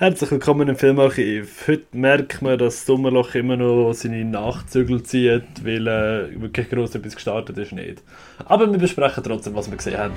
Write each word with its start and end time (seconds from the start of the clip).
Herzlich 0.00 0.30
willkommen 0.30 0.68
im 0.68 0.76
Filmarchiv. 0.76 1.66
Heute 1.66 1.86
merkt 1.90 2.40
man, 2.40 2.56
dass 2.56 2.76
das 2.76 2.86
Sommerloch 2.86 3.34
immer 3.34 3.56
noch 3.56 3.92
seine 3.94 4.24
Nachzügel 4.24 5.02
zieht, 5.02 5.64
weil 5.64 5.88
äh, 5.88 6.40
wirklich 6.40 6.70
gross 6.70 6.94
etwas 6.94 7.16
gestartet 7.16 7.58
ist 7.58 7.72
nicht. 7.72 8.04
Aber 8.44 8.70
wir 8.70 8.78
besprechen 8.78 9.24
trotzdem, 9.24 9.56
was 9.56 9.68
wir 9.68 9.76
gesehen 9.76 9.98
haben. 9.98 10.14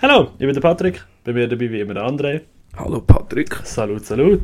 Hallo, 0.00 0.30
ich 0.34 0.46
bin 0.46 0.54
der 0.54 0.60
Patrick, 0.60 1.04
bei 1.24 1.32
mir 1.32 1.48
dabei 1.48 1.72
wie 1.72 1.80
immer 1.80 1.94
der 1.94 2.04
André. 2.04 2.42
Hallo 2.76 3.00
Patrick. 3.00 3.52
Salut, 3.64 4.06
salut. 4.06 4.42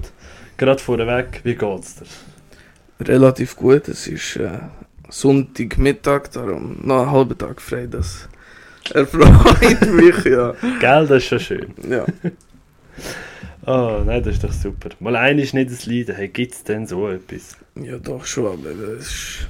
Gerade 0.57 0.83
vorneweg, 0.83 1.43
wie 1.45 1.55
geht's 1.55 1.95
dir? 1.95 2.34
Relativ 3.01 3.57
gut, 3.57 3.89
es 3.89 4.07
ist 4.07 4.37
äh, 4.37 4.59
Sonntagmittag, 5.09 6.31
darum 6.33 6.79
noch 6.83 7.03
einen 7.03 7.11
halben 7.11 7.37
Tag 7.39 7.61
frei, 7.61 7.87
das 7.87 8.29
erfreut 8.93 9.81
mich, 9.93 10.25
ja. 10.25 10.55
Gell, 10.81 11.07
das 11.07 11.23
ist 11.23 11.25
schon 11.25 11.41
schön. 11.41 11.75
ja. 11.89 12.05
Oh, 13.67 14.03
nein, 14.07 14.23
das 14.23 14.35
ist 14.35 14.45
doch 14.45 14.53
super. 14.53 14.91
Mal 15.01 15.17
ein 15.17 15.39
ist 15.39 15.55
nicht 15.55 15.71
das 15.71 15.87
Leiden, 15.87 16.15
hey, 16.15 16.29
gibt's 16.29 16.63
denn 16.65 16.87
so 16.87 17.09
etwas? 17.09 17.57
Ja 17.75 17.99
doch 17.99 18.25
schon, 18.25 18.47
aber 18.47 18.71
es 18.99 19.07
ist 19.07 19.49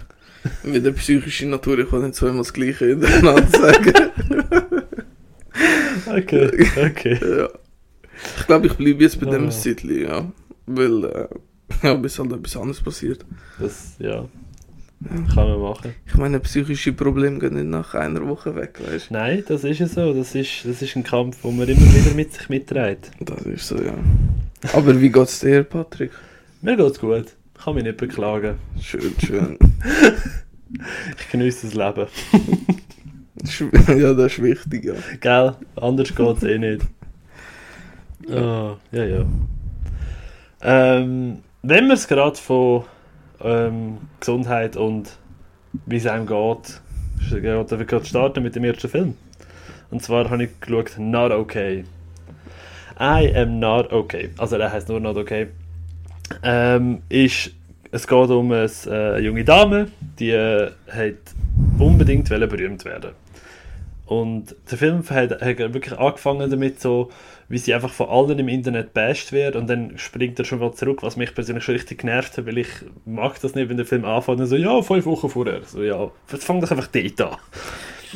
wieder 0.63 0.93
psychische 0.93 1.47
Natur, 1.47 1.79
ich 1.79 1.91
kann 1.91 2.03
nicht 2.03 2.15
zweimal 2.15 2.39
das 2.39 2.53
gleiche 2.53 2.87
hintereinander 2.87 3.47
sagen. 3.49 3.93
Okay, 6.07 6.69
okay. 6.77 7.19
ja. 7.23 7.49
Ich 8.39 8.47
glaube, 8.47 8.67
ich 8.67 8.75
bleibe 8.75 9.03
jetzt 9.03 9.21
bei 9.21 9.31
dem 9.31 9.47
Ah. 9.47 9.51
Zeitli, 9.51 10.03
ja. 10.05 10.31
Weil, 10.67 11.05
äh, 11.05 11.29
ja, 11.83 11.95
bis 11.95 12.19
halt 12.19 12.33
etwas 12.33 12.57
anderes 12.57 12.81
passiert. 12.81 13.25
Das, 13.59 13.95
ja, 13.99 14.27
kann 15.35 15.49
man 15.49 15.61
machen. 15.61 15.95
Ich 16.07 16.15
meine, 16.15 16.41
psychische 16.41 16.93
Probleme 16.93 17.39
gehen 17.39 17.55
nicht 17.55 17.67
nach 17.67 17.95
einer 17.95 18.27
Woche 18.27 18.55
weg, 18.55 18.81
weißt 18.85 19.11
Nein, 19.11 19.45
das 19.47 19.65
ist 19.65 19.79
ja 19.79 19.87
so. 19.87 20.13
Das 20.13 20.35
ist, 20.35 20.65
das 20.65 20.81
ist 20.83 20.97
ein 20.97 21.05
Kampf, 21.05 21.43
den 21.43 21.57
man 21.57 21.69
immer 21.69 21.81
wieder 21.81 22.15
mit 22.15 22.33
sich 22.33 22.49
mitträgt. 22.49 23.11
du? 23.19 23.25
Das 23.27 23.45
ist 23.45 23.69
so, 23.69 23.77
ja. 23.77 23.95
Aber 24.73 24.99
wie 25.01 25.11
geht's 25.11 25.41
dir, 25.41 25.63
Patrick? 25.63 26.13
Mir 26.63 26.77
geht's 26.77 26.99
gut. 26.99 27.27
Ich 27.55 27.65
kann 27.65 27.75
mich 27.75 27.85
nicht 27.85 27.99
beklagen. 27.99 28.57
Schön, 28.81 29.13
schön. 29.19 29.59
Ich 31.19 31.31
genieße 31.31 31.69
das 31.69 31.75
Leben. 31.75 32.09
Ja, 34.01 34.15
das 34.15 34.33
ist 34.33 34.43
wichtig, 34.43 34.85
ja. 34.87 34.95
Gell? 35.21 35.55
Anders 35.77 36.15
geht's 36.15 36.43
eh 36.43 36.59
nicht. 36.59 36.83
Oh, 38.29 38.77
ja, 38.91 39.05
ja. 39.05 39.25
Ähm, 40.63 41.39
wenn 41.67 41.87
wir 41.87 41.95
es 41.95 42.07
gerade 42.07 42.37
von 42.37 42.85
ähm, 43.41 43.99
Gesundheit 44.21 44.77
und 44.77 45.17
wie 45.87 45.97
es 45.97 46.07
einem 46.07 46.27
geht, 46.27 46.81
geht, 47.31 47.71
wir 47.71 47.87
gerade 47.87 48.05
starten 48.05 48.43
mit 48.43 48.55
dem 48.55 48.65
ersten 48.65 48.89
Film. 48.89 49.17
Und 49.91 50.03
zwar 50.03 50.29
habe 50.29 50.45
ich 50.45 50.61
geschaut 50.61 50.99
Not 50.99 51.33
Okay. 51.33 51.85
I 53.01 53.35
am 53.35 53.59
not 53.59 53.93
okay. 53.93 54.31
Also 54.37 54.59
der 54.59 54.71
heißt 54.71 54.89
nur 54.89 55.01
Not 55.01 55.17
Okay. 55.17 55.49
Ähm, 56.43 57.03
ist, 57.09 57.51
es 57.91 58.07
geht 58.07 58.31
um 58.31 58.53
eine, 58.53 58.71
äh, 58.87 59.21
junge 59.21 59.45
Dame, 59.45 59.89
die 60.19 60.31
äh, 60.31 60.71
hat 60.91 61.15
unbedingt 61.79 62.29
berühmt 62.29 62.85
werden. 62.85 63.13
Und 64.07 64.55
der 64.71 64.79
Film 64.79 65.03
hat, 65.09 65.41
hat 65.41 65.59
wirklich 65.59 65.99
angefangen 65.99 66.51
damit, 66.51 66.81
so, 66.81 67.11
wie 67.49 67.59
sie 67.59 67.75
einfach 67.75 67.93
von 67.93 68.09
allen 68.09 68.39
im 68.39 68.49
Internet 68.49 68.95
basht 68.95 69.33
wird 69.33 69.57
und 69.57 69.69
dann 69.69 69.99
springt 69.99 70.39
er 70.39 70.45
schon 70.45 70.61
mal 70.61 70.73
zurück, 70.73 71.03
was 71.03 71.17
mich 71.17 71.35
persönlich 71.35 71.65
schon 71.65 71.75
richtig 71.75 71.99
genervt 71.99 72.39
hat, 72.39 72.47
weil 72.47 72.59
ich 72.59 72.69
mag 73.05 73.41
das 73.41 73.55
nicht, 73.55 73.69
wenn 73.69 73.77
der 73.77 73.87
Film 73.87 74.05
anfängt 74.05 74.41
und 74.41 74.47
so, 74.47 74.57
ja, 74.57 74.81
fünf 74.83 75.07
Wochen 75.07 75.29
vorher. 75.29 75.61
So, 75.65 75.83
ja, 75.83 76.11
jetzt 76.33 76.45
fang 76.45 76.61
doch 76.61 76.71
einfach 76.71 76.89
dort 76.89 77.21
an. 77.21 77.37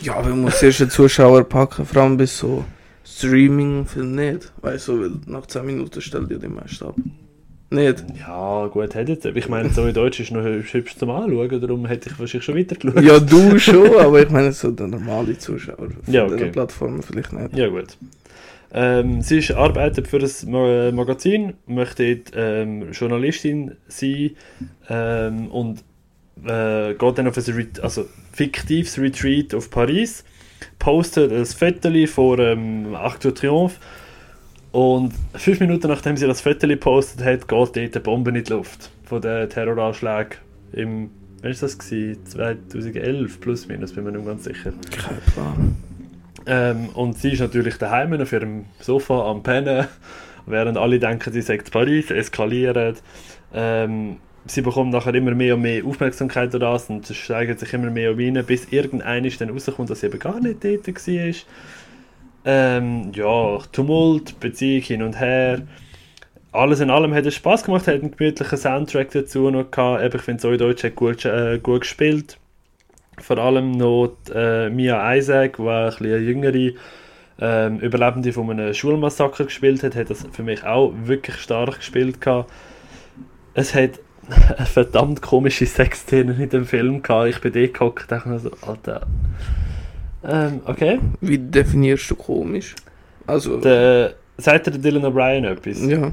Ja, 0.02 0.14
aber 0.14 0.30
man 0.30 0.42
muss 0.42 0.62
erst 0.62 0.80
den 0.80 0.90
Zuschauer 0.90 1.44
packen, 1.44 1.84
vor 1.84 2.02
allem 2.02 2.16
bis 2.16 2.38
so 2.38 2.64
Streaming-Film 3.04 4.14
nicht. 4.14 4.52
Weißt 4.62 4.88
du, 4.88 5.00
weil 5.00 5.10
nach 5.26 5.46
10 5.46 5.66
Minuten 5.66 6.00
stellt 6.00 6.30
ihr 6.30 6.38
die 6.38 6.48
meisten 6.48 6.84
ab. 6.84 6.94
Nicht? 7.70 8.04
Ja, 8.18 8.66
gut, 8.68 8.94
hat 8.94 9.08
jetzt. 9.08 9.26
Ich 9.26 9.48
meine, 9.48 9.68
so 9.70 9.84
in 9.84 9.92
Deutsch 9.92 10.20
ist 10.20 10.30
noch 10.30 10.42
hübsch 10.42 10.72
hübsch 10.72 10.96
zum 10.96 11.10
Anschauen, 11.10 11.60
darum 11.60 11.84
hätte 11.84 12.08
ich 12.08 12.18
wahrscheinlich 12.18 12.44
schon 12.44 12.56
weitergeschaut. 12.56 13.02
Ja, 13.02 13.18
du 13.18 13.58
schon, 13.58 13.94
aber 13.98 14.22
ich 14.22 14.30
meine 14.30 14.52
so 14.52 14.70
der 14.70 14.86
normale 14.86 15.36
Zuschauer 15.36 15.76
von 15.76 16.14
Ja, 16.14 16.24
okay. 16.24 16.50
Plattformen 16.50 17.02
vielleicht 17.02 17.32
nicht. 17.32 17.56
Ja, 17.56 17.68
gut. 17.68 17.98
Ähm, 18.72 19.22
sie 19.22 19.38
ist, 19.38 19.50
arbeitet 19.52 20.08
für 20.08 20.18
ein 20.18 20.50
Ma- 20.50 20.92
Magazin, 20.92 21.54
möchte 21.66 22.20
ähm, 22.34 22.92
Journalistin 22.92 23.76
sein 23.88 24.32
ähm, 24.88 25.48
und 25.48 25.84
äh, 26.44 26.94
geht 26.94 27.18
dann 27.18 27.28
auf 27.28 27.36
ein 27.36 27.54
Ret 27.54 27.80
also, 27.80 28.04
fiktives 28.32 28.98
Retreat 28.98 29.54
auf 29.54 29.70
Paris, 29.70 30.24
postet 30.78 31.32
ein 31.32 31.46
Foto 31.46 32.06
vor 32.06 32.38
ähm, 32.38 32.94
Arc 32.94 33.20
de 33.20 33.32
Triomphe 33.32 33.76
und 34.70 35.14
fünf 35.34 35.60
Minuten 35.60 35.88
nachdem 35.88 36.16
sie 36.18 36.26
das 36.26 36.42
Foto 36.42 36.68
postet 36.76 37.24
hat, 37.24 37.48
geht 37.48 37.50
dort 37.50 37.76
eine 37.76 38.00
Bombe 38.00 38.30
in 38.36 38.44
die 38.44 38.52
Luft 38.52 38.90
von 39.04 39.22
den 39.22 39.48
Terroranschlägen 39.48 40.36
im, 40.72 41.10
wann 41.40 41.50
ist 41.50 41.62
das 41.62 41.78
gewesen? 41.78 42.26
2011 42.26 43.40
plus 43.40 43.66
minus, 43.66 43.94
bin 43.94 44.04
mir 44.04 44.12
nicht 44.12 44.26
ganz 44.26 44.44
sicher. 44.44 44.72
Kein 44.90 45.32
Plan. 45.32 45.76
Ähm, 46.48 46.88
und 46.94 47.18
sie 47.18 47.32
ist 47.32 47.40
natürlich 47.40 47.76
daheim 47.76 48.14
auf 48.14 48.32
ihrem 48.32 48.64
Sofa 48.80 49.30
am 49.30 49.42
Pennen, 49.42 49.86
während 50.46 50.78
alle 50.78 50.98
denken, 50.98 51.30
sie 51.30 51.42
sagt 51.42 51.70
Paris, 51.70 52.10
eskalieren. 52.10 52.94
Ähm, 53.52 54.16
sie 54.46 54.62
bekommt 54.62 54.92
nachher 54.92 55.14
immer 55.14 55.34
mehr 55.34 55.56
und 55.56 55.60
mehr 55.60 55.84
Aufmerksamkeit 55.84 56.54
durch 56.54 56.62
das 56.62 56.88
und 56.88 57.06
steigert 57.06 57.60
sich 57.60 57.74
immer 57.74 57.90
mehr 57.90 58.12
um 58.12 58.18
rein, 58.18 58.42
bis 58.46 58.72
irgendeiner 58.72 59.28
dann 59.28 59.50
rauskommt, 59.50 59.90
dass 59.90 60.00
sie 60.00 60.06
eben 60.06 60.18
gar 60.18 60.40
nicht 60.40 60.64
dort 60.64 60.86
war. 60.86 61.34
Ähm, 62.46 63.12
ja, 63.14 63.58
Tumult, 63.72 64.40
Beziehung 64.40 64.82
hin 64.82 65.02
und 65.02 65.20
her. 65.20 65.60
Alles 66.50 66.80
in 66.80 66.88
allem 66.88 67.12
hat 67.12 67.26
es 67.26 67.34
Spaß 67.34 67.64
gemacht, 67.64 67.86
hat 67.86 68.00
einen 68.00 68.16
gemütlichen 68.16 68.56
Soundtrack 68.56 69.10
dazu 69.10 69.50
noch 69.50 69.70
gehabt. 69.70 70.02
Eben, 70.02 70.16
ich 70.16 70.22
finde, 70.22 70.40
so 70.40 70.50
in 70.50 70.58
Deutsch 70.58 70.82
hat 70.82 70.94
gut, 70.94 71.26
äh, 71.26 71.58
gut 71.62 71.82
gespielt. 71.82 72.38
Vor 73.22 73.38
allem 73.38 73.72
noch 73.72 74.12
die, 74.28 74.32
äh, 74.34 74.70
Mia 74.70 75.14
Isaac, 75.14 75.56
die 75.56 75.62
ein 75.62 75.86
bisschen 75.90 76.06
eine 76.06 76.18
jüngere 76.18 76.72
ähm, 77.40 77.78
Überlebende 77.80 78.32
von 78.32 78.50
einem 78.50 78.74
Schulmassaker 78.74 79.44
gespielt 79.44 79.82
hat, 79.82 79.94
hat 79.94 80.10
das 80.10 80.26
für 80.32 80.42
mich 80.42 80.64
auch 80.64 80.92
wirklich 81.04 81.36
stark 81.36 81.76
gespielt 81.78 82.20
gehabt. 82.20 82.50
Es 83.54 83.74
hat 83.74 84.00
eine 84.56 84.66
verdammt 84.66 85.22
komische 85.22 85.66
Sexszene 85.66 86.34
in 86.42 86.48
dem 86.48 86.64
Film 86.66 87.02
gehabt. 87.02 87.28
Ich 87.30 87.40
bin 87.40 87.52
dort 87.52 87.74
gehockt 87.74 88.02
und 88.02 88.12
dachte 88.12 88.28
mir 88.28 88.38
so, 88.38 88.50
Alter. 88.66 89.06
Ähm, 90.24 90.60
okay. 90.66 90.98
Wie 91.20 91.38
definierst 91.38 92.10
du 92.10 92.16
komisch? 92.16 92.74
Also, 93.26 93.58
Der, 93.58 94.14
sagt 94.36 94.66
der 94.66 94.74
Dylan 94.78 95.04
O'Brien 95.04 95.46
etwas? 95.46 95.84
ja. 95.84 96.10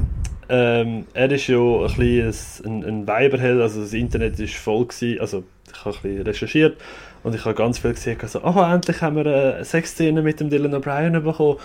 Ähm, 0.47 1.05
er 1.15 1.31
ist 1.31 1.47
ja 1.47 1.57
ein 1.57 1.88
bisschen 1.97 2.65
ein, 2.65 2.83
ein 2.85 3.07
Weiberheld, 3.07 3.59
also 3.59 3.81
das 3.81 3.94
Internet 3.94 4.39
ist 4.39 4.53
voll 4.53 4.85
gewesen, 4.85 5.19
also 5.19 5.44
ich 5.75 5.86
habe 5.86 5.96
ein 5.96 6.02
bisschen 6.02 6.22
recherchiert 6.24 6.78
und 7.24 7.36
ich 7.36 7.46
habe 7.46 7.56
ganz 7.56 7.80
viel 7.80 7.94
gesehen, 7.94 8.18
so, 8.25 8.41
oh, 8.44 8.62
endlich 8.62 9.02
haben 9.02 9.16
wir 9.16 9.25
eine 9.25 9.66
Sexszene 9.66 10.22
mit 10.22 10.40
dem 10.40 10.50
Dylan 10.50 10.74
O'Brien 10.74 11.19
bekommen, 11.19 11.58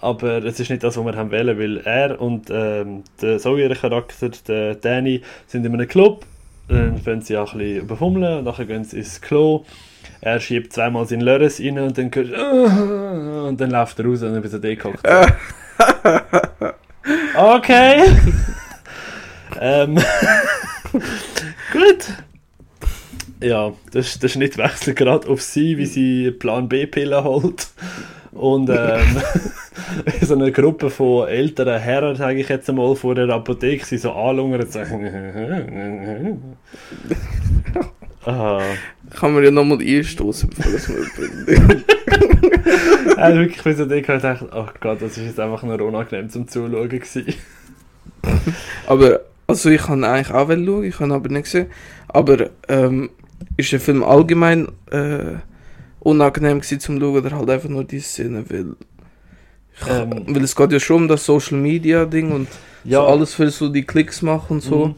aber 0.00 0.44
es 0.44 0.60
ist 0.60 0.70
nicht 0.70 0.82
das, 0.82 0.96
was 0.96 1.04
wir 1.04 1.16
haben 1.16 1.30
wollen, 1.30 1.58
weil 1.58 1.78
er 1.78 2.20
und 2.20 2.50
ähm, 2.50 3.04
der 3.20 3.44
ihr 3.44 3.74
Charakter, 3.74 4.30
der 4.46 4.74
Danny, 4.74 5.22
sind 5.46 5.64
in 5.64 5.74
einem 5.74 5.88
Club, 5.88 6.24
dann 6.68 6.98
fangen 6.98 7.22
sie 7.22 7.36
auch 7.36 7.52
ein 7.52 7.58
bisschen 7.58 7.82
überfummeln 7.82 8.38
und 8.38 8.44
nachher 8.44 8.66
gehen 8.66 8.84
sie 8.84 8.98
ins 8.98 9.20
Klo, 9.20 9.64
er 10.20 10.40
schiebt 10.40 10.72
zweimal 10.72 11.06
seinen 11.06 11.22
Lörres 11.22 11.60
rein 11.60 11.78
und 11.78 11.96
dann 11.96 12.10
hörst 12.12 12.30
du, 12.30 13.46
und 13.48 13.60
dann 13.60 13.70
läuft 13.70 13.98
er 13.98 14.06
raus 14.06 14.22
und 14.22 14.32
dann 14.32 14.42
bist 14.42 14.54
du 14.54 14.58
da 14.58 14.74
gehockt. 14.74 15.02
Okay. 17.36 18.04
ähm, 19.60 19.98
gut. 21.72 22.06
Ja, 23.40 23.72
das, 23.92 24.18
der 24.18 24.28
Schnitt 24.28 24.56
wechselt 24.56 24.96
gerade 24.96 25.28
auf 25.28 25.42
sie, 25.42 25.76
wie 25.76 25.86
sie 25.86 26.30
Plan 26.30 26.68
B-Pillen 26.68 27.22
holt. 27.22 27.68
Und 28.32 28.70
ähm, 28.70 29.22
so 30.20 30.34
eine 30.34 30.52
Gruppe 30.52 30.90
von 30.90 31.28
älteren 31.28 31.80
Herren, 31.80 32.16
sage 32.16 32.40
ich 32.40 32.48
jetzt 32.48 32.68
einmal, 32.68 32.94
vor 32.96 33.14
der 33.14 33.28
Apotheke, 33.30 33.84
sie 33.84 33.98
so 33.98 34.12
anlungern 34.12 34.62
und 34.62 34.72
sagen. 34.72 36.56
ah, 38.24 38.60
Kann 39.18 39.34
man 39.34 39.44
ja 39.44 39.50
nochmal 39.50 39.78
einstoßen, 39.80 40.50
bevor 40.50 40.72
das 40.72 40.88
mal 40.88 41.84
also 43.16 43.38
wirklich, 43.40 43.64
wie 43.64 43.72
so 43.72 43.86
denke, 43.86 44.16
ich 44.16 44.22
dachte, 44.22 44.48
oh 44.52 44.66
Gott, 44.80 45.00
das 45.00 45.16
ist 45.16 45.24
jetzt 45.24 45.40
einfach 45.40 45.62
nur 45.62 45.80
unangenehm 45.80 46.28
zum 46.28 46.46
Zuschauen 46.48 46.88
gewesen. 46.88 47.26
Aber, 48.86 49.20
also 49.46 49.70
ich 49.70 49.82
kann 49.82 50.04
eigentlich 50.04 50.34
auch 50.34 50.48
schauen, 50.48 50.84
ich 50.84 51.00
habe 51.00 51.14
aber 51.14 51.28
nicht 51.28 51.44
gesehen. 51.44 51.66
Aber, 52.08 52.50
ähm, 52.68 53.10
ist 53.56 53.72
der 53.72 53.80
Film 53.80 54.02
allgemein 54.02 54.68
äh, 54.90 55.36
unangenehm 56.00 56.60
gewesen 56.60 56.80
zum 56.80 57.00
Schauen 57.00 57.16
oder 57.16 57.36
halt 57.36 57.50
einfach 57.50 57.68
nur 57.68 57.84
die 57.84 58.00
Szene, 58.00 58.44
weil... 58.48 58.76
Ich, 59.78 59.86
Ähm. 59.88 60.24
weil 60.28 60.42
es 60.42 60.56
geht 60.56 60.72
ja 60.72 60.80
schon 60.80 61.02
um 61.02 61.08
das 61.08 61.26
Social 61.26 61.58
Media 61.58 62.06
Ding 62.06 62.32
und 62.32 62.48
Ja. 62.84 63.00
so 63.00 63.06
alles 63.08 63.34
für 63.34 63.50
so 63.50 63.68
die 63.68 63.84
Klicks 63.84 64.22
machen 64.22 64.54
und 64.54 64.62
so. 64.62 64.86
Mhm. 64.86 64.94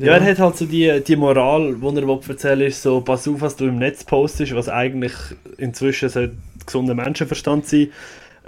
Ja, 0.00 0.14
er 0.14 0.24
hat 0.24 0.38
halt 0.40 0.56
so 0.56 0.66
die, 0.66 1.00
die 1.06 1.14
Moral, 1.14 1.74
die 1.74 1.86
er 1.86 2.08
will 2.08 2.18
erzählen 2.28 2.62
ist 2.62 2.82
so, 2.82 3.00
pass 3.00 3.28
auf, 3.28 3.40
was 3.40 3.54
du 3.54 3.66
im 3.66 3.78
Netz 3.78 4.02
postest, 4.02 4.52
was 4.54 4.68
eigentlich 4.68 5.12
inzwischen 5.58 6.08
so 6.08 6.26
gesunder 6.64 6.94
Menschenverstand 6.94 7.66
sein 7.68 7.88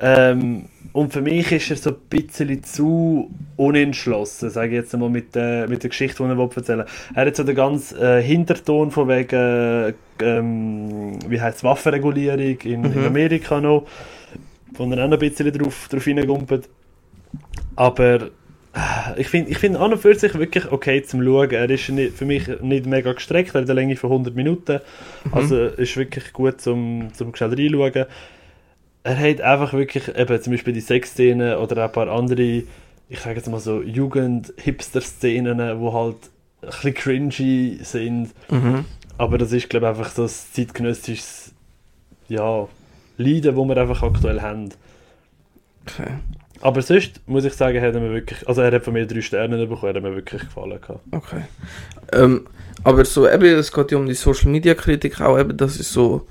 ähm, 0.01 0.65
und 0.99 1.13
für 1.13 1.21
mich 1.21 1.53
ist 1.53 1.71
er 1.71 1.77
so 1.77 1.91
ein 1.91 1.97
bisschen 2.11 2.65
zu 2.65 3.31
unentschlossen, 3.57 4.51
sage 4.51 4.71
ich 4.71 4.75
jetzt 4.75 4.97
mal 4.97 5.09
mit, 5.09 5.29
äh, 5.37 5.69
mit 5.69 5.85
der 5.85 5.91
Geschichte, 5.91 6.25
die 6.25 6.29
er 6.29 6.37
will 6.37 6.51
erzählen 6.53 6.87
Er 7.15 7.27
hat 7.27 7.37
so 7.37 7.45
den 7.45 7.55
ganzen 7.55 8.03
äh, 8.03 8.21
Hinterton 8.21 8.91
von 8.91 9.07
wegen, 9.07 9.95
ähm, 10.21 11.19
wie 11.31 11.41
heißt 11.41 11.63
Waffenregulierung 11.63 12.59
in, 12.65 12.81
mhm. 12.81 12.99
in, 12.99 13.07
Amerika 13.07 13.61
noch, 13.61 13.87
wo 14.73 14.91
er 14.91 15.05
auch 15.05 15.09
noch 15.09 15.13
ein 15.13 15.19
bisschen 15.21 15.53
drauf, 15.53 15.87
drauf 15.89 16.03
hineingumpelt. 16.03 16.69
Aber 17.77 18.23
äh, 18.75 19.21
ich 19.21 19.29
finde 19.29 19.53
ich 19.53 19.59
find 19.59 19.77
an 19.77 19.93
und 19.93 20.01
für 20.01 20.17
sich 20.17 20.37
wirklich 20.37 20.73
okay 20.73 21.05
zum 21.05 21.23
Schauen. 21.23 21.53
Er 21.53 21.71
ist 21.71 21.89
nicht, 21.91 22.15
für 22.15 22.25
mich 22.25 22.49
nicht 22.61 22.87
mega 22.87 23.13
gestreckt, 23.13 23.55
er 23.55 23.61
hat 23.61 23.71
eine 23.71 23.81
Länge 23.81 23.95
von 23.95 24.11
100 24.11 24.35
Minuten. 24.35 24.81
Mhm. 25.27 25.35
Also 25.35 25.65
ist 25.65 25.97
wirklich 25.97 26.33
gut 26.33 26.61
zum, 26.61 27.11
zum 27.15 27.33
schnell 27.37 27.55
reinschauen. 27.55 28.07
Er 29.09 29.19
hat 29.19 29.41
einfach 29.41 29.73
wirklich 29.73 30.15
eben 30.15 30.43
zum 30.43 30.53
Beispiel 30.53 30.75
die 30.75 30.83
Sexszenen 30.83 31.57
oder 31.57 31.83
ein 31.83 31.93
paar 31.93 32.09
andere, 32.09 32.65
ich 33.09 33.21
sage 33.21 33.37
jetzt 33.37 33.49
mal 33.49 33.59
so 33.59 33.81
Jugend-Hipster-Szenen, 33.81 35.81
wo 35.81 35.95
halt 35.95 36.17
ein 36.61 36.69
bisschen 36.69 36.95
cringy 36.95 37.79
sind. 37.81 38.35
Mhm. 38.51 38.85
Aber 39.17 39.39
das 39.39 39.53
ist 39.53 39.71
glaube 39.71 39.87
ich 39.87 39.91
einfach 39.91 40.11
so 40.11 40.25
ein 40.25 40.29
zeitgenössisches 40.29 41.55
ja, 42.29 42.69
Leiden, 43.17 43.57
das 43.57 43.69
wir 43.69 43.77
einfach 43.79 44.03
aktuell 44.03 44.43
haben. 44.43 44.69
Okay. 45.87 46.11
Aber 46.61 46.83
sonst 46.83 47.27
muss 47.27 47.47
ich 47.47 47.55
sagen, 47.55 47.81
hat 47.81 47.95
er 47.95 48.01
mir 48.03 48.13
wirklich, 48.13 48.47
also 48.47 48.61
er 48.61 48.73
hat 48.73 48.85
von 48.85 48.93
mir 48.93 49.07
drei 49.07 49.23
Sterne 49.23 49.57
bekommen, 49.67 49.95
er 49.95 49.95
hat 49.95 50.03
mir 50.03 50.17
wirklich 50.17 50.43
gefallen. 50.43 50.79
Gehabt. 50.83 51.01
Okay. 51.13 51.45
Ähm, 52.13 52.47
aber 52.85 53.07
so 53.07 53.27
eben, 53.27 53.59
es 53.59 53.73
geht 53.73 53.91
ja 53.91 53.97
um 53.97 54.07
die 54.07 54.13
Social 54.13 54.51
Media 54.51 54.75
Kritik 54.75 55.19
auch 55.23 55.39
eben, 55.39 55.57
dass 55.57 55.81
ich 55.81 55.87
so, 55.87 56.27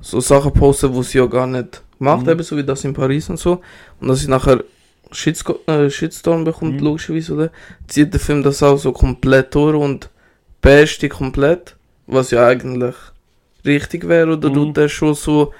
so 0.00 0.18
Sachen 0.18 0.52
poste, 0.52 0.92
wo 0.92 1.04
sie 1.04 1.18
ja 1.18 1.26
gar 1.26 1.46
nicht 1.46 1.82
macht, 1.98 2.26
mhm. 2.26 2.32
eben 2.32 2.42
so 2.42 2.56
wie 2.56 2.64
das 2.64 2.84
in 2.84 2.94
Paris 2.94 3.28
und 3.30 3.38
so. 3.38 3.60
Und 4.00 4.08
dass 4.08 4.22
ich 4.22 4.28
nachher 4.28 4.64
Shitsco 5.12 5.60
äh, 5.66 5.88
Shitstorm 5.88 6.44
bekommt, 6.44 6.74
mhm. 6.74 6.86
logischerweise, 6.86 7.34
oder? 7.34 7.50
Zieht 7.86 8.12
der 8.12 8.20
Film 8.20 8.42
das 8.42 8.62
auch 8.62 8.76
so 8.76 8.92
komplett 8.92 9.54
durch 9.54 9.76
und 9.76 10.10
basht 10.60 11.02
die 11.02 11.08
komplett, 11.08 11.76
was 12.06 12.30
ja 12.30 12.46
eigentlich 12.46 12.94
richtig 13.64 14.08
wäre, 14.08 14.32
oder 14.32 14.50
mhm. 14.50 14.54
tut 14.54 14.76
der 14.76 14.88
schon 14.88 15.14
so 15.14 15.52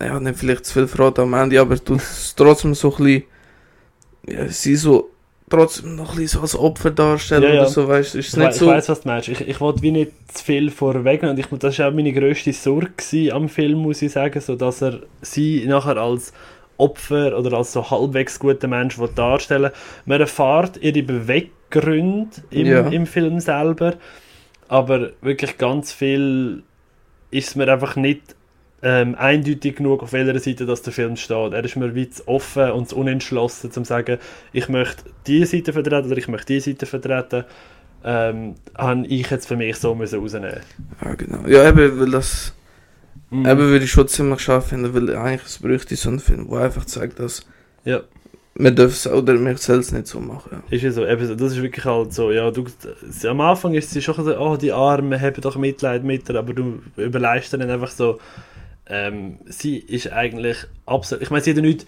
ja, 0.00 0.18
nicht 0.20 0.38
vielleicht 0.38 0.66
zu 0.66 0.74
viel 0.74 0.88
Freude 0.88 1.22
am 1.22 1.34
Ende, 1.34 1.60
aber 1.60 1.82
tut 1.82 2.00
es 2.00 2.34
trotzdem 2.34 2.74
so 2.74 2.94
ein 2.96 3.04
bisschen, 3.04 3.22
ja, 4.26 4.48
sie 4.48 4.76
so 4.76 5.10
trotzdem 5.54 5.96
noch 5.96 6.10
ein 6.10 6.16
bisschen 6.16 6.38
so 6.38 6.40
als 6.40 6.56
Opfer 6.56 6.90
darstellen 6.90 7.42
ja, 7.44 7.54
ja. 7.54 7.60
oder 7.60 7.68
so, 7.68 7.88
weißt 7.88 8.14
ist 8.14 8.28
ich 8.28 8.36
nicht 8.36 8.52
so... 8.54 8.66
Ich 8.66 8.70
weiss, 8.72 8.88
was 8.88 9.00
du 9.02 9.08
meinst. 9.08 9.28
Ich, 9.28 9.40
ich 9.40 9.60
wollte 9.60 9.82
wie 9.82 9.90
nicht 9.90 10.12
zu 10.32 10.44
viel 10.44 10.70
vorwegnehmen 10.70 11.36
und 11.36 11.38
ich, 11.38 11.46
das 11.58 11.78
war 11.78 11.88
auch 11.88 11.92
meine 11.92 12.12
grösste 12.12 12.52
Sorge 12.52 13.32
am 13.32 13.48
Film, 13.48 13.78
muss 13.78 14.02
ich 14.02 14.12
sagen, 14.12 14.40
so 14.40 14.56
dass 14.56 14.82
er 14.82 15.00
sie 15.22 15.64
nachher 15.66 15.96
als 15.96 16.32
Opfer 16.76 17.38
oder 17.38 17.56
als 17.56 17.72
so 17.72 17.90
halbwegs 17.90 18.38
guter 18.38 18.68
Mensch 18.68 18.98
darstellen 19.14 19.70
Man 20.06 20.20
erfährt 20.20 20.76
ihre 20.80 21.02
Beweggründe 21.02 22.30
im, 22.50 22.66
ja. 22.66 22.88
im 22.88 23.06
Film 23.06 23.40
selber, 23.40 23.94
aber 24.68 25.10
wirklich 25.20 25.58
ganz 25.58 25.92
viel 25.92 26.62
ist 27.30 27.56
mir 27.56 27.72
einfach 27.72 27.96
nicht 27.96 28.34
ähm, 28.84 29.14
eindeutig 29.14 29.76
genug, 29.76 30.02
auf 30.02 30.12
welcher 30.12 30.38
Seite 30.38 30.66
das 30.66 30.82
der 30.82 30.92
Film 30.92 31.16
steht. 31.16 31.54
Er 31.54 31.64
ist 31.64 31.74
mir 31.74 32.10
zu 32.10 32.28
offen 32.28 32.70
und 32.72 32.92
unentschlossen, 32.92 33.68
um 33.68 33.72
zu 33.72 33.84
sagen, 33.84 34.18
ich 34.52 34.68
möchte 34.68 35.04
diese 35.26 35.46
Seite 35.46 35.72
vertreten 35.72 36.08
oder 36.08 36.18
ich 36.18 36.28
möchte 36.28 36.52
diese 36.52 36.70
Seite 36.70 36.84
vertreten. 36.84 37.44
Ähm, 38.04 38.56
habe 38.76 39.06
ich 39.06 39.30
jetzt 39.30 39.48
für 39.48 39.56
mich 39.56 39.76
so 39.76 39.94
müssen 39.94 40.20
rausnehmen 40.20 40.60
Ja, 41.02 41.14
genau. 41.14 41.48
Ja, 41.48 41.66
eben, 41.66 41.98
weil 41.98 42.10
das 42.10 42.52
mhm. 43.30 43.46
eben 43.46 43.60
würde 43.60 43.86
ich 43.86 43.90
schon 43.90 44.06
ziemlich 44.06 44.40
scharf 44.40 44.68
finden, 44.68 44.92
weil 44.92 45.16
eigentlich 45.16 45.46
es 45.46 45.58
bräuchte 45.60 45.96
so 45.96 46.10
einen 46.10 46.20
Film, 46.20 46.46
der 46.50 46.60
einfach 46.60 46.84
zeigt, 46.84 47.18
dass 47.18 47.46
ja. 47.86 48.02
man 48.52 48.76
darf 48.76 48.90
es 48.90 49.06
oder 49.06 49.32
man 49.32 49.56
soll 49.56 49.78
es 49.78 49.92
nicht 49.92 50.08
so 50.08 50.20
machen. 50.20 50.62
Ja. 50.68 50.76
Ist 50.76 50.82
ja 50.82 50.90
so, 50.90 51.06
eben, 51.06 51.38
das 51.38 51.52
ist 51.52 51.62
wirklich 51.62 51.86
halt 51.86 52.12
so, 52.12 52.30
ja, 52.30 52.50
du, 52.50 52.66
am 53.26 53.40
Anfang 53.40 53.72
ist 53.72 53.92
sie 53.92 54.02
schon 54.02 54.22
so, 54.22 54.38
oh, 54.38 54.58
die 54.58 54.72
Arme 54.72 55.18
haben 55.18 55.40
doch 55.40 55.56
Mitleid 55.56 56.04
mit 56.04 56.28
dir, 56.28 56.38
aber 56.38 56.52
du 56.52 56.82
überleist 56.98 57.54
dann 57.54 57.62
einfach 57.62 57.90
so, 57.90 58.18
ähm, 58.86 59.38
sie 59.46 59.78
ist 59.78 60.12
eigentlich 60.12 60.58
absolut. 60.86 61.22
Ich 61.22 61.30
meine, 61.30 61.42
sie 61.42 61.50
hat 61.50 61.56
ja 61.56 61.62
nichts 61.62 61.86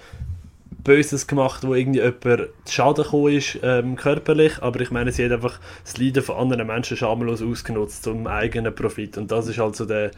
Böses 0.86 1.26
gemacht, 1.26 1.66
wo 1.66 1.74
irgendwie 1.74 2.00
jemand 2.00 2.48
zu 2.64 2.72
Schaden 2.72 3.04
gekommen 3.04 3.32
ist, 3.34 3.58
ähm, 3.62 3.96
körperlich, 3.96 4.62
aber 4.62 4.80
ich 4.80 4.90
meine, 4.90 5.10
sie 5.10 5.24
hat 5.24 5.32
einfach 5.32 5.58
das 5.84 5.98
Leiden 5.98 6.22
von 6.22 6.36
anderen 6.36 6.68
Menschen 6.68 6.96
schamlos 6.96 7.42
ausgenutzt 7.42 8.04
zum 8.04 8.26
eigenen 8.26 8.74
Profit. 8.74 9.18
Und 9.18 9.32
das 9.32 9.48
ist 9.48 9.58
halt 9.58 9.74
so 9.74 9.84
der, 9.84 10.12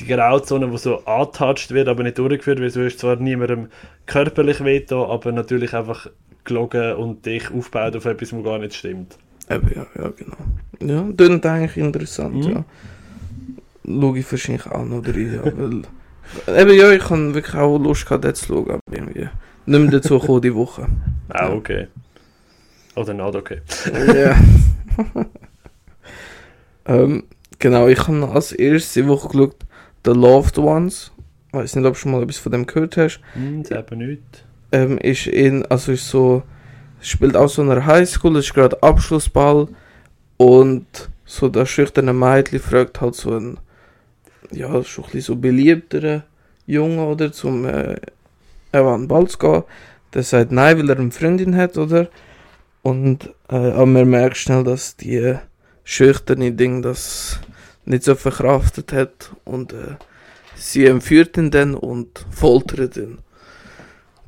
die 0.00 0.06
Grauzone, 0.06 0.68
die 0.68 0.78
so 0.78 1.04
angetatscht 1.04 1.70
wird, 1.70 1.86
aber 1.86 2.02
nicht 2.02 2.18
durchgeführt 2.18 2.58
wird. 2.58 2.74
Du 2.74 2.84
hast 2.84 2.98
zwar 2.98 3.16
niemandem 3.16 3.68
körperlich 4.06 4.64
wehtun, 4.64 5.08
aber 5.08 5.30
natürlich 5.30 5.74
einfach 5.74 6.08
gelogen 6.42 6.94
und 6.94 7.24
dich 7.24 7.50
aufbaut 7.52 7.94
auf 7.94 8.04
etwas, 8.04 8.32
was 8.32 8.44
gar 8.44 8.58
nicht 8.58 8.74
stimmt. 8.74 9.16
Eben, 9.48 9.70
ja, 9.74 9.86
ja, 9.96 10.10
genau. 10.10 10.36
Ja, 10.80 11.08
das 11.12 11.28
ist 11.28 11.46
eigentlich 11.46 11.76
interessant, 11.76 12.34
mhm. 12.34 12.50
ja. 12.52 12.64
Ich 14.16 14.30
wahrscheinlich 14.30 14.66
auch 14.66 14.84
noch 14.84 15.06
rein, 15.06 15.34
ja, 15.34 15.44
weil 15.56 15.82
Eben 16.46 16.74
ja, 16.74 16.90
ich 16.92 17.08
habe 17.10 17.34
wirklich 17.34 17.54
auch 17.54 17.78
Lust 17.78 18.06
gehabt, 18.06 18.24
das 18.24 18.40
zu 18.40 18.46
schauen, 18.46 18.70
aber 18.70 18.80
irgendwie 18.90 19.28
nicht 19.66 19.80
mehr 19.80 19.90
dazu 19.90 20.18
gekommen 20.18 20.42
die 20.42 20.54
Woche. 20.54 20.86
Ah, 21.32 21.48
okay. 21.52 21.86
Oder 22.96 23.14
not 23.14 23.36
okay. 23.36 23.60
ja. 24.12 24.36
ähm, 26.86 27.22
genau, 27.60 27.86
ich 27.86 28.08
habe 28.08 28.28
als 28.30 28.50
erste 28.50 29.06
Woche 29.06 29.28
geschaut 29.28 29.56
The 30.04 30.10
Loved 30.10 30.58
Ones. 30.58 31.12
Ich 31.48 31.54
weiß 31.54 31.76
nicht, 31.76 31.86
ob 31.86 31.94
du 31.94 31.98
schon 32.00 32.12
mal 32.12 32.22
etwas 32.22 32.38
von 32.38 32.52
dem 32.52 32.66
gehört 32.66 32.96
hast. 32.96 33.20
Hm, 33.34 33.64
selber 33.64 33.96
nicht. 33.96 34.44
Ähm, 34.72 34.98
ist 34.98 35.26
in, 35.26 35.64
also 35.66 35.92
ist 35.92 36.08
so, 36.08 36.42
spielt 37.00 37.36
auch 37.36 37.48
so 37.48 37.62
in 37.62 37.70
einer 37.70 37.86
Highschool, 37.86 38.36
ist 38.36 38.54
gerade 38.54 38.82
Abschlussball 38.82 39.68
und 40.36 40.86
so 41.24 41.48
das 41.48 41.68
schüchterne 41.68 42.12
Mädchen 42.12 42.60
fragt 42.60 43.00
halt 43.00 43.14
so 43.14 43.36
ein 43.36 43.58
ja, 44.52 44.82
schon 44.84 45.04
ein 45.04 45.10
bisschen 45.10 45.34
so 45.34 45.36
beliebteren 45.36 46.22
Jungen, 46.66 47.00
oder, 47.00 47.32
zum 47.32 47.64
äh, 47.64 47.96
an 48.72 49.02
den 49.02 49.08
Ball 49.08 49.26
zu 49.28 49.38
gehen. 49.38 49.64
Der 50.14 50.22
sagt 50.22 50.52
nein, 50.52 50.78
weil 50.78 50.90
er 50.90 50.98
eine 50.98 51.10
Freundin 51.10 51.56
hat, 51.56 51.78
oder? 51.78 52.08
Und, 52.82 53.26
äh, 53.48 53.56
aber 53.56 53.86
man 53.86 54.10
merkt 54.10 54.36
schnell, 54.36 54.64
dass 54.64 54.96
die 54.96 55.36
schüchterne 55.84 56.52
Ding 56.52 56.82
das 56.82 57.40
nicht 57.84 58.04
so 58.04 58.14
verkraftet 58.14 58.92
hat 58.92 59.32
und 59.44 59.72
äh, 59.72 59.96
sie 60.54 60.86
entführt 60.86 61.36
ihn 61.36 61.50
dann 61.50 61.74
und 61.74 62.24
foltert 62.30 62.96
ihn. 62.96 63.18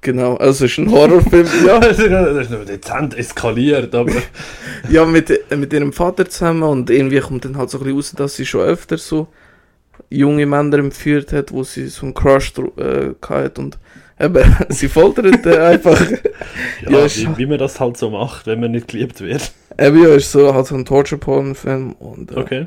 Genau, 0.01 0.37
also 0.37 0.65
es 0.65 0.73
ist 0.73 0.79
ein 0.79 0.91
Horrorfilm, 0.91 1.47
ja. 1.67 1.79
das 1.79 1.99
ist 1.99 2.51
nur 2.51 2.65
dezent 2.65 3.17
eskaliert, 3.17 3.95
aber... 3.95 4.13
ja, 4.91 5.05
mit, 5.07 5.31
mit 5.57 5.73
ihrem 5.73 5.93
Vater 5.93 6.29
zusammen 6.29 6.65
und 6.65 6.91
irgendwie 6.91 7.21
kommt 7.21 7.45
dann 7.45 7.57
halt 7.57 7.71
so 7.71 7.79
ein 7.79 7.85
bisschen 7.85 7.97
raus, 7.97 8.13
dass 8.17 8.35
sie 8.35 8.47
schon 8.47 8.63
öfter 8.63 8.99
so 8.99 9.29
junge 10.17 10.47
Männer 10.47 10.79
entführt 10.79 11.33
hat, 11.33 11.53
wo 11.53 11.63
sie 11.63 11.89
so 11.89 12.07
einen 12.07 12.15
Crush 12.15 12.53
äh, 12.77 13.11
hat 13.29 13.59
und 13.59 13.79
eben, 14.19 14.57
sie 14.69 14.89
foltert 14.89 15.47
äh, 15.47 15.59
einfach. 15.73 16.01
ja, 16.83 16.91
ja 16.91 17.07
wie, 17.07 17.39
wie, 17.39 17.47
man 17.47 17.59
das 17.59 17.81
halt 17.81 17.97
so 17.97 18.11
macht, 18.11 18.47
wenn 18.47 18.61
man 18.61 18.73
nicht 18.73 18.89
geliebt 18.89 19.21
wird. 19.21 19.53
Eben, 19.79 20.03
ja, 20.03 20.15
ist 20.15 20.33
so 20.33 20.53
halt 20.55 20.67
so 20.67 20.75
ein 20.75 20.85
Torture-Porn-Film 20.85 21.93
und 21.93 22.33
äh, 22.33 22.37
okay. 22.37 22.67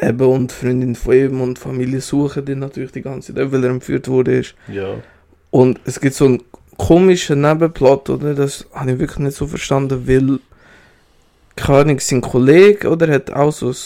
eben 0.00 0.26
und 0.26 0.52
Freundin 0.52 0.94
von 0.94 1.14
ihm 1.14 1.40
und 1.40 1.58
Familie 1.58 2.00
suchen 2.00 2.44
den 2.44 2.60
natürlich 2.60 2.92
die 2.92 3.02
ganze 3.02 3.34
Zeit, 3.34 3.52
weil 3.52 3.64
er 3.64 3.70
entführt 3.70 4.08
wurde. 4.08 4.38
Ist. 4.38 4.54
Ja. 4.72 4.94
Und 5.50 5.80
es 5.84 6.00
gibt 6.00 6.14
so 6.14 6.24
einen 6.24 6.42
komischen 6.76 7.42
Nebenplot, 7.42 8.08
oder? 8.10 8.34
Das 8.34 8.66
habe 8.72 8.92
ich 8.92 8.98
wirklich 8.98 9.18
nicht 9.18 9.36
so 9.36 9.46
verstanden, 9.46 10.06
weil 10.06 10.38
keine 11.58 11.78
Ahnung, 11.80 12.00
sein 12.00 12.20
Kollege, 12.20 12.88
oder, 12.88 13.12
hat 13.12 13.30
auch 13.32 13.50
so 13.50 13.70
ein 13.70 13.76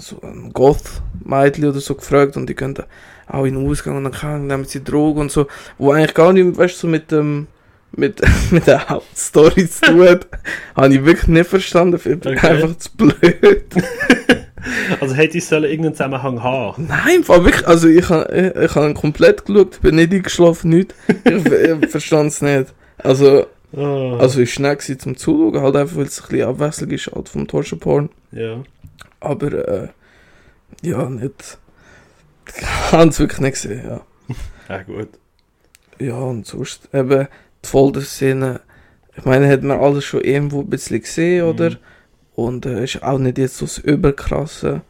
so 0.00 0.20
ein 0.22 0.52
Goth-Mädchen 0.52 1.66
oder 1.66 1.80
so 1.80 1.94
gefragt 1.94 2.36
und 2.36 2.48
die 2.48 2.54
können 2.54 2.78
auch 3.26 3.44
in 3.44 3.54
den 3.54 3.68
Ausgang 3.68 3.96
und 3.96 4.22
dann 4.22 4.46
nehmen 4.46 4.64
sie 4.64 4.82
Drogen 4.82 5.20
und 5.20 5.32
so, 5.32 5.46
wo 5.78 5.92
eigentlich 5.92 6.14
gar 6.14 6.32
nicht, 6.32 6.56
weißt 6.56 6.74
du, 6.74 6.78
so 6.78 6.88
mit 6.88 7.10
dem, 7.10 7.46
mit, 7.92 8.20
mit 8.50 8.66
der 8.66 8.88
Hauptstory 8.88 9.68
zu 9.68 9.80
tun 9.82 10.08
hat, 10.08 10.28
habe 10.76 10.94
ich 10.94 11.04
wirklich 11.04 11.28
nicht 11.28 11.48
verstanden, 11.48 11.96
ich 11.96 12.20
bin 12.20 12.36
okay. 12.36 12.46
einfach 12.46 12.76
zu 12.78 12.90
blöd. 12.96 13.64
also 15.00 15.14
hätte 15.14 15.38
ich 15.38 15.46
sollen 15.46 15.64
irgendeinen 15.64 15.94
Zusammenhang 15.94 16.42
haben? 16.42 16.86
Nein, 16.88 17.26
war 17.28 17.44
wirklich, 17.44 17.66
also 17.66 17.88
ich 17.88 18.08
habe 18.08 18.52
ich, 18.56 18.62
ich 18.62 18.74
hab 18.74 18.94
komplett 18.94 19.44
geschaut, 19.44 19.80
bin 19.80 19.96
nicht 19.96 20.12
eingeschlafen, 20.12 20.70
nicht. 20.70 20.94
Ich, 21.24 21.46
ich 21.46 21.90
verstand 21.90 22.30
es 22.32 22.42
nicht. 22.42 22.74
Also, 22.98 23.46
oh. 23.72 24.16
also 24.18 24.40
ich 24.40 24.52
schnell 24.52 24.76
zum 24.78 25.16
Zuschauen, 25.16 25.62
halt 25.62 25.76
einfach, 25.76 25.96
weil 25.96 26.06
es 26.06 26.20
ein 26.20 26.28
bisschen 26.28 26.48
Abwechslung 26.48 26.90
ist 26.90 27.10
halt 27.14 27.28
vom 27.28 27.46
Torture 27.46 27.80
Porn. 27.80 28.10
Ja. 28.32 28.62
Aber 29.20 29.52
äh, 29.52 29.88
ja, 30.82 31.08
nicht. 31.08 31.58
Ich 32.56 32.92
habe 32.92 33.10
es 33.10 33.20
wirklich 33.20 33.40
nicht 33.40 33.52
gesehen, 33.52 33.84
ja. 33.86 34.00
ja, 34.68 34.82
gut. 34.82 35.10
Ja, 36.00 36.16
und 36.16 36.46
sonst 36.46 36.88
eben 36.92 37.28
die 37.64 37.68
Folterszene. 37.68 38.60
Ich 39.16 39.24
meine, 39.24 39.48
hat 39.48 39.62
man 39.62 39.78
alles 39.78 40.04
schon 40.04 40.22
irgendwo 40.22 40.60
ein 40.60 40.70
bisschen 40.70 41.00
gesehen, 41.00 41.44
mhm. 41.44 41.50
oder? 41.50 41.76
Und 42.34 42.66
äh, 42.66 42.82
ist 42.82 43.04
auch 43.04 43.18
nicht 43.18 43.38
jetzt 43.38 43.58
so 43.58 43.66
das 43.66 43.78
Überkrasse. 43.78 44.80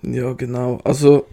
Ja, 0.00 0.32
genau. 0.32 0.80
Also, 0.84 1.26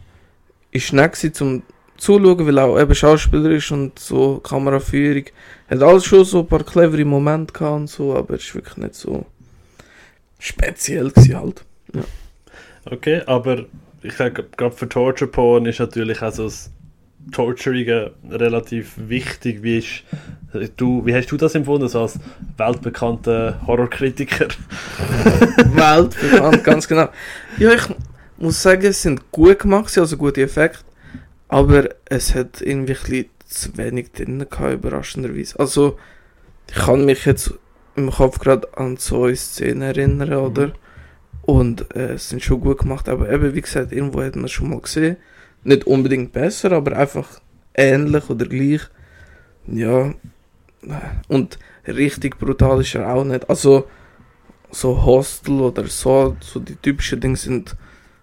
ist 0.71 0.91
nett 0.91 1.15
zum 1.15 1.63
Zuschauen, 1.97 2.45
weil 2.45 2.59
auch 2.59 2.79
eben 2.79 2.95
Schauspieler 2.95 3.51
ist 3.51 3.71
und 3.71 3.99
so 3.99 4.39
Kameraführung. 4.39 5.25
Hat 5.69 5.83
alles 5.83 6.05
schon 6.05 6.25
so 6.25 6.39
ein 6.39 6.47
paar 6.47 6.63
clevere 6.63 7.05
Momente 7.05 7.53
gehabt 7.53 7.75
und 7.75 7.87
so, 7.87 8.15
aber 8.15 8.35
es 8.35 8.43
ist 8.43 8.55
wirklich 8.55 8.77
nicht 8.77 8.95
so 8.95 9.25
speziell 10.39 11.11
gewesen 11.11 11.37
halt. 11.37 11.65
Okay, 12.85 13.21
aber 13.25 13.65
ich 14.01 14.13
sage, 14.13 14.45
gerade 14.55 14.75
für 14.75 14.87
Torture 14.87 15.29
Porn 15.29 15.65
ist 15.65 15.79
natürlich 15.79 16.21
auch 16.21 16.31
so 16.31 16.45
das 16.45 16.71
Torturing 17.31 18.11
relativ 18.29 18.93
wichtig. 18.97 19.61
Wie, 19.61 19.77
ist, 19.77 20.03
du, 20.77 21.05
wie 21.05 21.13
hast 21.13 21.27
du 21.27 21.37
das 21.37 21.55
empfunden, 21.55 21.87
so 21.87 22.01
als 22.01 22.19
weltbekannter 22.57 23.59
Horrorkritiker? 23.67 24.47
Weltbekannt, 25.73 26.63
ganz 26.63 26.87
genau. 26.87 27.09
Ja, 27.57 27.73
ich 27.73 27.83
muss 28.37 28.61
sagen, 28.61 28.85
es 28.85 29.01
sind 29.01 29.31
gut 29.31 29.59
gemacht, 29.59 29.95
also 29.97 30.17
gute 30.17 30.41
Effekte, 30.41 30.79
aber 31.49 31.89
es 32.05 32.33
hat 32.33 32.61
irgendwie 32.61 32.95
ein 33.17 33.25
zu 33.45 33.77
wenig 33.77 34.11
drin 34.11 34.45
gehabt, 34.49 34.73
überraschenderweise. 34.73 35.59
Also, 35.59 35.97
ich 36.69 36.75
kann 36.75 37.05
mich 37.05 37.25
jetzt 37.25 37.53
im 37.95 38.11
Kopf 38.11 38.39
gerade 38.39 38.67
an 38.77 38.97
zwei 38.97 39.35
Szenen 39.35 39.81
erinnern, 39.81 40.33
oder? 40.33 40.71
Und 41.49 41.95
äh, 41.95 42.13
es 42.13 42.29
sind 42.29 42.43
schon 42.43 42.61
gut 42.61 42.79
gemacht, 42.79 43.09
aber 43.09 43.29
eben, 43.31 43.55
wie 43.55 43.61
gesagt, 43.61 43.91
irgendwo 43.91 44.21
hat 44.21 44.35
man 44.35 44.45
es 44.45 44.51
schon 44.51 44.69
mal 44.69 44.79
gesehen. 44.81 45.17
Nicht 45.63 45.85
unbedingt 45.87 46.31
besser, 46.31 46.71
aber 46.73 46.95
einfach 46.97 47.27
ähnlich 47.73 48.29
oder 48.29 48.45
gleich. 48.45 48.81
Ja. 49.67 50.13
Und 51.27 51.59
richtig 51.87 52.37
brutal 52.39 52.81
ist 52.81 52.95
er 52.95 53.13
auch 53.13 53.23
nicht. 53.23 53.49
Also, 53.49 53.85
so 54.71 55.03
Hostel 55.03 55.59
oder 55.61 55.87
so, 55.87 56.37
so 56.39 56.59
die 56.59 56.75
typischen 56.75 57.19
Dinge 57.19 57.37
sind 57.37 57.75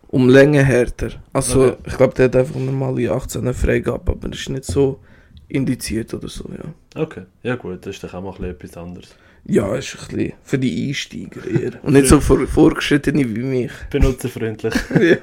um 0.08 0.28
Länge 0.28 0.62
härter. 0.64 1.10
Also, 1.32 1.64
Okay. 1.72 1.76
ich 1.86 1.96
glaube, 1.96 2.14
der 2.14 2.26
hat 2.26 2.36
einfach 2.36 2.54
normale 2.60 3.10
18 3.10 3.52
Freigabe, 3.54 4.12
aber 4.12 4.28
das 4.28 4.40
ist 4.40 4.48
nicht 4.50 4.64
so 4.64 5.00
indiziert 5.48 6.14
oder 6.14 6.28
so, 6.28 6.48
ja. 6.50 7.00
Okay, 7.02 7.22
ja 7.42 7.56
gut, 7.56 7.84
das 7.84 7.96
ist 7.96 8.04
doch 8.04 8.14
auch 8.14 8.22
mal 8.22 8.30
ein 8.30 8.36
bisschen 8.56 8.70
etwas 8.72 8.76
anderes. 8.76 9.08
Ja, 9.48 9.76
ist 9.76 9.96
ein 9.96 10.16
bisschen 10.16 10.32
für 10.42 10.58
die 10.58 10.88
Einsteiger 10.88 11.46
eher. 11.48 11.84
Und 11.84 11.92
nicht 11.92 12.08
so 12.08 12.20
für 12.20 12.46
Vorgeschrittene 12.48 13.20
wie 13.36 13.42
mich. 13.42 13.72
Benutzerfreundlich. 13.90 14.74
ja. 15.00 15.16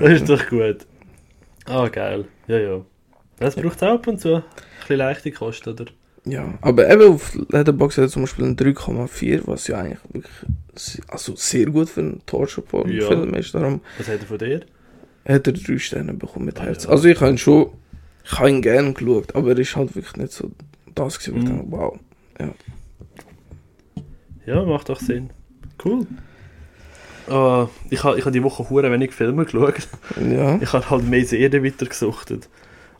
Das 0.00 0.10
ist 0.12 0.28
doch 0.28 0.48
gut. 0.48 0.86
Ah, 1.66 1.88
geil. 1.88 2.24
Ja, 2.46 2.58
ja. 2.58 2.84
Das 3.38 3.56
braucht 3.56 3.82
auch 3.82 3.94
ab 3.94 4.06
und 4.06 4.20
zu. 4.20 4.36
Ein 4.36 4.42
bisschen 4.80 4.96
leichte 4.96 5.30
Kosten, 5.32 5.70
oder? 5.70 5.84
Ja, 6.24 6.58
aber 6.60 6.90
eben 6.90 7.14
auf 7.14 7.34
Letterboxd 7.50 7.98
hat 7.98 8.04
er 8.04 8.08
zum 8.08 8.22
Beispiel 8.22 8.44
ein 8.44 8.56
3,4, 8.56 9.42
was 9.46 9.66
ja 9.68 9.78
eigentlich 9.78 9.98
wirklich 10.12 11.02
also 11.08 11.34
sehr 11.36 11.66
gut 11.66 11.88
für 11.88 12.00
einen 12.00 12.22
Torture-Film 12.26 13.34
ist. 13.34 13.54
Darum 13.54 13.80
Was 13.98 14.08
hat 14.08 14.20
er 14.20 14.26
von 14.26 14.38
dir? 14.38 14.60
hat 15.26 15.46
er 15.46 15.52
drei 15.52 15.78
Sterne 15.78 16.12
bekommen 16.14 16.46
mit 16.46 16.58
Ah, 16.60 16.64
Herz. 16.64 16.84
ja. 16.84 16.90
Also 16.90 17.08
ich 17.08 17.20
habe 17.20 17.30
ihn 17.30 17.38
schon, 17.38 17.70
ich 18.24 18.32
habe 18.38 18.50
ihn 18.50 18.60
gerne 18.62 18.92
geschaut, 18.92 19.34
aber 19.34 19.50
er 19.50 19.58
ist 19.58 19.76
halt 19.76 19.94
wirklich 19.94 20.16
nicht 20.16 20.32
so 20.32 20.50
das 20.94 21.18
gewesen, 21.18 21.34
wo 21.34 21.38
ich 21.38 21.44
Mhm. 21.44 21.56
dachte, 21.56 21.66
wow. 21.70 21.98
Ja, 22.38 22.54
macht 24.56 24.88
doch 24.88 25.00
Sinn. 25.00 25.30
Cool. 25.84 26.06
Ah, 27.28 27.68
ich 27.90 28.02
habe 28.02 28.18
ich 28.18 28.24
ha 28.24 28.30
die 28.30 28.42
Woche 28.42 28.68
hure 28.68 28.90
wenig 28.90 29.12
Filme 29.12 29.44
geschaut. 29.44 29.74
Ja, 30.30 30.58
Ich 30.60 30.72
habe 30.72 30.90
halt 30.90 31.08
mehr 31.08 31.24
Serien 31.24 31.64
weitergesuchtet. 31.64 32.48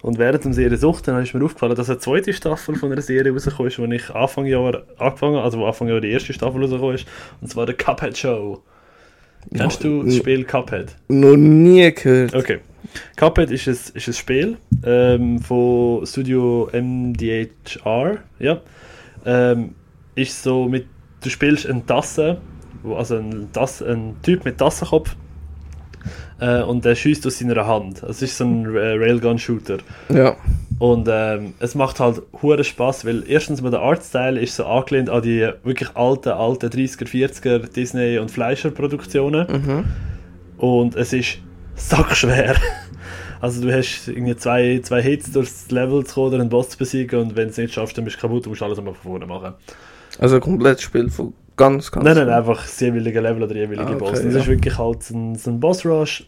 Und 0.03 0.19
während 0.19 0.45
dem 0.45 0.53
Serien 0.53 0.79
suchten 0.79 1.17
ist 1.19 1.35
mir 1.35 1.45
aufgefallen, 1.45 1.75
dass 1.75 1.91
eine 1.91 1.99
zweite 1.99 2.33
Staffel 2.33 2.75
von 2.75 2.91
einer 2.91 3.03
Serie 3.03 3.33
rausgekommen 3.33 3.71
ist, 3.71 3.79
die 3.79 3.95
ich 3.95 4.11
Anfang 4.15 4.47
Jahr 4.47 4.83
angefangen 4.99 5.35
habe, 5.35 5.45
also 5.45 5.59
wo 5.59 5.67
Anfang 5.67 5.89
Jahr 5.89 6.01
die 6.01 6.11
erste 6.11 6.33
Staffel 6.33 6.61
rausgekommen 6.61 6.95
ist. 6.95 7.07
Und 7.41 7.49
zwar 7.49 7.67
der 7.67 7.75
Cuphead 7.77 8.17
Show. 8.17 8.63
Kennst 9.55 9.83
du 9.85 10.03
das 10.03 10.17
Spiel 10.17 10.45
Cuphead? 10.45 10.95
noch 11.09 11.37
nie 11.37 11.93
gehört. 11.93 12.35
Okay. 12.35 12.61
Cuphead 13.17 13.51
ist 13.51 13.67
ein, 13.69 13.73
ist 13.95 14.09
ein 14.09 14.15
Spiel 14.15 14.57
ähm, 14.85 15.39
von 15.41 16.07
Studio 16.07 16.71
MDHR. 16.73 18.19
Ja. 18.39 18.61
Ähm, 19.27 19.75
ist 20.15 20.43
so 20.43 20.67
mit, 20.69 20.87
du 21.21 21.31
spielst 21.31 21.67
eine 21.67 21.85
Tasse, 21.85 22.39
wo, 22.83 22.97
also 22.97 23.17
ein, 23.17 23.51
Tasse, 23.53 23.97
Typ 24.23 24.45
mit 24.45 24.59
Tassenkopf 24.59 25.17
äh, 26.41 26.63
und 26.63 26.85
der 26.85 26.95
schießt 26.95 27.27
aus 27.27 27.39
seiner 27.39 27.67
Hand. 27.67 28.03
Es 28.03 28.23
ist 28.23 28.37
so 28.37 28.45
ein 28.45 28.65
äh, 28.75 28.95
Railgun-Shooter. 28.95 29.79
Ja, 30.09 30.37
Und 30.79 31.09
ähm, 31.11 31.55
es 31.61 31.75
macht 31.75 32.01
halt 32.01 32.23
hure 32.41 32.65
Spaß, 32.65 33.05
weil 33.05 33.25
erstens 33.29 33.61
mal 33.61 33.71
der 33.71 33.81
Artstyle 33.81 34.41
ist 34.41 34.57
so 34.57 34.65
angelehnt 34.65 35.11
an 35.11 35.23
die 35.23 35.51
wirklich 35.63 35.95
alten, 35.95 36.31
alten 36.31 36.67
30er, 36.67 37.07
40er 37.07 37.71
Disney- 37.71 38.19
und 38.19 38.31
Fleischer-Produktionen. 38.31 39.47
mhm. 39.47 39.85
Und 40.57 40.95
es 40.97 41.13
ist 41.13 41.39
sackschwer. 41.75 42.57
Also 43.43 43.63
du 43.63 43.75
hast 43.75 44.07
irgendwie 44.07 44.37
zwei, 44.37 44.81
zwei 44.83 45.01
Hits 45.01 45.33
durchs 45.33 45.71
Level 45.71 46.05
zu 46.05 46.15
kommen 46.15 46.27
oder 46.27 46.41
einen 46.41 46.51
Boss 46.51 46.69
zu 46.69 46.77
besiegen 46.77 47.19
und 47.21 47.37
wenn 47.37 47.45
du 47.45 47.51
es 47.53 47.57
nicht 47.57 47.73
schaffst, 47.73 47.97
dann 47.97 48.05
bist 48.05 48.19
du 48.19 48.21
kaputt, 48.21 48.45
du 48.45 48.51
musst 48.51 48.63
alles 48.63 48.79
einmal 48.79 48.93
von 48.93 49.13
vorne 49.13 49.27
machen. 49.27 49.55
Also 50.21 50.35
ein 50.37 50.43
komplettes 50.43 50.83
Spiel 50.83 51.09
von 51.09 51.33
ganz, 51.57 51.91
ganz... 51.91 52.05
nein, 52.05 52.15
nein, 52.15 52.29
einfach 52.29 52.63
das 52.63 52.79
jeweilige 52.79 53.21
Level 53.21 53.43
oder 53.43 53.55
jeweilige 53.55 53.81
Ah, 53.83 53.91
okay, 53.91 53.99
Boss. 53.99 54.23
Das 54.23 54.35
ja. 54.35 54.41
ist 54.41 54.47
wirklich 54.47 54.77
halt 54.77 55.03
so 55.03 55.17
ein, 55.17 55.35
so 55.35 55.51
ein 55.51 55.61
Boss-Rush 55.61 56.27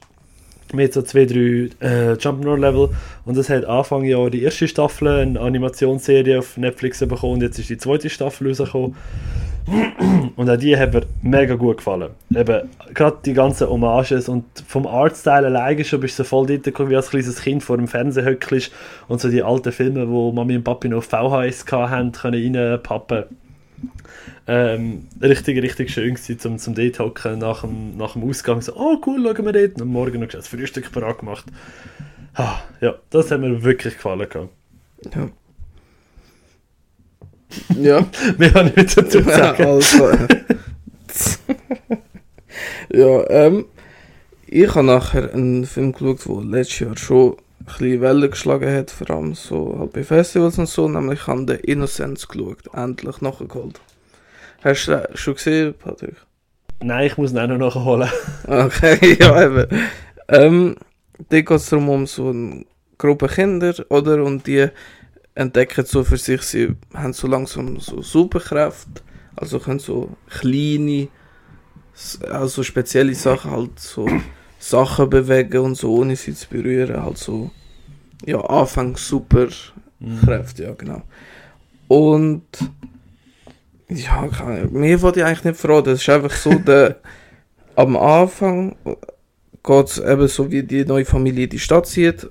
mit 0.73 0.95
so 0.95 1.03
zwei, 1.03 1.27
drei 1.27 1.69
äh, 1.81 2.15
Jump'n'Run-Level 2.15 2.89
und 3.27 3.37
das 3.37 3.51
hat 3.51 3.67
Anfang 3.67 4.05
Jahr 4.05 4.31
die 4.31 4.43
erste 4.43 4.67
Staffel, 4.67 5.09
eine 5.09 5.39
Animationsserie 5.39 6.39
auf 6.39 6.57
Netflix 6.57 7.01
bekommen 7.01 7.35
und 7.35 7.43
jetzt 7.43 7.59
ist 7.59 7.69
die 7.69 7.77
zweite 7.77 8.09
Staffel 8.09 8.49
rausgekommen. 8.49 8.97
Und 10.35 10.51
auch 10.51 10.57
die 10.57 10.77
haben 10.77 10.93
mir 10.93 11.03
mega 11.23 11.55
gut 11.55 11.77
gefallen. 11.77 12.11
Eben, 12.35 12.69
gerade 12.95 13.19
die 13.25 13.33
ganzen 13.33 13.69
Hommages 13.69 14.29
und 14.29 14.45
vom 14.67 14.89
Artstyle 14.89 15.47
alleine 15.47 15.85
schon 15.85 16.01
bist 16.01 16.19
du 16.19 16.25
so 16.25 16.29
voll 16.29 16.47
dort 16.47 16.65
gekommen, 16.65 16.91
wie 16.91 16.97
als 16.97 17.11
kleines 17.11 17.41
Kind 17.41 17.63
vor 17.63 17.77
dem 17.77 17.87
Fernseher 17.87 18.25
hückelst 18.25 18.73
und 19.07 19.21
so 19.21 19.29
die 19.29 19.43
alten 19.43 19.71
Filme, 19.71 20.09
wo 20.09 20.33
Mami 20.33 20.57
und 20.57 20.65
Papi 20.65 20.89
noch 20.89 21.05
VHS 21.05 21.65
hatten, 21.71 22.11
können 22.11 22.57
reinpappen. 22.57 23.25
Ähm, 24.47 25.07
richtig, 25.21 25.63
richtig 25.63 25.93
schön 25.93 26.15
gewesen, 26.15 26.39
zum, 26.39 26.59
zum 26.59 26.75
dort 26.75 26.99
hocken 26.99 27.39
nach 27.39 27.63
dem, 27.63 27.97
nach 27.97 28.15
dem 28.15 28.25
Ausgang. 28.29 28.61
So, 28.61 28.75
oh 28.77 29.01
cool, 29.07 29.23
schauen 29.23 29.45
wir 29.47 29.53
dort. 29.53 29.75
Und 29.77 29.83
am 29.83 29.89
Morgen 29.89 30.21
noch 30.21 30.29
das 30.29 30.49
Frühstück 30.49 30.91
parat 30.93 31.19
gemacht. 31.19 31.45
Ah, 32.35 32.61
ja, 32.81 32.95
das 33.11 33.31
hat 33.31 33.41
mir 33.41 33.63
wirklich 33.63 33.95
gefallen. 33.95 34.29
Gehabt. 34.29 34.51
Ja. 35.15 35.29
ja. 37.81 38.07
Mehr 38.39 38.55
habe 38.55 38.69
ich 38.71 38.77
nicht 38.77 38.97
dazu 38.97 39.21
zu 39.21 39.31
Ja, 39.31 39.37
sagen. 39.37 39.65
also. 39.65 40.11
ja, 42.93 43.31
ähm, 43.31 43.67
ich 44.47 44.75
habe 44.75 44.87
nachher 44.87 45.33
einen 45.33 45.65
Film 45.67 45.93
geschaut, 45.93 46.27
der 46.27 46.45
letztes 46.45 46.81
Jahr 46.81 46.97
schon 46.97 47.37
bisschen 47.65 48.01
Wellen 48.01 48.31
geschlagen 48.31 48.75
hat, 48.75 48.91
vor 48.91 49.11
allem 49.11 49.35
so 49.35 49.77
halt 49.79 49.93
bei 49.93 50.05
Festivals 50.05 50.59
und 50.59 50.69
so, 50.69 50.89
nämlich 50.89 51.21
ich 51.21 51.27
habe 51.27 51.45
den 51.45 51.59
Innocence 51.61 52.29
geschaut, 52.29 52.63
endlich 52.73 53.21
nachgeholt. 53.21 53.81
Hast 54.63 54.87
du 54.87 54.93
den 54.93 55.17
schon 55.17 55.35
gesehen, 55.35 55.75
Patrick? 55.75 56.17
Nein, 56.81 57.07
ich 57.07 57.17
muss 57.17 57.33
ihn 57.33 57.39
auch 57.39 57.47
noch 57.47 57.59
nachholen. 57.59 58.09
Okay, 58.47 59.17
ja 59.21 59.45
eben. 59.45 59.67
Ähm, 60.29 60.77
da 61.29 61.41
geht 61.41 61.51
es 61.51 61.69
darum, 61.69 61.89
um 61.89 62.07
so 62.07 62.31
eine 62.31 62.65
Gruppe 62.99 63.29
Kinder, 63.29 63.75
oder? 63.89 64.23
Und 64.23 64.47
die 64.47 64.69
entdecken 65.35 65.85
so 65.85 66.05
für 66.05 66.17
sich, 66.17 66.43
sie 66.43 66.77
haben 66.95 67.13
so 67.13 67.27
langsam 67.27 67.81
so 67.81 68.03
Superkräfte, 68.03 69.03
also 69.37 69.59
können 69.59 69.79
so 69.79 70.11
kleine, 70.29 71.09
also 72.31 72.63
spezielle 72.63 73.15
Sachen 73.15 73.51
halt 73.51 73.79
so 73.79 74.07
Sachen 74.63 75.11
bewegen 75.11 75.59
und 75.59 75.75
so, 75.75 75.97
ohne 75.97 76.15
sie 76.15 76.35
zu 76.35 76.49
berühren, 76.49 77.03
halt 77.03 77.19
so, 77.19 77.51
ja, 78.25 78.41
anfangs 78.41 79.09
super 79.09 79.49
Kräfte, 80.25 80.63
ja, 80.63 80.73
genau. 80.73 81.03
Und 81.89 82.45
ja, 83.89 84.29
mir 84.71 85.03
wollte 85.03 85.21
ich 85.21 85.27
eigentlich 85.27 85.45
nicht 85.45 85.61
fragen. 85.61 85.85
Das 85.87 86.01
ist 86.01 86.09
einfach 86.09 86.31
so, 86.31 86.55
der, 86.55 87.01
am 87.77 87.97
Anfang 87.97 88.77
geht 89.65 89.87
es 89.87 89.99
eben 89.99 90.29
so, 90.29 90.51
wie 90.51 90.63
die 90.63 90.85
neue 90.85 91.05
Familie 91.05 91.49
die 91.49 91.59
Stadt 91.59 91.87
zieht. 91.87 92.31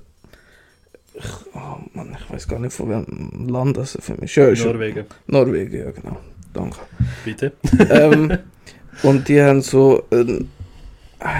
Ich, 1.14 1.24
oh 1.52 1.76
Mann, 1.92 2.16
ich 2.18 2.32
weiß 2.32 2.48
gar 2.48 2.58
nicht, 2.58 2.72
von 2.72 2.88
welchem 2.88 3.48
Land 3.48 3.76
das 3.76 3.98
für 4.00 4.14
mich 4.14 4.34
ist. 4.34 4.64
Norwegen, 4.64 5.04
Norwegen, 5.26 5.78
ja, 5.78 5.90
genau. 5.90 6.16
Danke. 6.54 6.78
bitte. 7.24 7.52
ähm, 7.90 8.38
und 9.02 9.28
die 9.28 9.40
haben 9.40 9.60
so, 9.60 10.02
ah, 10.10 10.24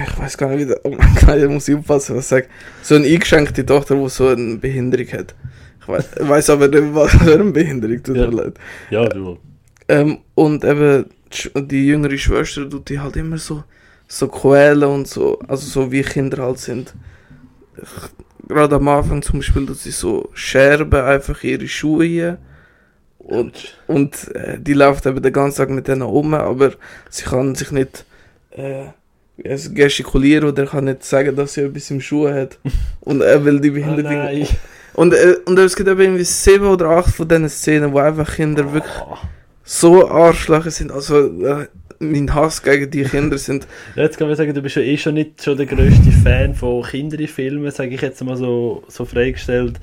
ich 0.07 0.19
weiß 0.19 0.39
gar 0.39 0.49
nicht, 0.51 0.61
wie 0.61 0.67
der, 0.67 0.81
oh 0.85 0.91
mein 0.91 1.15
Gott, 1.15 1.37
ich 1.39 1.49
muss 1.49 1.69
aufpassen, 1.71 2.17
was 2.17 2.25
ich 2.25 2.29
sage. 2.29 2.47
So 2.83 2.95
eine 2.95 3.07
eingeschränkte 3.07 3.65
Tochter, 3.67 3.97
die 3.97 4.09
so 4.09 4.29
eine 4.29 4.57
Behinderung 4.57 5.07
hat. 5.13 5.35
Ich 5.81 5.89
weiß, 5.89 6.05
ich 6.21 6.29
weiß 6.29 6.51
aber 6.51 6.69
nicht, 6.69 6.95
was 6.95 7.11
für 7.13 7.35
eine 7.35 7.51
Behinderung, 7.51 8.03
tut 8.03 8.17
Ja. 8.17 8.27
mir 8.29 8.37
leid. 8.37 8.55
Ja, 8.91 9.09
du. 9.09 9.39
Ähm, 9.89 10.19
und 10.35 10.65
eben 10.65 11.07
die 11.55 11.87
jüngere 11.87 12.17
Schwester 12.17 12.69
tut 12.69 12.89
die 12.89 13.01
halt 13.01 13.17
immer 13.17 13.39
so, 13.39 13.65
so 14.07 14.29
quälen 14.29 14.85
und 14.85 15.09
so, 15.09 15.39
also 15.49 15.67
so 15.67 15.91
wie 15.91 16.03
Kinder 16.03 16.43
halt 16.45 16.59
sind. 16.59 16.95
Ich- 17.81 18.49
Gerade 18.49 18.77
am 18.77 18.89
Anfang 18.89 19.23
zum 19.23 19.39
Beispiel, 19.39 19.65
dass 19.67 19.85
sie 19.85 19.93
so 19.93 20.29
scherben 20.35 21.01
einfach 21.01 21.43
ihre 21.43 21.67
Schuhe 21.69 22.39
Und, 23.19 23.79
und 23.87 24.35
äh, 24.35 24.59
die 24.61 24.75
läuft 24.75 25.07
eben 25.07 25.23
den 25.23 25.33
ganzen 25.33 25.59
Tag 25.59 25.71
mit 25.71 25.87
denen 25.89 26.03
um, 26.03 26.35
aber 26.35 26.73
sie 27.09 27.23
kann 27.25 27.55
sich 27.55 27.71
nicht 27.71 28.05
äh, 28.51 28.87
also 29.45 29.71
gestikulieren 29.73 30.49
oder 30.49 30.67
kann 30.67 30.85
nicht 30.85 31.05
sagen, 31.05 31.35
dass 31.37 31.55
sie 31.55 31.63
etwas 31.63 31.91
im 31.91 32.01
Schuh 32.01 32.29
hat. 32.29 32.59
Und 33.01 33.21
er 33.23 33.45
will 33.45 33.61
die 33.61 33.71
Oh 33.71 33.75
Behinderung. 33.75 34.13
nein. 34.19 34.47
und, 34.95 35.15
äh, 35.15 35.37
und 35.47 35.59
es 35.59 35.75
gibt 35.75 35.89
eben 35.89 36.01
irgendwie 36.01 36.25
sieben 36.25 36.67
oder 36.67 36.91
acht 36.91 37.15
von 37.15 37.27
diesen 37.27 37.49
Szenen, 37.49 37.93
wo 37.93 37.99
einfach 37.99 38.35
Kinder 38.37 38.73
wirklich 38.73 38.93
Oh. 39.01 39.17
so 39.65 40.09
Arschlöcher 40.09 40.71
sind. 40.71 40.93
Also 40.93 41.27
äh, 41.45 41.67
mein 41.99 42.35
Hass 42.35 42.63
gegen 42.63 42.91
die 42.91 43.05
Kinder 43.05 43.39
sind. 43.39 43.67
Jetzt 43.97 44.19
kann 44.19 44.27
man 44.29 44.37
sagen, 44.37 44.53
du 44.53 44.61
bist 44.61 44.77
ja 44.77 44.83
eh 44.83 44.97
schon 44.99 45.15
nicht 45.15 45.43
schon 45.43 45.57
der 45.57 45.67
grösste 45.67 46.11
Fan 46.23 46.55
von 46.55 46.83
Kinderfilmen, 46.83 47.71
sage 47.71 47.95
ich 47.95 48.01
jetzt 48.03 48.23
mal 48.25 48.37
so, 48.37 48.83
so 48.89 49.05
freigestellt. 49.05 49.79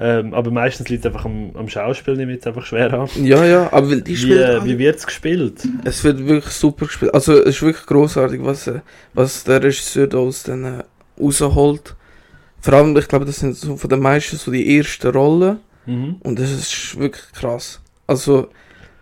Ähm, 0.00 0.32
aber 0.32 0.52
meistens 0.52 0.88
liegt 0.88 1.04
es 1.04 1.10
einfach 1.10 1.24
am, 1.24 1.50
am 1.54 1.68
Schauspiel, 1.68 2.20
ich 2.20 2.28
jetzt 2.28 2.46
einfach 2.46 2.64
schwer 2.64 2.92
an. 2.94 3.08
Ja, 3.16 3.44
ja, 3.44 3.72
aber 3.72 3.90
weil 3.90 4.00
die 4.02 4.16
Wie, 4.16 4.32
äh, 4.32 4.64
wie 4.64 4.78
wird 4.78 4.96
es 4.96 5.06
gespielt? 5.06 5.66
Es 5.84 6.04
wird 6.04 6.24
wirklich 6.24 6.54
super 6.54 6.86
gespielt. 6.86 7.12
Also 7.12 7.32
es 7.34 7.56
ist 7.56 7.62
wirklich 7.62 7.84
großartig, 7.84 8.40
was, 8.44 8.68
äh, 8.68 8.80
was 9.12 9.42
der 9.42 9.60
Regisseur 9.60 10.06
da 10.06 10.18
aus 10.18 10.44
den 10.44 10.64
äh, 10.64 10.84
rausholt. 11.20 11.96
Vor 12.60 12.74
allem, 12.74 12.96
ich 12.96 13.08
glaube, 13.08 13.24
das 13.24 13.36
sind 13.36 13.56
so 13.56 13.76
von 13.76 13.90
den 13.90 13.98
meisten 13.98 14.36
so 14.36 14.52
die 14.52 14.78
ersten 14.78 15.10
Rollen. 15.10 15.58
Mhm. 15.86 16.16
Und 16.20 16.38
das 16.38 16.52
ist 16.52 16.98
wirklich 16.98 17.24
krass. 17.32 17.80
Also, 18.06 18.50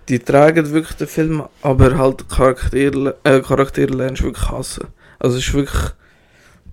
die 0.09 0.19
tragen 0.19 0.71
wirklich 0.73 0.97
den 0.97 1.09
Film, 1.09 1.45
aber 1.61 1.99
halt 1.99 2.27
Charaktere, 2.29 3.17
äh, 3.25 3.41
Charaktere 3.41 3.93
lernst 3.93 4.23
du 4.23 4.27
wirklich 4.27 4.51
hassen. 4.51 4.87
Also 5.19 5.37
es 5.37 5.47
ist 5.47 5.55
wirklich 5.55 5.93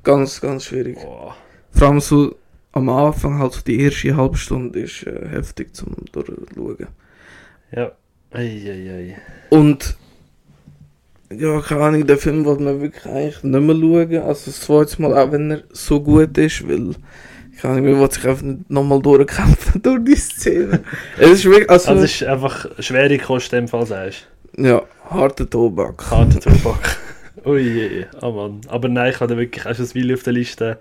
ganz, 0.04 0.40
ganz 0.40 0.66
schwierig. 0.66 0.98
Boah. 1.02 1.36
Vor 1.72 1.88
allem 1.88 2.00
so 2.00 2.36
am 2.74 2.90
Anfang, 2.90 3.40
halt 3.40 3.66
die 3.68 3.80
erste 3.80 4.16
halbe 4.18 4.38
Stunde 4.38 4.80
ist 4.82 5.08
äh, 5.08 5.30
heftig 5.30 5.76
zum 5.76 5.96
durchschauen. 6.12 6.88
Ja. 7.72 7.92
Eieiei. 8.32 9.16
Und 9.50 9.96
ja, 11.32 11.62
keine 11.62 11.84
Ahnung, 11.84 12.08
den 12.08 12.18
Film 12.18 12.46
wollte 12.46 12.64
man 12.64 12.82
wirklich 12.82 13.06
eigentlich 13.06 13.44
nicht 13.44 13.62
mehr 13.62 13.76
schauen. 13.76 14.28
Also 14.28 14.52
das 14.52 14.62
zweite 14.62 15.02
Mal, 15.02 15.18
auch 15.18 15.32
wenn 15.32 15.52
er 15.52 15.64
so 15.72 16.02
gut 16.02 16.38
ist, 16.38 16.68
weil 16.68 16.96
keine 17.62 17.76
Ahnung, 17.76 17.92
man 17.92 18.02
will 18.02 18.12
sich 18.12 18.28
einfach 18.28 18.44
nicht 18.44 18.70
nochmal 18.70 19.02
durchkämpfen 19.02 19.82
durch 19.84 20.04
die 20.04 20.16
Szene. 20.16 20.84
es 21.18 21.30
ist 21.30 21.46
wirklich, 21.46 21.70
also, 21.70 21.92
Also 21.92 22.04
es 22.04 22.22
ist 22.22 22.24
einfach 22.28 22.68
schwere 22.80 23.18
Kost 23.20 23.54
in 23.54 23.62
dem 23.62 23.68
Fall, 23.68 23.86
sagst 23.86 24.28
ja, 24.58 24.84
harter 25.10 25.50
Tobak. 25.50 26.12
Harter 26.12 26.40
Tobak. 26.40 26.98
Ui, 27.46 27.62
je, 27.62 28.06
oh 28.22 28.32
Mann. 28.32 28.62
Aber 28.68 28.88
nein, 28.88 29.12
ich 29.12 29.20
habe 29.20 29.36
wirklich 29.38 29.66
auch 29.66 29.76
schon 29.76 29.86
ein 29.86 29.96
Weile 29.96 30.14
auf 30.14 30.24
der 30.24 30.34
Liste. 30.34 30.80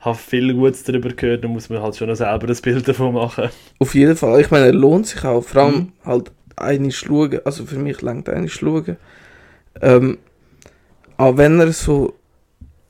Habe 0.00 0.16
viel 0.16 0.54
Gutes 0.54 0.82
darüber 0.84 1.10
gehört, 1.10 1.44
da 1.44 1.48
muss 1.48 1.68
man 1.68 1.82
halt 1.82 1.96
schon 1.96 2.14
selber 2.14 2.48
ein 2.48 2.56
Bild 2.62 2.88
davon 2.88 3.14
machen. 3.14 3.50
Auf 3.78 3.94
jeden 3.94 4.16
Fall, 4.16 4.40
ich 4.40 4.50
meine, 4.50 4.66
er 4.66 4.72
lohnt 4.72 5.06
sich 5.06 5.22
auch. 5.24 5.42
Vor 5.42 5.62
allem 5.62 5.74
Mhm. 5.74 5.92
halt 6.04 6.32
eine 6.56 6.90
schauen, 6.90 7.38
also 7.44 7.66
für 7.66 7.78
mich 7.78 8.00
langt 8.02 8.28
eine 8.28 8.48
schauen. 8.48 8.96
Ähm, 9.82 10.18
auch 11.16 11.36
wenn 11.36 11.60
er 11.60 11.72
so 11.72 12.14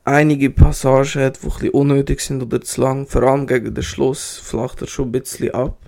einige 0.05 0.51
Passagen 0.51 1.23
hat, 1.23 1.39
die 1.43 1.47
ein 1.47 1.51
bisschen 1.51 1.71
unnötig 1.71 2.21
sind 2.21 2.43
oder 2.43 2.61
zu 2.61 2.81
lang, 2.81 3.07
vor 3.07 3.23
allem 3.25 3.47
gegen 3.47 3.75
den 3.75 3.83
Schluss, 3.83 4.39
flacht 4.43 4.81
er 4.81 4.87
schon 4.89 5.09
ein 5.09 5.13
bisschen 5.13 5.51
ab. 5.53 5.79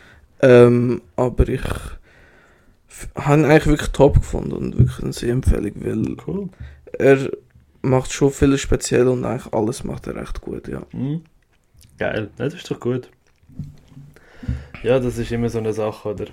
ähm, 0.42 1.00
aber 1.16 1.48
ich 1.48 1.62
habe 3.14 3.40
ihn 3.40 3.44
eigentlich 3.44 3.66
wirklich 3.66 3.90
top 3.90 4.16
gefunden 4.16 4.52
und 4.52 4.78
wirklich 4.78 5.02
eine 5.02 5.12
Sehempfehlung, 5.12 5.72
weil 5.76 6.16
Cool. 6.26 6.48
er 6.98 7.30
macht 7.82 8.12
schon 8.12 8.30
viel 8.30 8.56
speziell 8.58 9.08
und 9.08 9.24
eigentlich 9.24 9.52
alles 9.52 9.84
macht 9.84 10.06
er 10.06 10.16
recht 10.16 10.40
gut, 10.40 10.68
ja. 10.68 10.82
Mhm. 10.92 11.22
Geil, 11.98 12.30
das 12.36 12.54
ist 12.54 12.70
doch 12.70 12.80
gut. 12.80 13.08
Ja, 14.82 14.98
das 14.98 15.18
ist 15.18 15.30
immer 15.30 15.48
so 15.48 15.58
eine 15.58 15.72
Sache, 15.72 16.08
oder? 16.08 16.26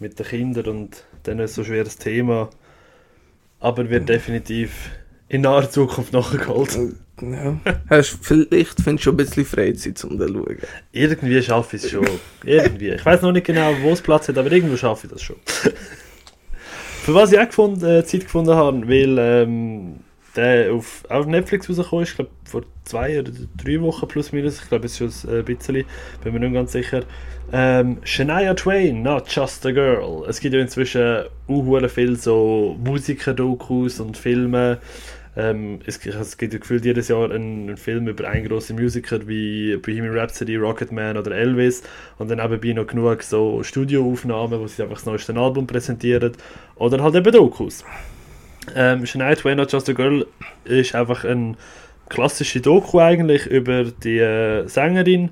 Mit 0.00 0.18
den 0.18 0.26
Kindern 0.26 0.66
und 0.66 1.04
dann 1.22 1.38
ist 1.38 1.54
so 1.54 1.62
ein 1.62 1.66
schweres 1.66 1.96
Thema. 1.96 2.50
Aber 3.60 3.88
wird 3.88 4.08
definitiv 4.08 4.90
in 5.28 5.42
naher 5.42 5.70
Zukunft 5.70 6.12
nachgeholt. 6.12 6.78
ja. 7.20 7.58
Hast, 7.90 8.18
vielleicht 8.22 8.80
findest 8.80 9.06
du 9.06 9.10
schon 9.10 9.14
ein 9.14 9.16
bisschen 9.16 9.44
Freizeit 9.44 9.98
zum 9.98 10.18
zu 10.18 10.28
schauen. 10.28 10.58
Irgendwie 10.92 11.42
schaffe 11.42 11.76
ich 11.76 11.84
es 11.84 11.90
schon. 11.90 12.06
Irgendwie. 12.44 12.90
Ich 12.90 13.04
weiß 13.04 13.22
noch 13.22 13.32
nicht 13.32 13.46
genau, 13.46 13.74
wo 13.82 13.90
es 13.90 14.00
Platz 14.00 14.28
hat, 14.28 14.38
aber 14.38 14.52
irgendwo 14.52 14.76
schaffe 14.76 15.06
ich 15.06 15.12
das 15.12 15.22
schon. 15.22 15.36
Für 17.02 17.14
was 17.14 17.32
ich 17.32 17.38
auch 17.38 17.46
gefunden, 17.46 17.84
äh, 17.84 18.04
Zeit 18.04 18.24
gefunden 18.24 18.54
habe, 18.54 18.86
weil 18.86 19.18
ähm, 19.18 20.00
der 20.38 20.72
auf, 20.72 21.04
auf 21.08 21.26
Netflix 21.26 21.68
rausgekommen 21.68 22.04
ist, 22.04 22.16
glaube 22.16 22.30
vor 22.44 22.62
zwei 22.84 23.18
oder 23.18 23.32
drei 23.62 23.80
Wochen 23.80 24.08
plus 24.08 24.32
minus, 24.32 24.62
ich 24.62 24.68
glaube 24.68 24.86
es 24.86 24.98
ist 25.00 25.20
schon 25.20 25.30
ein 25.30 25.44
bisschen, 25.44 25.84
bin 26.22 26.32
mir 26.32 26.40
nicht 26.40 26.54
ganz 26.54 26.72
sicher. 26.72 27.02
Ähm, 27.52 27.98
Shania 28.04 28.54
Twain, 28.54 29.02
Not 29.02 29.28
Just 29.28 29.64
a 29.66 29.70
Girl. 29.70 30.24
Es 30.28 30.40
gibt 30.40 30.54
ja 30.54 30.60
inzwischen 30.60 31.24
auch 31.48 31.88
viel 31.88 32.16
so 32.16 32.76
Musiker-Dokus 32.84 34.00
und 34.00 34.16
Filme. 34.16 34.78
Ähm, 35.36 35.80
es, 35.86 36.04
es 36.04 36.36
gibt 36.36 36.52
ja 36.52 36.58
gefühlt 36.58 36.84
jedes 36.84 37.08
Jahr 37.08 37.30
einen, 37.30 37.68
einen 37.68 37.76
Film 37.76 38.08
über 38.08 38.28
einen 38.28 38.46
grossen 38.46 38.76
Musiker 38.76 39.26
wie 39.26 39.76
Bohemian 39.76 40.16
Rhapsody, 40.18 40.56
Rocketman 40.56 41.16
oder 41.16 41.30
Elvis 41.30 41.82
und 42.18 42.30
dann 42.30 42.38
nebenbei 42.38 42.72
noch 42.72 42.86
genug 42.86 43.22
so 43.22 43.62
Studioaufnahmen, 43.62 44.60
wo 44.60 44.66
sie 44.66 44.82
einfach 44.82 44.96
das 44.96 45.06
neueste 45.06 45.34
Album 45.36 45.66
präsentieren 45.66 46.32
oder 46.76 47.02
halt 47.02 47.14
eben 47.14 47.32
Dokus. 47.32 47.84
Ähm, 48.74 49.06
Shania 49.06 49.34
Twain, 49.34 49.56
Not 49.56 49.72
Just 49.72 49.88
a 49.88 49.92
Girl 49.92 50.26
ist 50.64 50.94
einfach 50.94 51.24
ein 51.24 51.56
klassische 52.08 52.60
Doku 52.60 53.00
eigentlich 53.00 53.46
über 53.46 53.84
die 53.84 54.18
äh, 54.18 54.66
Sängerin, 54.66 55.30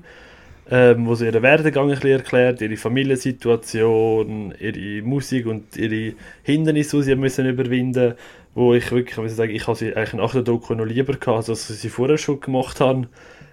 ähm, 0.69 1.07
wo 1.07 1.15
sie 1.15 1.25
ihren 1.25 1.41
Werdegang 1.41 1.89
ein 1.89 1.95
bisschen 1.95 2.11
erklärt, 2.11 2.61
ihre 2.61 2.77
Familiensituation, 2.77 4.53
ihre 4.59 5.01
Musik 5.01 5.47
und 5.47 5.75
ihre 5.77 6.13
Hindernisse, 6.43 6.97
die 6.97 7.03
sie 7.03 7.15
müssen 7.15 7.47
überwinden 7.47 8.15
wo 8.57 8.73
ich 8.73 8.91
wirklich, 8.91 9.15
muss 9.17 9.35
sagen, 9.35 9.53
ich 9.53 9.67
habe 9.67 9.77
sie 9.77 9.95
eigentlich 9.95 10.13
nach 10.13 10.31
der 10.31 10.41
Doku 10.41 10.73
noch 10.73 10.85
lieber 10.85 11.13
gehabt, 11.13 11.47
als 11.47 11.69
ich 11.69 11.77
sie 11.77 11.89
vorher 11.89 12.17
schon 12.17 12.39
gemacht 12.39 12.79
habe. 12.79 13.07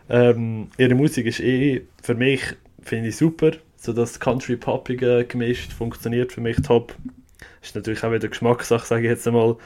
Ähm, 0.08 0.68
ihre 0.78 0.94
Musik 0.94 1.26
ist 1.26 1.40
eh, 1.40 1.82
für 2.02 2.14
mich, 2.14 2.40
finde 2.80 3.10
ich 3.10 3.16
super, 3.16 3.50
so 3.76 3.92
das 3.92 4.18
Country-Poppige 4.18 5.26
gemischt, 5.28 5.72
funktioniert 5.72 6.32
für 6.32 6.40
mich 6.40 6.56
top. 6.62 6.94
Ist 7.64 7.74
natürlich 7.74 8.04
auch 8.04 8.12
wieder 8.12 8.28
Geschmackssache, 8.28 8.86
sage 8.86 9.04
ich 9.04 9.10
jetzt 9.10 9.26
einmal. 9.26 9.56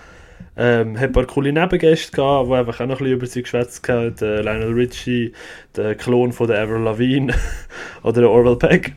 Ähm, 0.57 0.97
hat 0.97 1.09
ein 1.09 1.13
paar 1.13 1.27
coole 1.27 1.53
Nebengäste 1.53 2.13
gehabt, 2.13 2.49
die 2.49 2.55
einfach 2.55 2.81
auch 2.81 2.87
noch 2.87 3.01
ein 3.01 3.05
bisschen 3.05 3.13
über 3.13 3.27
sie 3.27 3.43
geschwätzt 3.43 3.89
haben. 3.89 4.15
Lionel 4.21 4.73
Richie, 4.73 5.33
der 5.75 5.97
Klon 5.97 6.33
von 6.33 6.47
der 6.47 6.63
Avril 6.63 6.83
Lavigne 6.83 7.35
oder 8.05 8.21
der 8.21 8.31
Orwell 8.31 8.57
Peck. 8.57 8.93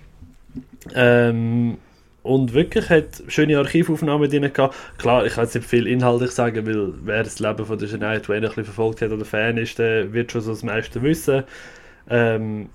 Ähm, 0.93 1.77
und 2.21 2.53
wirklich 2.53 2.89
hat 2.91 3.23
schöne 3.27 3.57
Archivaufnahmen 3.57 4.29
drin 4.29 4.53
gehabt. 4.53 4.75
Klar, 4.99 5.25
ich 5.25 5.33
kann 5.33 5.45
jetzt 5.45 5.55
nicht 5.55 5.67
viel 5.67 5.87
inhaltlich 5.87 6.31
sagen, 6.31 6.67
weil 6.67 6.93
wer 7.03 7.23
das 7.23 7.39
Leben 7.39 7.65
von 7.65 7.79
der 7.79 7.87
Shania 7.87 8.19
Twain 8.19 8.45
ein 8.45 8.51
verfolgt 8.51 9.01
hat 9.01 9.11
oder 9.11 9.25
Fan 9.25 9.57
ist, 9.57 9.79
der 9.79 10.13
wird 10.13 10.31
schon 10.31 10.41
so 10.41 10.51
das 10.51 10.61
meiste 10.61 11.01
wissen. 11.01 11.43
Ähm, 12.07 12.69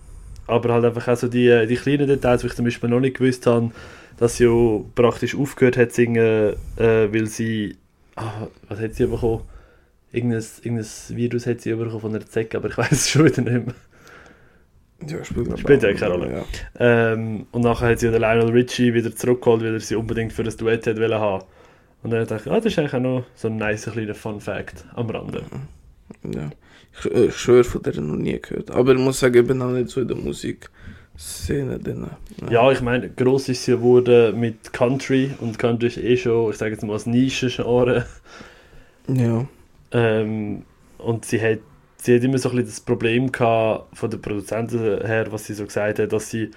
aber 0.49 0.75
halt 0.75 0.85
einfach 0.85 1.07
auch 1.07 1.17
so 1.17 1.29
die, 1.29 1.67
die 1.69 1.77
kleinen 1.77 2.09
Details, 2.09 2.41
die 2.41 2.49
ich 2.49 2.55
zum 2.55 2.65
Beispiel 2.65 2.91
noch 2.91 3.01
nicht 3.01 3.19
gewusst 3.19 3.47
habe, 3.47 3.71
dass 4.19 4.37
sie 4.37 4.45
ja 4.45 4.81
praktisch 4.95 5.35
aufgehört 5.35 5.77
hat 5.77 5.91
zu 5.91 6.03
singen, 6.03 6.55
äh, 6.77 7.13
weil 7.13 7.27
sie, 7.27 7.77
ah, 8.17 8.47
was 8.69 8.81
hat 8.81 8.95
sie 8.95 9.07
bekommen? 9.07 9.43
Irgendein, 10.13 10.43
irgendein 10.63 10.87
Virus 11.09 11.47
hat 11.47 11.61
sie 11.61 11.75
bekommen 11.75 12.01
von 12.01 12.15
einer 12.15 12.27
Zecke, 12.27 12.57
aber 12.57 12.69
ich 12.69 12.79
weiß 12.79 12.93
es 12.93 13.11
schon 13.11 13.25
wieder 13.25 13.43
nicht 13.43 13.67
mehr. 13.67 13.75
Ja, 15.07 15.23
spielt, 15.25 15.59
Spielt 15.59 15.83
ja 15.83 15.93
keine 15.93 16.15
eine 16.15 16.25
Rolle. 16.25 16.45
Ähm, 16.79 17.47
und 17.53 17.63
nachher 17.63 17.89
hat 17.91 17.99
sie 17.99 18.11
den 18.11 18.21
Lionel 18.21 18.49
Richie 18.51 18.95
wieder 18.95 19.15
zurückgeholt, 19.15 19.63
weil 19.63 19.75
er 19.75 19.81
sie 19.81 19.95
unbedingt 19.95 20.33
für 20.33 20.43
das 20.43 20.57
Duett 20.57 20.87
wollen 20.87 21.21
haben. 21.21 21.45
Und 22.03 22.11
dann 22.13 22.27
dachte 22.27 22.49
ich, 22.49 22.53
ah, 22.53 22.57
das 22.57 22.67
ist 22.67 22.79
eigentlich 22.79 22.95
auch 22.95 23.01
noch 23.01 23.25
so 23.35 23.49
ein 23.49 23.57
nice 23.57 23.91
kleiner 23.91 24.15
Fun 24.15 24.41
Fact 24.41 24.87
am 24.95 25.11
Rande. 25.11 25.43
Ja. 26.25 26.51
Ich, 26.99 27.11
ich 27.11 27.37
schwöre, 27.37 27.65
von 27.65 27.83
der 27.83 28.01
noch 28.01 28.17
nie 28.17 28.41
gehört. 28.41 28.71
Aber 28.71 28.93
ich 28.93 28.99
muss 28.99 29.21
sagen, 29.21 29.37
ich 29.37 29.47
bin 29.47 29.61
auch 29.61 29.73
nicht 29.73 29.91
so 29.91 30.01
in 30.01 30.09
der 30.09 30.17
Musikszene 31.17 31.79
drin. 31.79 32.07
Ja, 32.51 32.71
ich 32.71 32.83
meine, 32.83 33.09
gross 33.09 33.49
ist 33.49 33.65
sie 33.65 33.73
geworden 33.73 34.39
mit 34.39 34.73
Country 34.73 35.31
und 35.41 35.59
Country 35.59 35.87
ist 35.87 35.97
eh 35.99 36.17
schon, 36.17 36.51
ich 36.51 36.57
sage 36.57 36.73
jetzt 36.73 36.85
mal, 36.85 36.93
als 36.93 37.07
Nischengenre. 37.07 38.07
Ja. 39.09 39.47
Ähm, 39.93 40.65
und 40.99 41.25
sie 41.25 41.41
hat, 41.41 41.61
sie 41.97 42.17
hat 42.17 42.25
immer 42.25 42.39
so 42.39 42.51
ein 42.51 42.57
bisschen 42.57 42.71
das 42.71 42.81
Problem 42.81 43.33
gehabt, 43.33 43.97
von 43.97 44.11
den 44.11 44.21
Produzenten 44.21 44.79
her, 44.79 45.27
was 45.31 45.47
sie 45.47 45.55
so 45.55 45.65
gesagt 45.65 45.99
hat, 45.99 46.13
dass 46.13 46.31
sie 46.31 46.51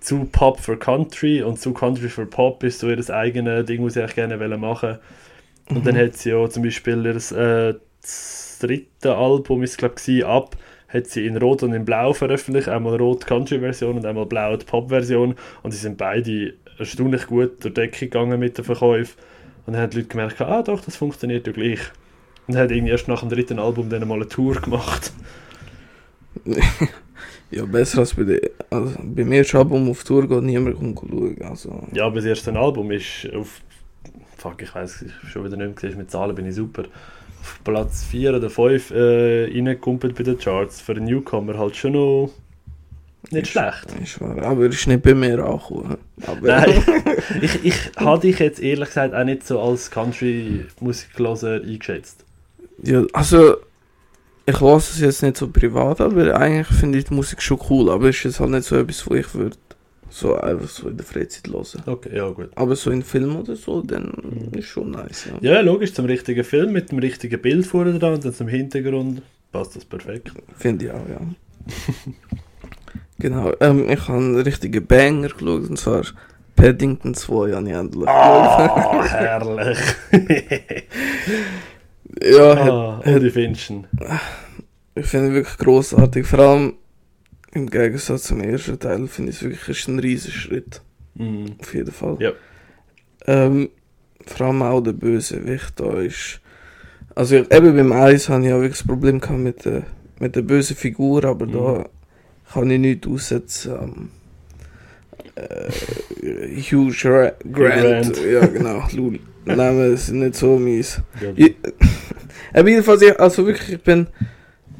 zu 0.00 0.28
Pop 0.30 0.60
für 0.60 0.78
Country 0.78 1.42
und 1.42 1.58
zu 1.58 1.72
Country 1.72 2.08
für 2.08 2.24
Pop 2.24 2.62
ist 2.62 2.78
so 2.78 2.88
ihr 2.88 3.10
eigenes 3.10 3.66
Ding, 3.66 3.84
was 3.84 3.94
sie 3.94 4.00
eigentlich 4.00 4.14
gerne 4.14 4.38
wollen 4.40 4.60
machen 4.60 4.98
Und 5.68 5.84
dann 5.86 5.98
hat 5.98 6.16
sie 6.16 6.30
ja 6.30 6.48
zum 6.48 6.62
Beispiel 6.62 7.04
ihr 7.04 7.16
äh, 7.36 7.74
das 8.00 8.58
dritte 8.60 9.16
Album, 9.16 9.62
ist 9.64 9.76
glaube 9.76 9.96
ich, 10.06 10.24
ab, 10.24 10.56
hat 10.88 11.06
sie 11.06 11.26
in 11.26 11.36
Rot 11.36 11.62
und 11.62 11.72
in 11.74 11.84
Blau 11.84 12.12
veröffentlicht. 12.12 12.68
Einmal 12.68 12.96
Rot 12.96 13.26
Country-Version 13.26 13.96
und 13.96 14.06
einmal 14.06 14.26
Blau 14.26 14.56
die 14.56 14.64
Pop-Version. 14.64 15.34
Und 15.62 15.70
sie 15.70 15.78
sind 15.78 15.98
beide 15.98 16.54
erstaunlich 16.78 17.26
gut 17.26 17.62
durch 17.62 17.74
die 17.74 17.80
Decke 17.80 18.06
gegangen 18.06 18.40
mit 18.40 18.56
den 18.56 18.64
Verkäufen. 18.64 19.14
Und 19.66 19.74
dann 19.74 19.82
haben 19.82 19.90
die 19.90 19.98
Leute 19.98 20.08
gemerkt, 20.08 20.40
ah 20.40 20.62
doch, 20.62 20.80
das 20.80 20.96
funktioniert 20.96 21.46
ja 21.46 21.52
gleich. 21.52 21.80
Und 22.46 22.56
hat 22.56 22.70
irgendwie 22.70 22.92
erst 22.92 23.08
nach 23.08 23.20
dem 23.20 23.28
dritten 23.28 23.58
Album 23.58 23.90
dann 23.90 24.08
mal 24.08 24.14
eine 24.14 24.28
Tour 24.28 24.54
gemacht. 24.54 25.12
Ja, 27.50 27.64
besser 27.64 28.00
als 28.00 28.14
bei 28.14 28.24
dir. 28.24 28.40
Also, 28.68 28.94
bei 29.02 29.24
mir 29.24 29.40
ist 29.40 29.54
Album 29.54 29.90
auf 29.90 30.04
Tour 30.04 30.28
geht 30.28 30.42
niemand 30.42 30.76
schauen. 30.78 31.36
Also, 31.42 31.82
Ja, 31.92 32.04
aber 32.06 32.16
das 32.16 32.26
erste 32.26 32.52
Album 32.54 32.90
ist 32.90 33.26
auf. 33.34 33.60
Fuck, 34.36 34.62
ich 34.62 34.74
weiß 34.74 35.04
schon 35.28 35.44
wieder 35.44 35.56
nicht 35.56 35.82
mehr, 35.82 35.96
mit 35.96 36.10
Zahlen 36.10 36.34
bin 36.34 36.46
ich 36.46 36.54
super. 36.54 36.84
Auf 37.40 37.60
Platz 37.64 38.04
4 38.04 38.36
oder 38.36 38.50
5 38.50 38.90
äh, 38.90 39.44
reingekumpelt 39.52 40.14
bei 40.16 40.22
den 40.24 40.38
Charts. 40.38 40.80
Für 40.80 40.92
einen 40.92 41.04
Newcomer 41.06 41.58
halt 41.58 41.76
schon 41.76 41.92
noch 41.92 42.30
nicht 43.30 43.42
Ist- 43.42 43.48
schlecht. 43.50 43.86
ist 44.02 44.20
wahr. 44.20 44.40
Aber 44.42 44.66
ist 44.66 44.86
nicht 44.86 45.02
bei 45.02 45.14
mir 45.14 45.44
angekommen. 45.44 45.98
Nein, 46.42 46.82
ich, 47.42 47.64
ich 47.64 47.74
habe 47.96 48.20
dich 48.20 48.38
jetzt 48.38 48.60
ehrlich 48.60 48.88
gesagt 48.88 49.14
auch 49.14 49.24
nicht 49.24 49.46
so 49.46 49.60
als 49.60 49.90
Country-Musikloser 49.90 51.60
eingeschätzt. 51.62 52.24
Ja, 52.82 53.02
also, 53.12 53.56
ich 54.46 54.60
lasse 54.60 54.92
es 54.94 55.00
jetzt 55.00 55.22
nicht 55.22 55.36
so 55.36 55.48
privat, 55.48 56.00
aber 56.00 56.34
eigentlich 56.40 56.66
finde 56.68 56.98
ich 56.98 57.04
die 57.06 57.14
Musik 57.14 57.42
schon 57.42 57.60
cool. 57.70 57.90
Aber 57.90 58.08
es 58.08 58.16
ist 58.16 58.24
jetzt 58.24 58.40
halt 58.40 58.50
nicht 58.50 58.64
so 58.64 58.76
etwas, 58.76 59.08
wo 59.08 59.14
ich 59.14 59.34
würde 59.34 59.56
so 60.10 60.34
einfach 60.36 60.68
so 60.68 60.88
in 60.88 60.96
der 60.96 61.04
Freizeit 61.06 61.48
hören. 61.48 61.82
Okay, 61.86 62.16
ja 62.16 62.28
gut. 62.30 62.50
Aber 62.54 62.74
so 62.76 62.90
in 62.90 63.02
Film 63.02 63.36
oder 63.36 63.56
so, 63.56 63.82
dann 63.82 64.12
Mhm. 64.22 64.58
ist 64.58 64.66
schon 64.66 64.90
nice, 64.90 65.26
ja. 65.42 65.54
Ja, 65.54 65.60
logisch, 65.60 65.92
zum 65.92 66.06
richtigen 66.06 66.44
Film 66.44 66.72
mit 66.72 66.90
dem 66.90 66.98
richtigen 66.98 67.40
Bild 67.40 67.66
vorne 67.66 67.98
dran 67.98 68.14
und 68.14 68.24
dann 68.24 68.32
zum 68.34 68.48
Hintergrund 68.48 69.22
passt 69.52 69.76
das 69.76 69.84
perfekt. 69.84 70.32
Finde 70.56 70.86
ich 70.86 70.90
auch, 70.92 71.08
ja. 71.08 71.20
genau, 73.18 73.52
ähm, 73.60 73.88
ich 73.90 74.00
habe 74.08 74.18
einen 74.18 74.36
richtigen 74.40 74.86
Banger 74.86 75.28
geschaut, 75.28 75.68
und 75.68 75.78
zwar 75.78 76.02
Paddington 76.56 77.14
2 77.14 77.52
habe 77.52 77.68
ich 77.68 77.74
endlich. 77.74 78.08
Ah, 78.08 79.04
herrlich. 79.08 79.78
Ja, 82.22 82.56
hat, 82.56 82.68
ah, 82.70 83.00
und 83.04 83.36
ihn? 83.36 83.86
ich 84.94 85.06
finde 85.06 85.28
ihn 85.28 85.34
wirklich 85.34 85.58
großartig. 85.58 86.26
Vor 86.26 86.38
allem 86.40 86.72
im 87.52 87.68
Gegensatz 87.70 88.24
zum 88.24 88.40
ersten 88.40 88.78
Teil 88.78 89.06
finde 89.06 89.30
ich 89.30 89.36
es 89.38 89.42
wirklich 89.42 89.68
ist 89.78 89.88
ein 89.88 89.98
riesiger 89.98 90.34
Schritt. 90.34 90.82
Mhm. 91.14 91.56
Auf 91.60 91.74
jeden 91.74 91.92
Fall. 91.92 92.16
Ja. 92.20 92.32
Ähm, 93.26 93.70
vor 94.26 94.46
allem 94.48 94.62
auch 94.62 94.80
der 94.80 94.92
Bösewicht 94.92 95.80
da 95.80 96.00
ist. 96.00 96.40
Also 97.14 97.36
ich, 97.36 97.52
eben 97.52 97.74
beim 97.76 97.92
Eis 97.92 98.28
habe 98.28 98.46
ich 98.46 98.52
auch 98.52 98.60
wirklich 98.60 98.78
das 98.78 98.86
Problem 98.86 99.20
gehabt 99.20 99.38
mit 99.40 99.64
der, 99.64 99.82
mit 100.20 100.36
der 100.36 100.42
bösen 100.42 100.76
Figur, 100.76 101.24
aber 101.24 101.46
Mhm. 101.46 101.52
da 101.52 101.88
kann 102.52 102.70
ich 102.70 102.78
nichts 102.78 103.06
aussetzen. 103.08 103.72
Ähm, 103.80 104.10
äh, 105.34 106.60
Hugh 106.60 106.90
Gra 106.92 107.32
Grant. 107.52 108.14
Grant. 108.14 108.24
Ja 108.24 108.46
genau. 108.46 108.82
Lul. 108.92 109.18
Namen 109.44 109.96
sind 109.96 110.18
nicht 110.20 110.34
so 110.34 110.58
mies. 110.58 111.00
Ja. 111.22 111.32
Ich, 111.34 111.56
aber 112.52 112.68
jedenfalls, 112.68 113.02
ich, 113.02 113.18
also 113.18 113.46
wirklich, 113.46 113.72
ich 113.72 113.82
bin, 113.82 114.06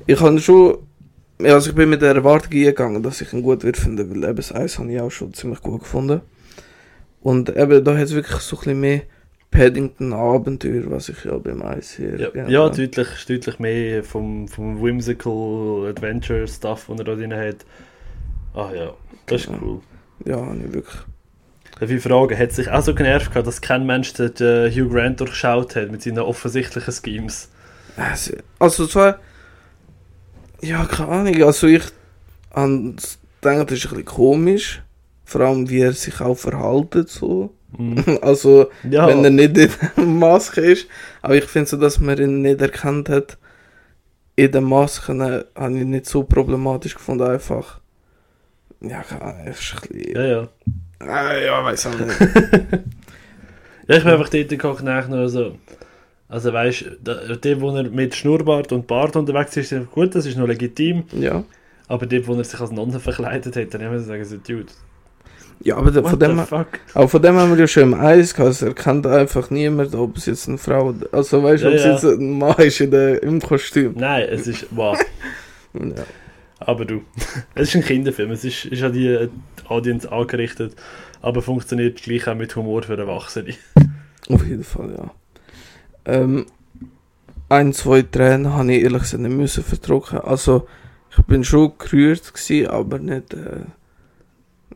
ich 0.07 0.21
habe 0.21 0.39
schon, 0.41 0.79
ja, 1.41 1.55
also 1.55 1.71
ich 1.71 1.77
bin 1.77 1.89
mit 1.91 2.03
der 2.03 2.15
Erwartung 2.15 2.53
eingegangen, 2.53 3.03
dass 3.03 3.21
ich 3.21 3.33
ihn 3.33 3.43
gut 3.43 3.63
wird 3.65 3.77
finden, 3.77 4.11
weil 4.11 4.25
eben 4.25 4.37
das 4.37 4.53
Eis 4.55 4.79
habe 4.79 4.93
ich 4.93 5.01
auch 5.01 5.11
schon 5.11 5.35
ziemlich 5.35 5.61
gut 5.63 5.81
gefunden. 5.81 6.21
Und 7.21 7.49
eben, 7.57 7.85
da 7.85 7.95
hat 7.97 8.05
es 8.05 8.15
wirklich 8.15 8.39
so 8.39 8.57
ein 8.57 8.61
bisschen 8.61 8.81
mehr 8.81 9.01
Paddington-Abenteuer, 9.51 10.91
was 10.91 11.09
ich 11.09 11.25
ja 11.25 11.37
beim 11.39 11.63
Eis 11.63 11.93
hier 11.93 12.19
Ja, 12.35 12.49
ja 12.49 12.65
habe. 12.65 12.77
deutlich, 12.77 13.09
deutlich 13.27 13.59
mehr 13.59 14.05
vom, 14.05 14.47
vom 14.49 14.83
Whimsical 14.83 15.87
Adventure 15.89 16.47
Stuff, 16.47 16.87
den 16.87 16.99
er 16.99 17.05
da 17.05 17.15
drin 17.15 17.35
hat. 17.35 17.65
Ah 18.55 18.71
ja, 18.75 18.95
das 19.27 19.43
ist 19.43 19.47
Genau. 19.49 19.59
cool. 19.63 19.81
Ja, 20.25 20.37
habe 20.37 20.57
ich 20.67 20.73
wirklich. 20.73 20.97
Ich 21.81 22.03
fragen, 22.03 22.37
hat 22.37 22.53
sich 22.53 22.69
auch 22.71 22.83
so 22.83 22.93
genervt 22.95 23.31
gehabt, 23.31 23.47
dass 23.47 23.61
kein 23.61 23.87
Mensch 23.87 24.13
den 24.15 24.33
Hugh 24.73 24.89
Grant 24.89 25.21
durchschaut 25.21 25.77
hat 25.77 25.93
mit 25.93 26.03
seinen 26.03 26.19
offensichtlichen 26.19 26.93
Schemes? 26.93 27.51
Also, 27.97 28.35
also 28.59 28.87
zwar, 28.87 29.19
ja, 30.63 30.85
keine 30.85 31.09
Ahnung, 31.09 31.43
also 31.43 31.67
ich 31.67 31.83
gedacht, 32.53 32.91
das 33.01 33.09
ist 33.09 33.19
ein 33.53 33.67
bisschen 33.67 34.05
komisch, 34.05 34.83
vor 35.25 35.43
allem 35.43 35.69
wie 35.69 35.81
er 35.81 35.93
sich 35.93 36.21
auch 36.21 36.37
verhaltet 36.37 37.09
so. 37.09 37.55
Mhm. 37.77 38.19
Also, 38.23 38.71
Ja, 38.89 39.07
wenn 39.07 39.25
er 39.25 39.31
nicht 39.31 39.57
in 39.59 39.71
der 39.97 40.05
Maske 40.05 40.61
ist. 40.63 40.87
Aber 41.23 41.35
ich 41.37 41.45
finde 41.45 41.69
so, 41.69 41.77
dass 41.77 41.99
man 42.01 42.19
ihn 42.19 42.43
nicht 42.43 42.61
erkannt 42.61 43.09
hat. 43.09 43.37
In 44.37 44.53
den 44.53 44.65
Masken 44.65 45.21
äh, 45.21 45.45
habe 45.55 45.79
ich 45.79 45.85
nicht 45.85 46.07
so 46.07 46.23
problematisch 46.23 46.95
gefunden, 46.95 47.27
einfach. 47.27 47.81
Ja, 48.81 49.03
keine 49.03 49.23
Ahnung, 49.23 49.47
ist 49.49 49.75
ein 49.75 49.89
bisschen. 49.99 50.15
ja, 50.17 50.25
ja. 50.25 50.49
Ah, 51.01 51.35
ja, 51.37 51.65
weiß 51.65 51.87
auch 51.87 51.99
nicht. 51.99 52.19
Ja, 53.89 53.97
ich 53.97 54.05
bin 54.05 54.13
einfach 54.13 54.29
dort 54.29 54.49
gekocht 54.51 54.85
nachher 54.85 55.09
so. 55.09 55.17
Also 55.17 55.59
weißt 56.29 56.85
du, 57.03 57.37
der, 57.37 57.61
wo 57.61 57.75
er 57.75 57.85
mit 57.85 58.15
Schnurrbart 58.15 58.73
und 58.73 58.87
Bart 58.87 59.17
unterwegs 59.17 59.57
ist, 59.57 59.73
ist 59.73 59.91
gut, 59.91 60.15
das 60.15 60.27
ist 60.27 60.37
noch 60.37 60.47
legitim. 60.47 61.05
ja. 61.13 61.45
Aber 61.91 62.05
dort, 62.05 62.27
wo 62.27 62.35
er 62.35 62.45
sich 62.45 62.61
als 62.61 62.71
Nonne 62.71 63.01
verkleidet 63.01 63.57
hat, 63.57 63.73
dann 63.73 63.91
muss 63.91 64.03
ich 64.03 64.09
sagen, 64.09 64.23
so, 64.23 64.37
Dude, 64.37 64.67
Ja, 65.65 65.79
aber 65.79 65.95
what 65.95 66.11
von 66.11 66.19
dem, 66.19 66.39
auch 66.39 67.09
von 67.09 67.23
dem 67.23 67.35
haben 67.35 67.51
wir 67.53 67.59
ja 67.61 67.67
schon 67.67 67.85
im 67.85 67.95
Eis 67.95 68.35
gehabt. 68.35 68.49
Also, 68.49 68.67
er 68.67 68.75
kennt 68.75 69.07
einfach 69.07 69.49
niemand, 69.49 69.95
ob 69.95 70.19
es 70.19 70.27
jetzt 70.27 70.49
eine 70.49 70.59
Frau 70.59 70.95
Also, 71.13 71.43
weißt 71.43 71.65
du, 71.65 71.69
Ja, 71.69 71.73
ob 71.73 71.79
es 71.79 71.85
ja. 71.85 71.93
jetzt 71.93 72.05
ein 72.05 72.39
Mann 72.39 72.57
ist 72.59 72.81
in 72.83 72.91
der, 72.91 73.23
im 73.23 73.41
Kostüm. 73.41 73.95
Nein, 73.97 74.27
es 74.31 74.47
ist, 74.47 74.67
wow. 74.71 74.99
Ja. 75.73 76.05
Aber 76.61 76.85
du, 76.85 77.01
es 77.55 77.69
ist 77.69 77.77
ein 77.77 77.83
Kinderfilm, 77.83 78.33
es 78.33 78.45
ist, 78.45 78.67
ist 78.67 78.83
an 78.83 78.93
die 78.93 79.07
äh, 79.07 79.29
Audience 79.69 80.13
angerichtet, 80.13 80.75
aber 81.23 81.41
funktioniert 81.41 82.03
gleich 82.03 82.29
auch 82.29 82.35
mit 82.35 82.55
Humor 82.55 82.83
für 82.83 82.99
Erwachsene. 82.99 83.55
Auf 84.29 84.45
jeden 84.47 84.65
Fall, 84.65 84.91
ja. 84.97 85.11
Ähm, 86.09 86.47
ein, 87.51 87.73
zwei 87.73 88.03
Tränen 88.03 88.53
habe 88.55 88.73
ich 88.73 88.83
ehrlich 88.83 89.03
gesagt 89.03 89.23
nicht 89.23 89.37
müssen 89.37 89.63
verdrücken. 89.63 90.19
Also, 90.21 90.67
ich 91.17 91.23
bin 91.25 91.45
schon 91.45 91.73
gerührt 91.79 92.33
gewesen, 92.33 92.69
aber 92.69 92.99
nicht, 92.99 93.35
äh, 93.35 93.61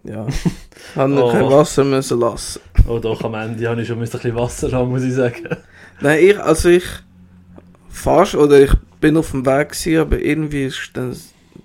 ja, 0.04 0.26
habe 0.96 1.22
Oh. 1.22 1.32
kein 1.32 1.50
Wasser 1.50 1.84
müssen 1.84 2.20
lassen. 2.20 2.60
Oh 2.86 2.98
doch, 2.98 3.22
am 3.24 3.34
Ende 3.34 3.68
habe 3.68 3.80
ich 3.82 3.88
schon 3.88 3.98
ein 3.98 4.08
bisschen 4.08 4.34
Wasser 4.34 4.70
haben, 4.72 4.90
muss 4.90 5.02
ich 5.02 5.14
sagen. 5.14 5.48
Nein, 6.00 6.18
ich, 6.22 6.38
also 6.38 6.68
ich, 6.68 6.84
fast, 7.88 8.34
oder 8.34 8.60
ich 8.60 8.72
bin 9.00 9.16
auf 9.16 9.30
dem 9.30 9.46
Weg 9.46 9.70
gewesen, 9.70 9.98
aber 10.00 10.18
irgendwie 10.18 10.64
ist 10.66 10.90
dann 10.94 11.16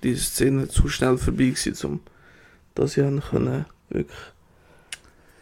diese 0.02 0.22
Szene 0.24 0.68
zu 0.68 0.88
schnell 0.88 1.18
vorbei 1.18 1.46
gewesen, 1.46 1.74
um, 1.86 2.00
dass 2.74 2.96
ich 2.96 3.04
können, 3.30 3.64
wirklich, 3.90 4.18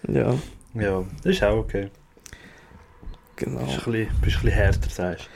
ja, 0.08 0.34
Ja, 0.74 1.04
das 1.22 1.34
ist 1.34 1.42
auch 1.42 1.58
okay. 1.58 1.90
Genau. 3.36 3.60
Bist 3.60 3.86
ein 3.86 3.92
bisschen, 3.92 4.08
bist 4.20 4.36
ein 4.36 4.42
bisschen 4.42 4.50
härter, 4.50 4.90
sagst 4.90 5.28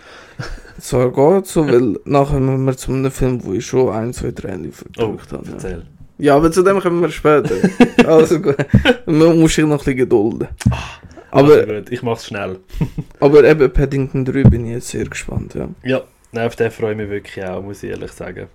Zwar 0.81 1.13
geht 1.37 1.47
so, 1.47 1.67
weil 1.67 1.99
nachher 2.05 2.41
müssen 2.41 2.65
wir 2.65 2.77
zu 2.77 2.93
einem 2.93 3.11
Film, 3.11 3.45
wo 3.45 3.53
ich 3.53 3.67
schon 3.67 3.93
ein, 3.93 4.13
zwei 4.13 4.33
Tränen 4.33 4.65
du. 4.65 4.71
Oh, 4.71 5.17
verdrückt 5.19 5.33
habe. 5.33 5.47
Ja. 5.47 5.53
erzähl. 5.53 5.83
ja, 6.19 6.37
aber 6.37 6.51
zu 6.51 6.63
dem 6.63 6.81
kommen 6.81 7.01
wir 7.03 7.11
später. 7.11 7.55
also 8.07 8.41
gut, 8.41 8.57
man 9.07 9.39
muss 9.39 9.55
sich 9.55 9.65
noch 9.65 9.73
ein 9.73 9.79
bisschen 9.79 9.97
gedulden. 9.97 10.49
Aber 11.31 11.63
Aber, 11.63 11.67
gut, 11.67 11.91
ich 11.91 12.03
mach's 12.03 12.27
schnell. 12.27 12.59
aber 13.21 13.45
eben 13.45 13.73
Paddington 13.73 14.25
3 14.25 14.43
bin 14.45 14.67
ich 14.67 14.73
jetzt 14.73 14.89
sehr 14.89 15.05
gespannt, 15.05 15.55
ja. 15.55 15.69
Ja, 15.85 16.03
nein, 16.33 16.47
auf 16.47 16.57
den 16.57 16.71
freue 16.71 16.93
ich 16.93 16.97
mich 16.99 17.11
wirklich 17.11 17.45
auch, 17.45 17.63
muss 17.63 17.83
ich 17.83 17.91
ehrlich 17.91 18.13
sagen. 18.13 18.49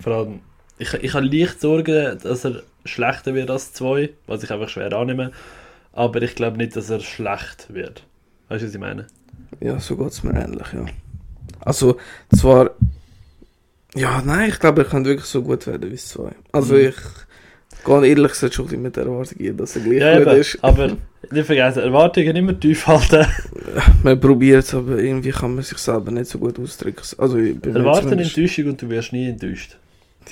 Vor 0.00 0.12
allem, 0.12 0.40
ich, 0.78 0.92
ich 0.92 1.14
habe 1.14 1.26
leicht 1.26 1.60
Sorgen, 1.60 2.18
dass 2.22 2.44
er 2.44 2.62
schlechter 2.84 3.34
wird 3.34 3.50
als 3.50 3.72
2, 3.72 4.10
was 4.26 4.42
ich 4.42 4.50
einfach 4.50 4.68
schwer 4.68 4.92
annehme. 4.92 5.32
Aber 5.92 6.20
ich 6.20 6.34
glaube 6.34 6.58
nicht, 6.58 6.76
dass 6.76 6.90
er 6.90 7.00
schlecht 7.00 7.72
wird. 7.72 8.04
Weißt 8.48 8.62
du, 8.62 8.66
was 8.68 8.74
ich 8.74 8.80
meine? 8.80 9.06
Ja, 9.60 9.78
so 9.80 9.96
geht 9.96 10.10
es 10.10 10.22
mir 10.22 10.34
ähnlich, 10.34 10.66
ja. 10.72 10.84
Also, 11.60 11.96
zwar, 12.36 12.70
ja, 13.94 14.22
nein, 14.24 14.50
ich 14.50 14.58
glaube, 14.58 14.82
er 14.82 14.88
kann 14.88 15.04
wirklich 15.04 15.26
so 15.26 15.42
gut 15.42 15.66
werden 15.66 15.90
wie 15.90 15.96
2. 15.96 16.30
Also, 16.52 16.74
Mhm. 16.74 16.80
ich 16.88 16.94
gehe 17.84 18.06
ehrlich 18.06 18.32
gesagt 18.32 18.54
schon 18.54 18.68
ein 18.70 18.82
mit 18.82 18.96
der 18.96 19.04
Erwartung 19.04 19.38
ein, 19.40 19.56
dass 19.56 19.76
er 19.76 19.82
gleich 19.82 19.98
Ja, 20.00 20.18
gut 20.18 20.26
eben, 20.28 20.40
ist. 20.40 20.58
aber 20.62 20.96
nicht 21.30 21.46
vergessen, 21.46 21.82
Erwartungen 21.82 22.36
immer 22.36 22.58
tief 22.58 22.86
halten. 22.86 23.26
Man 24.02 24.20
probiert 24.20 24.64
es, 24.64 24.74
aber 24.74 24.98
irgendwie 24.98 25.30
kann 25.30 25.54
man 25.54 25.64
sich 25.64 25.78
selber 25.78 26.10
nicht 26.10 26.30
so 26.30 26.38
gut 26.38 26.58
ausdrücken. 26.58 27.02
Also, 27.18 27.38
ich 27.38 27.58
bin 27.58 27.72
mir 27.72 27.78
Erwarte 27.80 28.00
eine 28.00 28.10
zumindest- 28.10 28.36
Enttäuschung 28.38 28.66
und 28.70 28.82
du 28.82 28.88
wirst 28.90 29.12
nie 29.12 29.28
enttäuscht. 29.28 29.76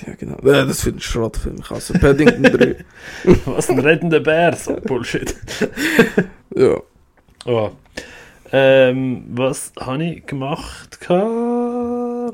Ja, 0.05 0.13
genau. 0.15 0.37
Äh, 0.39 0.65
das 0.67 0.81
finde 0.81 0.99
ich 0.99 1.05
Schrottfilm. 1.05 1.57
Ich 1.59 1.69
hasse 1.69 1.93
Paddington 1.93 2.43
3. 2.43 2.75
Was 3.45 3.69
ein 3.69 3.79
rettender 3.79 4.19
Bär, 4.19 4.55
so 4.55 4.75
Bullshit. 4.75 5.35
ja. 6.55 6.77
Oh. 7.45 7.71
Ähm, 8.53 9.25
was 9.29 9.73
habe 9.79 10.03
ich 10.03 10.25
gemacht? 10.25 10.99
Schau. 11.05 12.31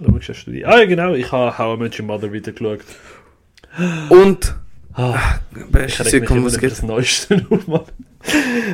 Ah, 0.66 0.80
ja, 0.80 0.86
genau, 0.86 1.14
ich 1.14 1.32
habe 1.32 1.58
How 1.58 1.78
I 1.78 1.82
Met 1.82 2.00
Your 2.00 2.06
Mother 2.06 2.32
wieder 2.32 2.52
geschaut. 2.52 2.82
Und, 4.10 4.56
Ah, 4.94 5.40
ich 5.56 5.72
beste 5.72 6.06
reg 6.06 6.22
mich 6.22 6.32
immer 6.32 6.54
über 6.54 6.68
das 6.68 6.84
Neueste 6.84 7.46
Mann. 7.68 7.84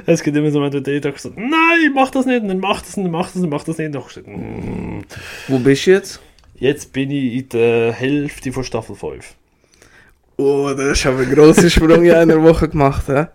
Es 0.08 0.24
gibt 0.24 0.36
immer 0.36 0.50
so 0.50 0.58
Momente, 0.58 0.84
wo 0.84 0.90
ich 0.90 1.02
denke 1.02 1.20
so, 1.20 1.30
nein, 1.36 1.92
mach 1.94 2.10
das 2.10 2.26
nicht, 2.26 2.50
dann 2.50 2.60
mach 2.60 2.82
das, 2.82 2.98
und 2.98 3.04
dann 3.04 3.12
mach 3.12 3.28
das, 3.28 3.36
und 3.36 3.42
dann 3.44 3.52
mach 3.52 3.64
das 3.64 3.78
nicht. 3.78 3.94
Dann 3.94 4.04
so, 4.10 4.22
mm. 4.22 5.04
Wo 5.48 5.60
bist 5.60 5.86
du 5.86 5.92
jetzt? 5.92 6.20
Jetzt 6.56 6.94
bin 6.94 7.12
ich 7.12 7.34
in 7.34 7.50
der 7.50 7.94
Hälfte 7.94 8.52
von 8.52 8.64
Staffel 8.64 8.96
5. 8.96 9.36
Oh, 10.38 10.74
das 10.76 11.00
ist 11.00 11.06
aber 11.06 11.20
ein 11.20 11.32
grosser 11.32 11.70
Sprung 11.70 12.04
in 12.06 12.12
einer 12.12 12.42
Woche 12.42 12.70
gemacht, 12.70 13.04
hä? 13.08 13.28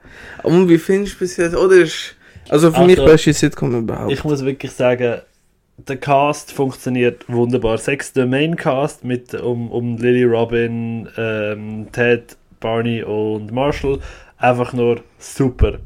Und 0.42 0.68
wie 0.68 0.79
findest 0.79 1.14
du 1.14 1.18
bis 1.20 1.37
jetzt? 1.37 1.55
Oder 1.55 1.77
ist, 1.77 2.16
also 2.51 2.73
für 2.73 2.85
mich 2.85 2.99
Also, 2.99 3.11
beste 3.11 3.33
Sitcom 3.33 3.75
überhaupt. 3.79 4.13
Ich 4.13 4.25
muss 4.25 4.45
wirklich 4.45 4.73
sagen, 4.73 5.21
der 5.77 5.97
Cast 5.97 6.53
funktioniert 6.53 7.25
wunderbar. 7.29 7.79
Sechs 7.79 8.13
der 8.13 8.27
Main 8.27 8.57
Cast 8.57 9.05
mit 9.05 9.35
um, 9.35 9.71
um 9.71 9.97
Lily 9.97 10.25
Robin, 10.25 11.09
ähm, 11.17 11.87
Ted, 11.93 12.37
Barney 12.61 13.03
und 13.03 13.53
Marshall 13.53 13.99
einfach 14.41 14.73
nur 14.73 15.01
super. 15.19 15.79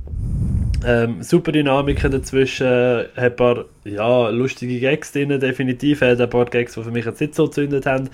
Ähm, 0.87 1.23
super 1.23 1.53
Dynamiken 1.53 2.11
dazwischen, 2.11 2.67
hat 2.67 3.17
ein 3.17 3.37
paar 3.37 3.65
ja, 3.85 4.29
lustige 4.29 4.81
Gags 4.81 5.13
drin, 5.13 5.29
definitiv. 5.41 6.01
Hat 6.01 6.21
ein 6.21 6.31
paar 6.31 6.45
Gags, 6.47 6.75
die 6.75 6.83
für 6.83 6.91
mich 6.91 7.05
jetzt 7.05 7.21
nicht 7.21 7.35
so 7.35 7.47
gezündet 7.47 7.87
haben. 7.87 8.09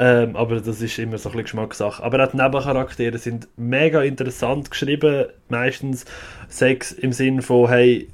Ähm, 0.00 0.36
aber 0.36 0.60
das 0.60 0.80
ist 0.80 0.98
immer 0.98 1.18
so 1.18 1.28
ein 1.28 1.32
bisschen 1.32 1.44
Geschmackssache. 1.44 2.02
Aber 2.02 2.24
auch 2.24 2.30
die 2.30 2.36
Nebencharaktere 2.36 3.18
sind 3.18 3.48
mega 3.56 4.02
interessant 4.02 4.70
geschrieben. 4.70 5.26
Meistens 5.48 6.04
Sex 6.48 6.92
im 6.92 7.12
Sinn 7.12 7.42
von, 7.42 7.68
hey, 7.68 8.08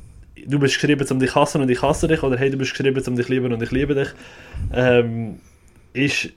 du 0.46 0.58
bist 0.58 0.74
geschrieben, 0.74 1.06
um 1.10 1.18
dich 1.18 1.34
hassen 1.34 1.60
und 1.60 1.70
ich 1.70 1.82
hasse 1.82 2.08
dich. 2.08 2.22
Oder 2.22 2.38
hey, 2.38 2.50
du 2.50 2.56
bist 2.56 2.72
geschrieben, 2.72 3.02
um 3.06 3.16
dich 3.16 3.28
lieben 3.28 3.52
und 3.52 3.62
ich 3.62 3.70
liebe 3.70 3.94
dich. 3.94 4.08
Ähm, 4.72 5.40
ist 5.92 6.30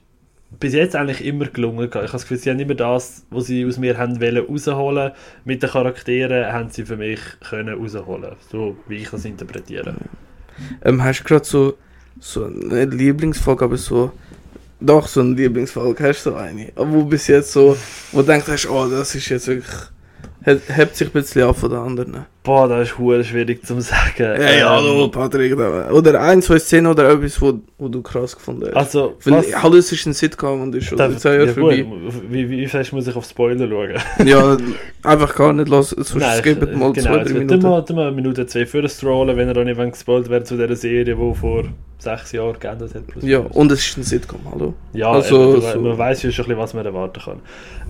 bis 0.60 0.74
jetzt 0.74 0.94
eigentlich 0.94 1.24
immer 1.24 1.46
gelungen. 1.46 1.88
Ich 1.88 1.94
habe 1.94 2.06
das 2.06 2.22
Gefühl, 2.22 2.38
sie 2.38 2.50
haben 2.50 2.60
immer 2.60 2.74
das, 2.74 3.24
was 3.30 3.46
sie 3.46 3.64
aus 3.64 3.78
mir 3.78 3.96
haben 3.96 4.20
wollen, 4.20 4.44
rausholen. 4.46 5.12
Mit 5.46 5.62
den 5.62 5.70
Charakteren 5.70 6.52
haben 6.52 6.68
sie 6.70 6.84
für 6.84 6.96
mich 6.96 7.20
können 7.48 7.74
rausholen. 7.74 8.32
So 8.50 8.76
wie 8.86 8.96
ich 8.96 9.10
das 9.10 9.24
interpretiere. 9.24 9.94
Ähm, 10.84 11.02
hast 11.02 11.20
du 11.20 11.24
gerade 11.24 11.44
so, 11.44 11.74
so 12.18 12.44
eine 12.44 12.84
Lieblingsfolge, 12.84 13.64
aber 13.64 13.76
so, 13.76 14.12
doch 14.80 15.08
so 15.08 15.20
eine 15.20 15.34
Lieblingsfolge, 15.34 16.08
hast 16.08 16.24
du 16.24 16.30
so 16.30 16.36
eine? 16.36 16.72
Wo 16.76 17.04
bis 17.04 17.26
jetzt 17.26 17.52
so, 17.52 17.76
wo 18.12 18.20
du 18.20 18.26
denkst, 18.26 18.68
oh, 18.68 18.86
das 18.86 19.14
ist 19.14 19.28
jetzt 19.28 19.46
wirklich, 19.46 19.76
hebt, 20.44 20.96
sich 20.96 21.08
ein 21.08 21.12
bisschen 21.12 21.42
ab 21.42 21.56
von 21.56 21.70
den 21.70 21.78
anderen. 21.78 22.26
Boah, 22.42 22.66
das 22.66 22.88
ist 22.88 22.98
hure 22.98 23.22
schwierig 23.24 23.66
zu 23.66 23.78
sagen. 23.80 24.00
Hey, 24.16 24.60
Ähm, 24.62 24.68
hallo 24.68 25.08
Patrick. 25.08 25.54
Oder 25.54 26.20
ein, 26.20 26.40
zwei 26.40 26.58
Szenen 26.58 26.86
oder 26.86 27.10
etwas, 27.10 27.40
wo, 27.42 27.58
wo 27.76 27.88
du 27.88 28.00
krass 28.00 28.34
gefunden 28.34 28.66
hast. 28.68 28.76
Also, 28.76 29.16
Weil, 29.24 29.34
was, 29.34 29.62
hallo, 29.62 29.76
es 29.76 29.92
ist 29.92 30.06
ein 30.06 30.14
Sitcom 30.14 30.62
und 30.62 30.74
ist 30.74 30.86
schon 30.86 30.96
darf, 30.96 31.16
zwei 31.18 31.34
Jahre 31.34 31.46
ja, 31.48 31.52
vorbei. 31.52 31.84
wie, 32.30 32.48
wie 32.48 32.66
fest 32.66 32.92
muss 32.94 33.06
ich 33.06 33.14
auf 33.14 33.26
Spoiler 33.26 33.68
schauen? 33.68 34.26
Ja, 34.26 34.56
einfach 35.02 35.34
gar 35.34 35.52
nicht 35.52 35.68
los, 35.68 35.90
sonst 35.90 36.38
skippen 36.38 36.78
mal 36.78 36.92
genau, 36.92 37.06
zwei, 37.08 37.16
drei 37.18 37.24
wird 37.34 37.38
Minuten. 37.50 37.62
Mal, 37.68 37.84
mal 37.92 38.06
eine 38.06 38.12
Minute, 38.16 38.46
zwei 38.46 38.64
für 38.64 38.88
strollen, 38.88 39.36
wenn 39.36 39.48
er 39.48 39.54
dann 39.54 39.66
nicht 39.66 39.78
gespoilt 39.92 40.30
wird 40.30 40.46
zu 40.46 40.56
dieser 40.56 40.74
Serie, 40.76 41.04
die 41.16 41.34
vor 41.34 41.64
sechs 41.98 42.32
Jahren 42.32 42.56
geändert 42.58 42.94
hat. 42.94 43.02
Ja, 43.22 43.40
und 43.40 43.70
es 43.72 43.80
ist 43.80 43.98
ein 43.98 44.04
Sitcom, 44.04 44.40
hallo. 44.50 44.72
Ja, 44.94 45.10
Also, 45.10 45.52
eben, 45.52 45.60
du, 45.60 45.60
so- 45.60 45.80
man 45.80 45.98
weiß 45.98 46.22
ja 46.22 46.30
schon, 46.30 46.44
ein 46.46 46.48
bisschen, 46.48 46.58
was 46.62 46.72
man 46.74 46.86
erwarten 46.86 47.20
kann. 47.20 47.40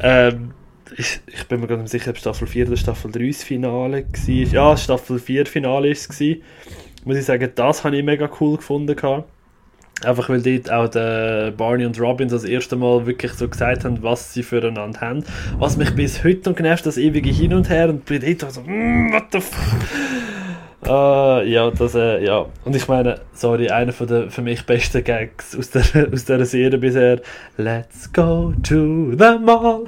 Ähm, 0.00 0.50
ich, 0.96 1.20
ich 1.26 1.46
bin 1.46 1.60
mir 1.60 1.66
gerade 1.66 1.82
nicht 1.82 1.90
sicher, 1.90 2.10
ob 2.10 2.18
Staffel 2.18 2.46
4 2.46 2.66
oder 2.68 2.76
Staffel 2.76 3.10
3 3.10 3.26
das 3.28 3.42
Finale 3.42 4.04
war. 4.04 4.28
Ja, 4.28 4.76
Staffel 4.76 5.18
4 5.18 5.46
Finale 5.46 5.88
war 5.88 5.92
es. 5.92 6.08
Muss 7.04 7.16
ich 7.16 7.24
sagen, 7.24 7.50
das 7.54 7.84
habe 7.84 7.96
ich 7.96 8.04
mega 8.04 8.28
cool 8.40 8.56
gefunden. 8.56 8.96
Einfach 10.04 10.28
weil 10.28 10.42
dort 10.42 10.70
auch 10.70 10.88
der 10.88 11.50
Barney 11.50 11.84
und 11.84 12.00
Robin 12.00 12.28
das 12.28 12.44
erste 12.44 12.76
Mal 12.76 13.06
wirklich 13.06 13.32
so 13.32 13.48
gesagt 13.48 13.84
haben, 13.84 14.00
was 14.02 14.32
sie 14.32 14.44
füreinander 14.44 15.00
haben. 15.00 15.24
Was 15.58 15.76
mich 15.76 15.92
bis 15.94 16.22
heute 16.22 16.50
noch 16.50 16.56
genervt, 16.56 16.86
das 16.86 16.98
ewige 16.98 17.30
Hin 17.30 17.52
und 17.52 17.68
Her 17.68 17.88
und 17.88 18.04
bei 18.04 18.18
dort 18.18 18.52
so, 18.52 18.60
mm, 18.60 19.12
what 19.12 19.24
the 19.32 19.40
fuck. 19.40 20.27
Ah, 20.88 21.42
ja, 21.44 21.70
das, 21.70 21.94
äh, 21.94 22.24
ja. 22.24 22.46
Und 22.64 22.74
ich 22.74 22.88
meine, 22.88 23.20
sorry, 23.34 23.68
einer 23.68 23.92
von 23.92 24.06
der 24.06 24.30
für 24.30 24.40
mich 24.40 24.64
besten 24.64 25.04
Gags 25.04 25.56
aus 25.56 25.70
der, 25.70 25.82
aus 26.12 26.24
der 26.24 26.44
Serie 26.46 26.78
bisher. 26.78 27.20
Let's 27.56 28.10
go 28.12 28.54
to 28.62 29.12
the 29.12 29.38
mall. 29.38 29.84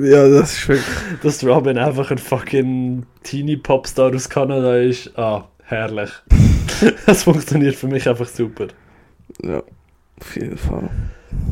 Ja, 0.00 0.28
das 0.28 0.52
ist 0.52 0.68
wirklich. 0.68 1.20
Dass 1.22 1.44
Robin 1.44 1.76
einfach 1.76 2.10
ein 2.10 2.18
fucking 2.18 3.04
Teenie 3.24 3.56
Popstar 3.56 4.14
aus 4.14 4.28
Kanada 4.28 4.76
ist. 4.76 5.18
Ah, 5.18 5.48
herrlich. 5.64 6.10
das 7.06 7.24
funktioniert 7.24 7.74
für 7.74 7.88
mich 7.88 8.08
einfach 8.08 8.28
super. 8.28 8.68
Ja, 9.42 9.62
auf 10.20 10.36
jeden 10.36 10.56
Fall. 10.56 10.88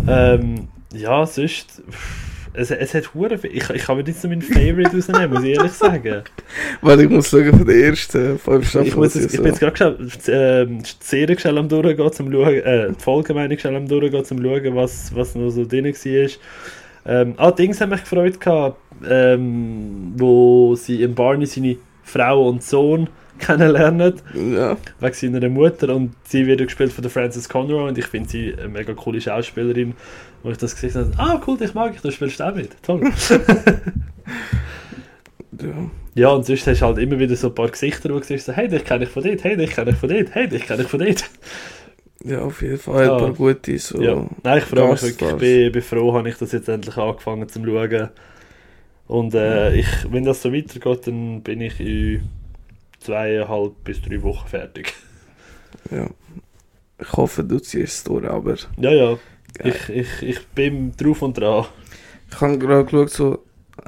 Ähm, 0.06 0.68
ja, 0.92 1.26
sonst. 1.26 1.82
pff, 1.90 2.31
Es, 2.54 2.70
es 2.70 2.94
hat 2.94 3.14
hure. 3.14 3.38
Ich, 3.46 3.70
ich 3.70 3.82
kann 3.84 3.96
mir 3.96 4.04
jetzt 4.04 4.22
noch 4.22 4.30
meinen 4.30 4.42
Favorite 4.42 4.90
rausnehmen, 4.94 5.30
muss 5.30 5.42
ich 5.44 5.56
ehrlich 5.56 5.72
sagen. 5.72 6.22
Weil 6.82 7.00
ich 7.00 7.08
muss 7.08 7.30
schauen 7.30 7.50
von 7.50 7.66
den 7.66 7.80
ersten 7.82 8.38
fünf 8.38 8.68
Staffeln. 8.68 8.88
Ich, 8.88 8.96
muss 8.96 9.16
ich 9.16 9.30
so- 9.32 9.42
bin 9.42 9.52
jetzt 9.52 9.60
gerade 9.60 9.96
ähm, 10.28 10.82
die 10.82 10.90
Serie 11.00 11.38
schnell 11.38 11.58
am 11.58 11.68
durchgehen, 11.68 12.12
zum 12.12 12.30
schauen, 12.30 12.54
äh, 12.54 12.88
die 12.92 13.02
Folge 13.02 13.32
meine 13.34 13.54
ich 13.54 13.60
schnell 13.60 13.76
am 13.76 13.88
durchgehen, 13.88 14.24
zum 14.24 14.42
schauen, 14.42 14.74
was, 14.76 15.14
was 15.14 15.34
noch 15.34 15.50
so 15.50 15.64
drin 15.64 15.86
war. 15.86 16.30
Ähm, 17.04 17.34
ah, 17.36 17.50
Dings 17.50 17.80
haben 17.80 17.90
mich 17.90 18.02
gefreut 18.02 18.40
gehabt, 18.40 18.76
ähm, 19.08 20.12
wo 20.16 20.74
sie 20.76 21.02
im 21.02 21.14
Barney 21.14 21.46
seine 21.46 21.76
Frau 22.04 22.48
und 22.48 22.62
Sohn 22.62 23.08
kennenlernen, 23.38 24.14
Ja, 24.34 24.76
wegen 25.00 25.14
seiner 25.14 25.48
Mutter 25.48 25.94
und 25.96 26.12
sie 26.24 26.46
wird 26.46 26.60
gespielt 26.60 26.92
von 26.92 27.02
der 27.02 27.10
Frances 27.10 27.48
Conroy 27.48 27.88
und 27.88 27.98
ich 27.98 28.06
finde 28.06 28.28
sie 28.28 28.54
eine 28.56 28.68
mega 28.68 28.92
coole 28.94 29.20
Schauspielerin, 29.20 29.94
wo 30.42 30.50
ich 30.50 30.58
das 30.58 30.74
gesehen 30.74 30.94
habe, 30.94 31.12
ah 31.18 31.40
cool, 31.46 31.56
dich 31.56 31.74
mag 31.74 31.94
ich, 31.94 32.00
du 32.00 32.10
spielst 32.10 32.40
auch 32.42 32.54
mit, 32.54 32.70
toll. 32.82 33.02
ja. 35.60 35.90
Ja, 36.14 36.28
und 36.28 36.44
sonst 36.44 36.66
hast 36.66 36.82
du 36.82 36.86
halt 36.86 36.98
immer 36.98 37.18
wieder 37.18 37.34
so 37.36 37.48
ein 37.48 37.54
paar 37.54 37.70
Gesichter, 37.70 38.10
wo 38.10 38.18
du 38.18 38.24
siehst, 38.24 38.48
hey, 38.48 38.68
dich 38.68 38.84
kenne 38.84 39.04
ich 39.04 39.10
von 39.10 39.22
dort, 39.22 39.42
hey, 39.44 39.56
dich 39.56 39.70
kenne 39.70 39.92
ich 39.92 39.96
von 39.96 40.10
dort, 40.10 40.34
hey, 40.34 40.46
dich 40.46 40.66
kenne 40.66 40.82
ich 40.82 40.88
von 40.88 41.00
dort. 41.00 41.24
Ja, 42.24 42.40
auf 42.42 42.62
jeden 42.62 42.78
Fall. 42.78 43.06
Ja. 43.06 43.14
Ein 43.14 43.18
paar 43.18 43.32
gute 43.32 43.78
so. 43.78 44.00
Ja, 44.00 44.26
nein, 44.42 44.58
ich 44.58 44.64
freue 44.64 44.92
mich 44.92 45.02
wirklich. 45.02 45.30
Ich 45.30 45.36
bin, 45.36 45.72
bin 45.72 45.82
froh, 45.82 46.12
habe 46.14 46.28
ich 46.28 46.36
das 46.36 46.52
jetzt 46.52 46.68
endlich 46.68 46.96
angefangen 46.96 47.48
zu 47.48 47.64
schauen. 47.64 48.10
Und 49.08 49.34
äh, 49.34 49.74
ich, 49.74 49.86
wenn 50.10 50.24
das 50.24 50.42
so 50.42 50.52
weitergeht, 50.52 51.06
dann 51.06 51.42
bin 51.42 51.60
ich 51.60 51.80
in 51.80 52.28
zweieinhalb 53.00 53.72
bis 53.84 54.00
drei 54.02 54.22
Wochen 54.22 54.46
fertig. 54.46 54.94
Ja. 55.90 56.08
Ich 57.00 57.12
hoffe, 57.14 57.42
du 57.42 57.58
ziehst 57.58 57.94
es 57.94 58.04
durch, 58.04 58.24
aber 58.28 58.56
Ja, 58.76 58.92
ja. 58.92 59.18
Ich, 59.62 59.88
ich, 59.88 60.22
ich 60.22 60.46
bin 60.48 60.92
drauf 60.96 61.22
und 61.22 61.38
dran. 61.38 61.66
ich 62.30 62.40
habe 62.40 62.58
gerade 62.58 62.84
geschaut, 62.84 63.10
so, 63.10 63.38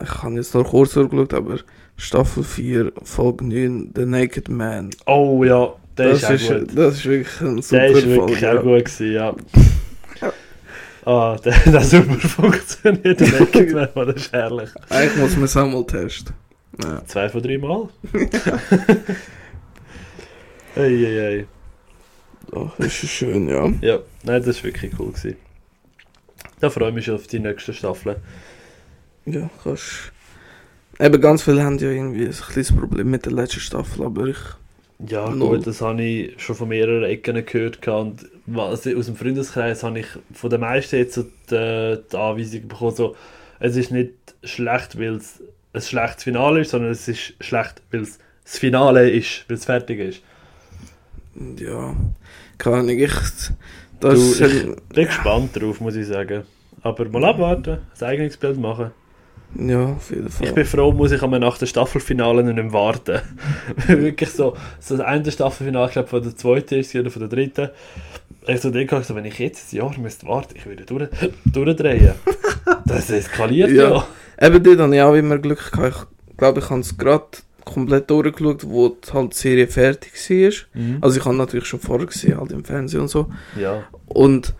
ich 0.02 0.22
habe 0.22 0.34
jetzt 0.34 0.54
noch 0.54 0.64
kurz 0.68 0.92
durchgeschaut, 0.92 1.34
aber 1.34 1.58
Staffel 1.96 2.42
4, 2.44 2.92
Folge 3.02 3.44
9, 3.44 3.92
The 3.96 4.04
Naked 4.06 4.48
Man. 4.48 4.90
Oh 5.06 5.42
ja, 5.44 5.72
der 5.96 6.10
das, 6.10 6.30
ist 6.30 6.50
auch 6.52 6.58
gut. 6.58 6.76
das 6.76 6.94
ist 6.96 7.04
wirklich 7.06 7.40
ein 7.40 7.62
super 7.62 7.80
Der 7.80 7.90
ist 7.90 8.06
wirklich 8.06 8.40
Folge. 8.40 8.58
auch 8.58 8.62
gut 8.62 8.84
gewesen, 8.84 9.12
ja. 9.12 9.34
Ah, 11.06 11.36
der, 11.44 11.52
der 11.66 11.82
super 11.82 12.18
funktioniert. 12.28 13.20
Der 13.20 13.28
Naked 13.40 13.72
Man, 13.94 14.06
das 14.06 14.16
ist 14.16 14.32
herrlich. 14.32 14.70
Ja. 14.74 14.96
Eigentlich 14.96 15.16
muss 15.16 15.34
man 15.36 15.44
es 15.44 15.56
auch 15.56 15.66
mal 15.68 15.84
testen. 15.86 16.34
Ja. 16.82 17.04
Zwei 17.06 17.28
von 17.28 17.42
drei 17.42 17.58
Mal. 17.58 17.88
Ei, 20.76 20.80
ei, 21.06 21.20
ei. 21.20 21.46
Doch, 22.50 22.74
das 22.78 22.86
ist 23.04 23.10
schön, 23.10 23.48
ja. 23.48 23.70
Ja, 23.80 23.98
nein, 24.24 24.42
das 24.42 24.56
war 24.56 24.64
wirklich 24.64 24.92
cool. 24.98 25.12
Gewesen. 25.12 25.36
Da 26.60 26.70
freue 26.70 26.88
ich 26.90 26.94
mich 26.94 27.10
auf 27.10 27.26
die 27.26 27.40
nächste 27.40 27.72
Staffel. 27.72 28.16
Ja, 29.26 29.50
kannst. 29.62 30.12
Eben 31.00 31.20
ganz 31.20 31.42
viele 31.42 31.62
haben 31.62 31.78
ja 31.78 31.90
irgendwie 31.90 32.26
ein 32.26 32.32
kleines 32.32 32.72
Problem 32.72 33.10
mit 33.10 33.24
der 33.24 33.32
letzten 33.32 33.60
Staffel, 33.60 34.04
aber 34.04 34.26
ich. 34.26 34.36
Ja, 35.06 35.28
Null. 35.28 35.56
gut, 35.56 35.66
das 35.66 35.80
habe 35.80 36.02
ich 36.02 36.40
schon 36.40 36.54
von 36.54 36.68
mehreren 36.68 37.02
Ecken 37.02 37.44
gehört. 37.44 37.86
Und 37.88 38.26
aus 38.54 38.82
dem 38.82 39.16
Freundeskreis 39.16 39.82
habe 39.82 40.00
ich 40.00 40.06
von 40.32 40.50
den 40.50 40.60
meisten 40.60 40.96
jetzt 40.96 41.14
so 41.14 41.24
die, 41.50 41.98
die 42.10 42.16
Anweisung 42.16 42.68
bekommen, 42.68 42.94
so, 42.94 43.16
es 43.58 43.76
ist 43.76 43.90
nicht 43.90 44.12
schlecht, 44.44 44.98
weil 44.98 45.16
es 45.16 45.42
ein 45.72 45.80
schlechtes 45.80 46.24
Finale 46.24 46.60
ist, 46.60 46.70
sondern 46.70 46.92
es 46.92 47.08
ist 47.08 47.34
schlecht, 47.40 47.82
weil 47.90 48.02
es 48.02 48.18
das 48.44 48.58
Finale 48.58 49.10
ist, 49.10 49.44
weil 49.48 49.56
es 49.56 49.64
fertig 49.64 49.98
ist. 49.98 50.22
Ja. 51.58 51.96
Keine 52.58 52.76
Ahnung, 52.76 52.98
ich. 52.98 53.12
Du, 54.00 54.08
Das 54.08 54.18
ich 54.18 54.40
ist. 54.40 54.88
bin 54.88 55.06
gespannt 55.06 55.50
drauf, 55.60 55.80
muss 55.80 55.96
ich 55.96 56.06
sagen. 56.06 56.42
Aber 56.82 57.08
mal 57.08 57.24
abwarten, 57.24 57.78
ein 58.00 58.06
eigenes 58.06 58.36
Bild 58.36 58.58
machen. 58.58 58.90
Ja, 59.56 59.84
auf 59.94 60.10
jeden 60.10 60.28
Fall. 60.28 60.48
Ich 60.48 60.54
bin 60.54 60.64
froh, 60.64 60.92
muss 60.92 61.12
ich 61.12 61.22
einmal 61.22 61.38
nach 61.38 61.56
der 61.58 61.66
Staffelfinale 61.66 62.42
nicht 62.42 62.56
mehr 62.56 62.72
warten. 62.72 63.20
Wirklich 63.86 64.30
so, 64.30 64.56
so 64.80 64.96
das 64.96 65.06
eine 65.06 65.30
Staffelfinale, 65.30 65.86
ich 65.86 65.92
glaube 65.92 66.08
von 66.08 66.22
der 66.22 66.36
zweiten 66.36 66.74
ist 66.74 66.94
oder 66.94 67.10
von 67.10 67.20
der 67.20 67.28
dritten. 67.28 67.70
Ich 68.46 68.60
so 68.60 68.70
denke, 68.70 69.00
so, 69.02 69.14
wenn 69.14 69.24
ich 69.24 69.38
jetzt 69.38 69.72
ein 69.72 69.76
Jahr 69.76 69.96
müsste 69.98 70.26
warten, 70.26 70.54
ich 70.56 70.66
würde 70.66 70.84
durch, 70.84 71.08
durchdrehen. 71.44 72.14
Das 72.86 73.10
eskaliert 73.10 73.70
ja. 73.70 73.90
Ja. 73.90 74.46
Eben 74.46 74.62
dort 74.62 74.78
habe 74.80 74.94
ich 74.96 75.02
auch 75.02 75.14
immer 75.14 75.38
Glück 75.38 75.70
gehabt. 75.72 76.06
Ich 76.30 76.36
glaube, 76.36 76.60
ich 76.60 76.68
habe 76.70 76.80
es 76.80 76.96
gerade 76.98 77.24
komplett 77.64 78.10
durchgeschaut, 78.10 78.64
wo 78.68 78.90
die, 78.90 79.12
halt 79.12 79.32
die 79.32 79.36
Serie 79.36 79.66
fertig 79.66 80.12
war. 80.14 80.80
Mhm. 80.80 80.98
Also 81.00 81.18
ich 81.18 81.24
habe 81.24 81.36
natürlich 81.36 81.66
schon 81.66 81.80
vorher 81.80 82.06
gesehen, 82.06 82.38
halt 82.38 82.52
im 82.52 82.64
Fernsehen 82.64 83.02
und 83.02 83.08
so. 83.08 83.30
Ja. 83.60 83.84
Und 84.06 84.54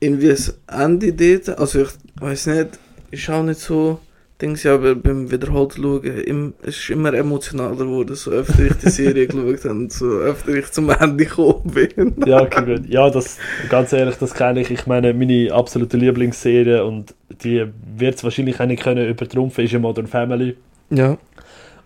irgendwie 0.00 0.28
das 0.28 0.58
Ende 0.66 1.12
dort, 1.12 1.58
also 1.58 1.82
ich 1.82 1.88
weiß 2.20 2.46
nicht, 2.46 2.78
ist 3.10 3.30
auch 3.30 3.42
nicht 3.42 3.60
so 3.60 4.00
Dings, 4.40 4.62
ja, 4.62 4.74
aber 4.74 4.94
beim 4.94 5.30
wiederholt 5.30 5.74
schauen, 5.74 6.02
im, 6.02 6.54
es 6.62 6.78
ist 6.78 6.90
immer 6.90 7.12
emotionaler 7.12 7.76
geworden, 7.76 8.14
so 8.14 8.30
öfter 8.30 8.64
ich 8.64 8.74
die 8.74 8.88
Serie 8.88 9.26
geschaut 9.28 9.64
habe 9.64 9.74
und 9.74 9.92
so 9.92 10.06
öfter 10.06 10.54
ich 10.54 10.70
zum 10.70 10.90
Ende 10.90 11.24
gekommen 11.24 11.70
bin. 11.74 12.14
Ja, 12.26 12.42
okay, 12.42 12.76
gut. 12.76 12.88
Ja, 12.88 13.10
das, 13.10 13.38
ganz 13.68 13.92
ehrlich, 13.92 14.16
das 14.16 14.34
kenne 14.34 14.60
ich. 14.60 14.70
Ich 14.70 14.86
meine, 14.86 15.12
meine 15.12 15.52
absolute 15.52 15.96
Lieblingsserie 15.96 16.84
und 16.84 17.14
die 17.42 17.66
wird 17.96 18.16
es 18.16 18.24
wahrscheinlich 18.24 18.60
auch 18.60 18.66
nicht 18.66 18.82
können 18.82 19.08
übertrumpfen, 19.08 19.64
ist 19.64 19.72
ja 19.72 19.78
Modern 19.78 20.06
Family. 20.06 20.56
Ja, 20.90 21.18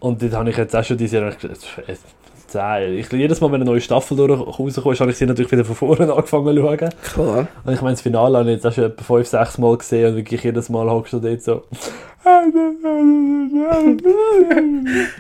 Und 0.00 0.22
dort 0.22 0.32
habe 0.34 0.50
ich 0.50 0.56
jetzt 0.56 0.74
auch 0.76 0.84
schon 0.84 0.96
diese 0.98 1.22
10. 2.48 2.94
Ich, 2.98 3.10
jedes 3.12 3.40
Mal, 3.40 3.48
wenn 3.48 3.56
eine 3.62 3.64
neue 3.64 3.80
Staffel 3.80 4.20
rauskommt, 4.20 5.00
habe 5.00 5.10
ich 5.10 5.16
sie 5.16 5.26
natürlich 5.26 5.50
wieder 5.50 5.64
von 5.64 5.74
vorne 5.74 6.12
angefangen 6.14 6.54
zu 6.56 6.62
schauen. 6.62 6.90
Klar. 7.02 7.48
Und 7.64 7.72
ich 7.74 7.80
meine, 7.80 7.94
das 7.94 8.02
Finale 8.02 8.38
habe 8.38 8.50
ich 8.50 8.56
jetzt 8.56 8.66
auch 8.66 8.72
schon 8.72 8.84
etwa 8.84 9.02
5, 9.02 9.26
6 9.26 9.58
Mal 9.58 9.76
gesehen 9.78 10.10
und 10.10 10.16
wirklich 10.16 10.42
jedes 10.44 10.68
Mal 10.68 10.88
hockst 10.88 11.12
du 11.14 11.18
dort 11.20 11.42
so. 11.42 11.62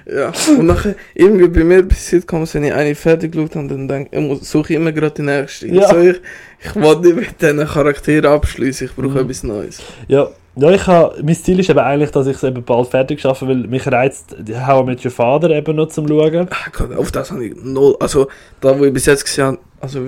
Ja. 0.06 0.32
Und 0.58 0.66
nachher, 0.66 0.94
irgendwie 1.14 1.48
bei 1.48 1.64
mir 1.64 1.86
bei 1.86 1.94
Sitcoms, 1.94 2.54
wenn 2.54 2.64
ich 2.64 2.72
eine 2.72 2.94
fertig 2.94 3.32
geschaut 3.32 3.56
habe, 3.56 3.68
dann 3.68 3.88
denke 3.88 4.16
ich, 4.16 4.20
muss- 4.26 4.50
suche 4.50 4.72
ich 4.72 4.76
immer 4.78 4.92
gerade 4.92 5.14
die 5.14 5.22
nächste. 5.22 5.66
Ja. 5.68 5.88
So, 5.88 5.98
ich, 5.98 6.20
ich 6.64 6.74
will 6.74 6.96
nicht 7.00 7.16
mit 7.16 7.40
diesen 7.42 7.66
Charakteren 7.66 8.26
abschließen, 8.32 8.86
ich 8.88 8.94
brauche 8.94 9.08
Mhm. 9.08 9.16
etwas 9.18 9.42
Neues. 9.42 9.82
Ja, 10.08 10.28
ja 10.56 10.70
ich 10.70 10.86
habe, 10.86 11.22
mein 11.22 11.34
Ziel 11.34 11.58
ist 11.60 11.70
eben 11.70 11.78
eigentlich, 11.78 12.10
dass 12.10 12.26
ich 12.26 12.36
es 12.36 12.42
eben 12.42 12.62
bald 12.62 12.88
fertig 12.88 13.20
schaffe, 13.20 13.48
weil 13.48 13.56
mich 13.56 13.86
reizt 13.86 14.36
How 14.66 14.82
I 14.82 14.84
Met 14.84 15.04
Your 15.04 15.10
Father 15.10 15.50
eben 15.50 15.76
noch 15.76 15.88
zum 15.88 16.08
Schauen. 16.08 16.48
Ah, 16.50 16.96
auf 16.96 17.12
das 17.12 17.30
habe 17.30 17.46
ich 17.46 17.54
null. 17.62 17.96
Also, 18.00 18.28
da 18.60 18.78
wo 18.78 18.84
ich 18.84 18.92
bis 18.92 19.06
jetzt 19.06 19.24
gesehen 19.24 19.44
habe, 19.46 19.58
also, 19.80 20.00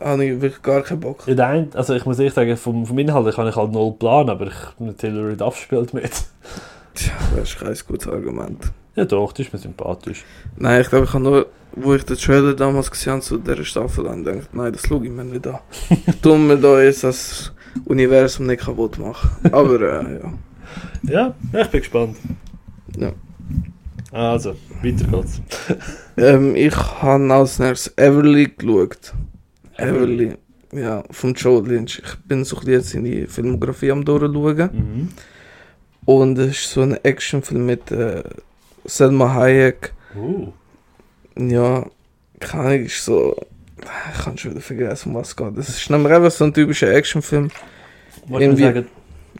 habe 0.00 0.24
ich 0.24 0.40
wirklich 0.40 0.62
gar 0.62 0.82
keinen 0.82 1.00
Bock. 1.00 1.26
In 1.26 1.36
der 1.36 1.46
einen, 1.46 1.70
also 1.74 1.94
ich 1.94 2.04
muss 2.04 2.18
ehrlich 2.18 2.34
sagen, 2.34 2.56
vom, 2.56 2.86
vom 2.86 2.98
Inhalt 2.98 3.34
kann 3.34 3.46
ich 3.48 3.56
halt 3.56 3.72
null 3.72 3.92
planen, 3.92 4.30
aber 4.30 4.46
ich, 4.46 4.80
mit 4.80 5.00
Hilary 5.00 5.36
Duff 5.36 5.56
spielt 5.56 5.94
mit. 5.94 6.10
Tja, 6.94 7.12
das 7.36 7.50
ist 7.50 7.58
kein 7.58 7.76
gutes 7.86 8.08
Argument. 8.08 8.72
Ja 8.94 9.04
doch, 9.04 9.32
das 9.32 9.46
ist 9.46 9.52
mir 9.52 9.58
sympathisch. 9.58 10.24
Nein, 10.56 10.82
ich 10.82 10.88
glaube, 10.90 11.06
ich 11.06 11.14
habe 11.14 11.24
nur, 11.24 11.46
wo 11.74 11.94
ich 11.94 12.04
den 12.04 12.16
Trailer 12.16 12.54
damals 12.54 12.90
gesehen 12.90 13.14
habe 13.14 13.22
zu 13.22 13.38
dieser 13.38 13.64
Staffel, 13.64 14.04
dann 14.04 14.22
gedacht, 14.22 14.48
nein, 14.52 14.72
das 14.72 14.86
schaue 14.86 15.04
ich 15.04 15.10
mir 15.10 15.24
nicht 15.24 15.46
an. 15.46 15.58
Wir 16.22 16.56
da 16.56 16.82
jetzt 16.82 17.04
das 17.04 17.52
Universum 17.84 18.46
nicht 18.46 18.64
kaputt 18.64 18.98
machen. 18.98 19.30
Aber, 19.52 19.80
äh, 19.80 20.20
ja. 20.20 20.32
Ja, 21.02 21.34
ich 21.60 21.68
bin 21.68 21.80
gespannt. 21.80 22.16
Ja. 22.96 23.12
Also, 24.10 24.54
weiter 24.82 25.06
geht's. 25.06 25.40
Ähm, 26.16 26.54
ich 26.54 26.76
habe 26.76 27.32
als 27.32 27.58
nächstes 27.58 27.96
Everly 27.96 28.52
geschaut. 28.56 29.14
Everly. 29.78 30.36
Ja, 30.72 31.02
von 31.10 31.34
Joe 31.34 31.62
Lynch. 31.66 32.02
Ich 32.04 32.16
bin 32.26 32.44
so 32.44 32.60
jetzt 32.66 32.90
seine 32.90 33.26
Filmografie 33.26 33.90
am 33.90 34.04
durchschauen. 34.04 34.70
Mhm. 34.72 35.08
Und 36.04 36.38
es 36.38 36.58
ist 36.58 36.70
so 36.70 36.82
ein 36.82 37.02
Actionfilm 37.04 37.64
mit 37.64 37.90
äh, 37.90 38.22
Selma 38.84 39.32
Hayek. 39.34 39.92
Uh. 40.14 40.52
Ja, 41.36 41.86
Ahnung, 42.50 42.84
ist 42.84 43.04
so. 43.04 43.36
Ich 44.16 44.24
kann 44.24 44.38
schon 44.38 44.52
wieder 44.52 44.60
vergessen, 44.60 45.10
um 45.10 45.14
was 45.16 45.28
es 45.28 45.36
geht. 45.36 45.56
Es 45.58 45.68
ist 45.68 45.90
nämlich 45.90 46.12
einfach 46.12 46.30
so 46.30 46.44
ein 46.44 46.54
typischer 46.54 46.92
Actionfilm. 46.92 47.50
Wolltest 48.26 48.30
du 48.30 48.36
Irgendwie- 48.40 48.62
sagen, 48.62 48.86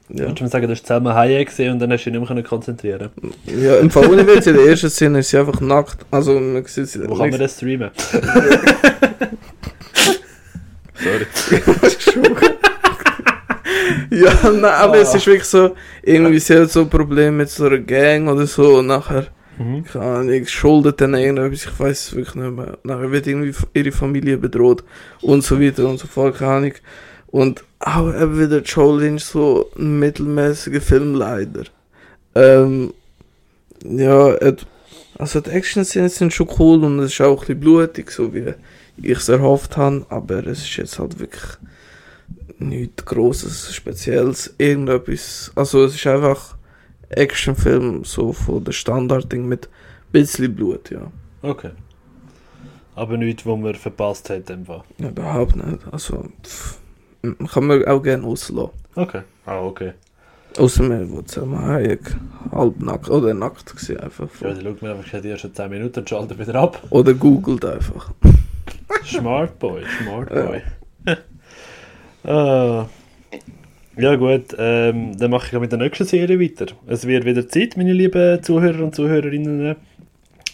Ja, 0.08 0.18
wolltest 0.24 0.40
du 0.40 0.44
mir 0.44 0.50
sagen, 0.50 0.66
du 0.66 0.72
hast 0.72 0.86
Selma 0.86 1.14
Hayek 1.14 1.48
gesehen 1.48 1.72
und 1.72 1.78
dann 1.78 1.90
hast 1.92 2.04
du 2.04 2.10
dich 2.10 2.12
nicht 2.12 2.20
mehr 2.20 2.28
können 2.28 2.44
konzentrieren 2.44 3.10
ja 3.46 3.76
im 3.76 3.90
Fall 3.90 4.06
ohne 4.10 4.26
Witz, 4.26 4.46
in 4.46 4.54
der 4.56 4.66
ersten 4.66 4.90
Szene 4.90 5.20
ist 5.20 5.30
sie 5.30 5.38
einfach 5.38 5.60
nackt. 5.60 6.04
Also, 6.10 6.38
man 6.38 6.64
sieht 6.66 6.88
sie 6.88 7.00
Wo 7.08 7.14
kann 7.14 7.30
man 7.30 7.38
das 7.40 7.56
streamen? 7.56 7.90
Sorry. 10.94 11.26
Ja, 14.10 14.32
nein, 14.50 14.64
aber 14.64 14.98
es 14.98 15.12
Ah. 15.12 15.16
ist 15.16 15.26
wirklich 15.26 15.44
so, 15.44 15.74
irgendwie 16.02 16.38
sie 16.38 16.58
hat 16.58 16.70
so 16.70 16.86
Probleme 16.86 17.32
mit 17.32 17.50
so 17.50 17.64
einer 17.66 17.78
Gang 17.78 18.28
oder 18.28 18.46
so 18.46 18.78
und 18.78 18.86
nachher, 18.88 19.26
Mhm. 19.58 19.84
keine 19.84 20.04
Ahnung, 20.04 20.46
schuldet 20.46 21.00
dann 21.00 21.14
irgendetwas, 21.14 21.66
ich 21.66 21.80
weiß 21.80 22.16
wirklich 22.16 22.34
nicht 22.36 22.56
mehr. 22.56 22.78
Nachher 22.84 23.12
wird 23.12 23.26
irgendwie 23.26 23.54
ihre 23.74 23.92
Familie 23.92 24.38
bedroht 24.38 24.82
und 25.20 25.44
so 25.44 25.60
weiter 25.60 25.88
und 25.88 25.98
so 25.98 26.06
fort, 26.06 26.36
keine 26.36 26.52
Ahnung. 26.52 26.72
Und 27.26 27.64
auch 27.78 28.14
eben 28.14 28.38
wieder 28.38 28.60
Joe 28.60 29.00
Lynch, 29.00 29.24
so 29.24 29.70
ein 29.76 29.98
mittelmäßiger 29.98 30.80
Film 30.80 31.14
leider. 31.14 31.64
Ähm, 32.34 32.92
ja, 33.84 34.36
also 35.18 35.40
die 35.40 35.50
Action-Szenen 35.50 36.08
sind 36.08 36.32
schon 36.32 36.48
cool 36.58 36.84
und 36.84 36.98
es 37.00 37.12
ist 37.12 37.20
auch 37.20 37.32
ein 37.32 37.38
bisschen 37.40 37.60
blutig, 37.60 38.10
so 38.10 38.32
wie 38.34 38.54
ich 39.02 39.18
es 39.18 39.28
erhofft 39.28 39.76
habe, 39.76 40.06
aber 40.08 40.46
es 40.46 40.60
ist 40.60 40.76
jetzt 40.76 40.98
halt 40.98 41.18
wirklich 41.18 41.42
nichts 42.58 43.04
Grosses, 43.04 43.74
Spezielles, 43.74 44.54
irgendetwas. 44.58 45.52
Also 45.54 45.84
es 45.84 45.94
ist 45.94 46.06
einfach 46.06 46.56
Actionfilm, 47.16 48.04
so 48.04 48.32
von 48.32 48.64
der 48.64 48.72
Standardding 48.72 49.46
mit 49.46 49.66
ein 49.66 50.12
bisschen 50.12 50.54
Blut, 50.54 50.90
ja. 50.90 51.10
Okay. 51.42 51.70
Aber 52.94 53.16
nichts, 53.16 53.46
wo 53.46 53.56
man 53.56 53.74
verpasst 53.74 54.30
hat, 54.30 54.50
ja 54.50 55.08
überhaupt 55.08 55.56
nicht. 55.56 55.78
Also, 55.90 56.24
pff, 56.42 56.78
kann 57.52 57.66
man 57.66 57.84
auch 57.86 58.02
gerne 58.02 58.26
auslassen. 58.26 58.70
Okay. 58.94 59.22
Ah, 59.46 59.60
okay. 59.60 59.92
Außer 60.58 60.82
mir, 60.82 61.10
wo 61.10 61.22
Selma 61.24 61.62
Hayek 61.62 62.14
halb 62.52 62.78
nackt 62.80 63.08
oder 63.08 63.32
nackt 63.32 63.74
gewesen, 63.74 64.00
einfach. 64.00 64.28
Ja, 64.40 64.52
dann 64.52 64.62
schaut 64.62 64.82
mir 64.82 64.90
einfach 64.94 65.20
die 65.20 65.30
ersten 65.30 65.54
10 65.54 65.70
Minuten 65.70 66.00
und 66.00 66.08
schaltet 66.08 66.38
wieder 66.38 66.54
ab. 66.56 66.82
Oder 66.90 67.14
googelt 67.14 67.64
einfach. 67.64 68.10
Smart 69.04 69.58
Boy, 69.58 69.82
Smart 70.02 70.28
Boy. 70.28 70.62
ah. 72.24 72.86
Ja 73.96 74.16
gut, 74.16 74.56
ähm, 74.58 75.18
dann 75.18 75.30
mache 75.30 75.48
ich 75.52 75.60
mit 75.60 75.70
der 75.70 75.78
nächsten 75.78 76.06
Serie 76.06 76.40
weiter. 76.40 76.66
Es 76.86 77.06
wird 77.06 77.26
wieder 77.26 77.46
Zeit, 77.46 77.76
meine 77.76 77.92
lieben 77.92 78.42
Zuhörer 78.42 78.84
und 78.84 78.94
Zuhörerinnen. 78.94 79.76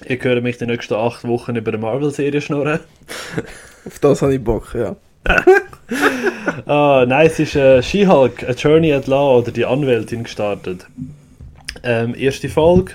Ihr 0.06 0.18
hört 0.20 0.42
mich 0.42 0.58
die 0.58 0.66
nächsten 0.66 0.94
acht 0.94 1.26
Wochen 1.26 1.54
über 1.54 1.72
eine 1.72 1.78
Marvel-Serie 1.78 2.40
schnurren. 2.40 2.80
Auf 3.86 3.98
das 4.00 4.22
habe 4.22 4.34
ich 4.34 4.42
Bock, 4.42 4.74
ja. 4.74 4.96
Ah, 6.66 7.06
nein, 7.08 7.26
es 7.28 7.38
ist 7.38 7.56
äh, 7.56 7.82
She-Hulk, 7.82 8.46
Attorney 8.46 8.92
at 8.92 9.06
Law 9.06 9.38
oder 9.38 9.52
die 9.52 9.64
Anwältin 9.64 10.24
gestartet. 10.24 10.86
Ähm, 11.82 12.14
erste 12.14 12.48
Folge. 12.48 12.92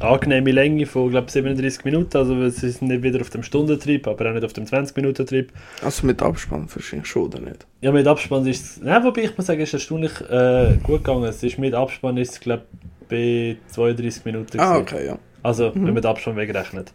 Angenehme 0.00 0.52
Länge 0.52 0.86
von, 0.86 1.10
glaube 1.10 1.30
37 1.30 1.84
Minuten. 1.84 2.16
Also 2.16 2.34
es 2.42 2.62
ist 2.62 2.82
nicht 2.82 3.02
wieder 3.02 3.20
auf 3.20 3.30
dem 3.30 3.42
Stundentrip, 3.42 4.06
aber 4.06 4.30
auch 4.30 4.34
nicht 4.34 4.44
auf 4.44 4.52
dem 4.52 4.64
20-Minuten-Trip. 4.64 5.52
Also 5.82 6.06
mit 6.06 6.22
Abspann 6.22 6.68
wahrscheinlich 6.72 7.08
schon, 7.08 7.24
oder 7.24 7.40
nicht? 7.40 7.66
Ja, 7.80 7.92
mit 7.92 8.06
Abspann 8.06 8.46
ist 8.46 8.64
es. 8.64 8.80
Nein, 8.82 9.02
wobei 9.04 9.22
ich 9.22 9.36
muss 9.36 9.46
sagen, 9.46 9.60
es 9.60 9.70
ist 9.70 9.74
erstaunlich 9.74 10.12
äh, 10.30 10.76
gut 10.82 11.04
gegangen. 11.04 11.24
Es 11.24 11.42
ist 11.42 11.58
mit 11.58 11.74
Abspann 11.74 12.16
ist 12.16 12.32
es, 12.32 12.40
glaube 12.40 12.64
bei 13.08 13.56
32 13.72 14.24
Minuten. 14.24 14.60
Ah, 14.60 14.78
gewesen. 14.78 14.94
okay, 14.94 15.06
ja. 15.06 15.18
Also, 15.42 15.72
wenn 15.74 15.82
man 15.84 15.94
den 15.96 16.06
Abspann 16.06 16.36
wegrechnet. 16.36 16.92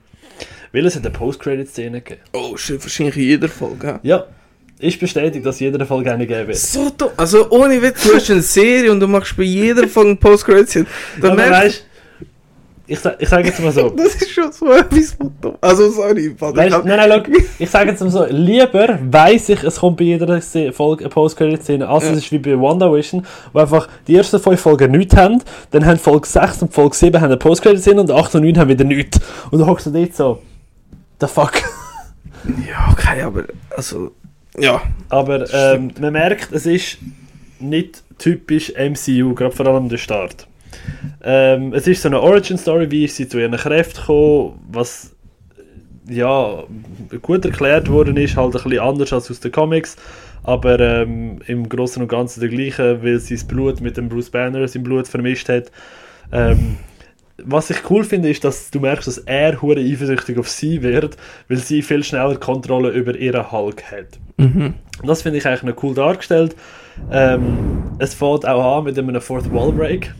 Weil 0.71 0.85
es 0.85 0.95
hat 0.95 1.05
eine 1.05 1.11
Post-Credit-Szene 1.11 2.01
gegeben. 2.01 2.21
Oh 2.33 2.55
shit, 2.57 2.81
wahrscheinlich 2.81 3.17
in 3.17 3.23
jeder 3.23 3.47
Folge, 3.47 3.87
ja. 3.87 3.99
Ja, 4.03 4.25
ist 4.79 4.99
bestätigt, 4.99 5.45
dass 5.45 5.59
jeder 5.59 5.85
Folge 5.85 6.11
eine 6.11 6.27
geben 6.27 6.47
wird. 6.47 6.57
So 6.57 6.91
dumm. 6.97 7.11
Also 7.15 7.49
ohne 7.51 7.81
Witz, 7.81 8.03
du 8.03 8.15
hast 8.15 8.29
eine 8.31 8.41
Serie 8.41 8.91
und 8.91 8.99
du 8.99 9.07
machst 9.07 9.35
bei 9.37 9.43
jeder 9.43 9.87
Folge 9.87 10.11
ein 10.11 10.17
Post-Credit-Scene. 10.17 10.85
Dann 11.21 11.31
Aber 11.31 11.49
merkst 11.49 11.85
ich, 12.93 12.99
ich 13.19 13.29
sage 13.29 13.47
jetzt 13.47 13.59
mal 13.61 13.71
so. 13.71 13.89
Das 13.95 14.15
ist 14.15 14.31
schon 14.31 14.51
so 14.51 14.71
etwas 14.71 15.11
von 15.13 15.31
dumm. 15.41 15.55
Also 15.61 15.89
sorry, 15.91 16.33
Vater. 16.37 16.57
Weißt, 16.57 16.73
hab- 16.75 16.85
nein, 16.85 16.97
nein, 17.09 17.23
schau, 17.25 17.41
ich 17.59 17.69
sage 17.69 17.89
jetzt 17.91 18.01
mal 18.01 18.09
so, 18.09 18.25
lieber 18.29 18.99
weiss 19.09 19.49
ich, 19.49 19.63
es 19.63 19.79
kommt 19.79 19.97
bei 19.97 20.03
jeder 20.05 20.41
Folge 20.71 21.05
eine 21.05 21.09
Post-Credit-Szene, 21.09 21.87
als 21.87 22.03
Ja. 22.05 22.11
es 22.11 22.17
ist 22.19 22.31
wie 22.31 22.37
bei 22.39 22.59
WandaVision, 22.59 23.25
wo 23.51 23.59
einfach 23.59 23.87
die 24.07 24.15
ersten 24.15 24.39
fünf 24.39 24.59
Folgen 24.61 24.91
nichts 24.91 25.15
haben, 25.15 25.41
dann 25.71 25.85
haben 25.85 25.97
Folge 25.99 26.27
6 26.27 26.61
und 26.63 26.73
Folge 26.73 26.95
7 26.95 27.15
haben 27.17 27.25
eine 27.25 27.37
Post-Credit-Szene 27.37 28.01
und 28.01 28.11
8 28.11 28.35
und 28.35 28.43
9 28.43 28.57
haben 28.59 28.69
wieder 28.69 28.83
nichts. 28.85 29.19
Und 29.51 29.59
du 29.59 29.65
hockst 29.67 29.85
du 29.87 29.91
dort 29.91 30.15
so, 30.15 30.39
the 31.19 31.27
fuck. 31.27 31.53
Ja, 32.67 32.89
okay, 32.91 33.21
aber 33.21 33.43
also 33.77 34.11
ja. 34.57 34.81
Aber 35.09 35.45
ähm, 35.53 35.91
man 36.01 36.11
merkt, 36.11 36.51
es 36.51 36.65
ist 36.65 36.97
nicht 37.59 38.03
typisch 38.17 38.73
MCU, 38.77 39.33
gerade 39.33 39.55
vor 39.55 39.65
allem 39.67 39.87
der 39.87 39.97
Start. 39.97 40.45
Ähm, 41.23 41.73
es 41.73 41.87
ist 41.87 42.01
so 42.01 42.09
eine 42.09 42.21
Origin-Story, 42.21 42.91
wie 42.91 43.05
ist 43.05 43.15
sie 43.15 43.27
zu 43.27 43.39
ihren 43.39 43.55
Kräften 43.55 44.01
gekommen, 44.01 44.59
was 44.71 45.15
ja 46.07 46.63
gut 47.21 47.45
erklärt 47.45 47.89
worden 47.89 48.17
ist, 48.17 48.35
halt 48.35 48.55
ein 48.55 48.63
bisschen 48.63 48.79
anders 48.79 49.13
als 49.13 49.31
aus 49.31 49.39
den 49.39 49.51
Comics, 49.51 49.95
aber 50.43 50.79
ähm, 50.79 51.39
im 51.47 51.69
Großen 51.69 52.01
und 52.01 52.09
Ganzen 52.09 52.41
der 52.41 52.49
gleiche, 52.49 53.03
weil 53.03 53.19
sie 53.19 53.35
das 53.35 53.45
Blut 53.45 53.79
mit 53.81 53.95
dem 53.97 54.09
Bruce 54.09 54.29
Banner 54.29 54.65
im 54.73 54.83
Blut 54.83 55.07
vermischt 55.07 55.47
hat. 55.49 55.71
Ähm, 56.31 56.77
was 57.37 57.69
ich 57.69 57.89
cool 57.89 58.03
finde, 58.03 58.29
ist, 58.29 58.43
dass 58.43 58.69
du 58.69 58.79
merkst, 58.79 59.07
dass 59.07 59.17
er 59.19 59.61
hure 59.61 59.79
eifersüchtig 59.79 60.37
auf 60.37 60.49
sie 60.49 60.83
wird, 60.83 61.17
weil 61.47 61.57
sie 61.57 61.81
viel 61.81 62.03
schneller 62.03 62.35
Kontrolle 62.35 62.89
über 62.89 63.15
ihren 63.15 63.51
Hulk 63.51 63.83
hat. 63.91 64.19
Mhm. 64.37 64.75
Das 65.03 65.23
finde 65.23 65.39
ich 65.39 65.47
eigentlich 65.47 65.63
noch 65.63 65.83
cool 65.83 65.95
dargestellt. 65.95 66.55
Ähm, 67.11 67.95
es 67.97 68.13
fängt 68.13 68.45
auch 68.45 68.77
an 68.77 68.83
mit 68.83 68.97
einem 68.97 69.19
Fourth 69.19 69.51
Wall 69.51 69.71
Break. 69.71 70.13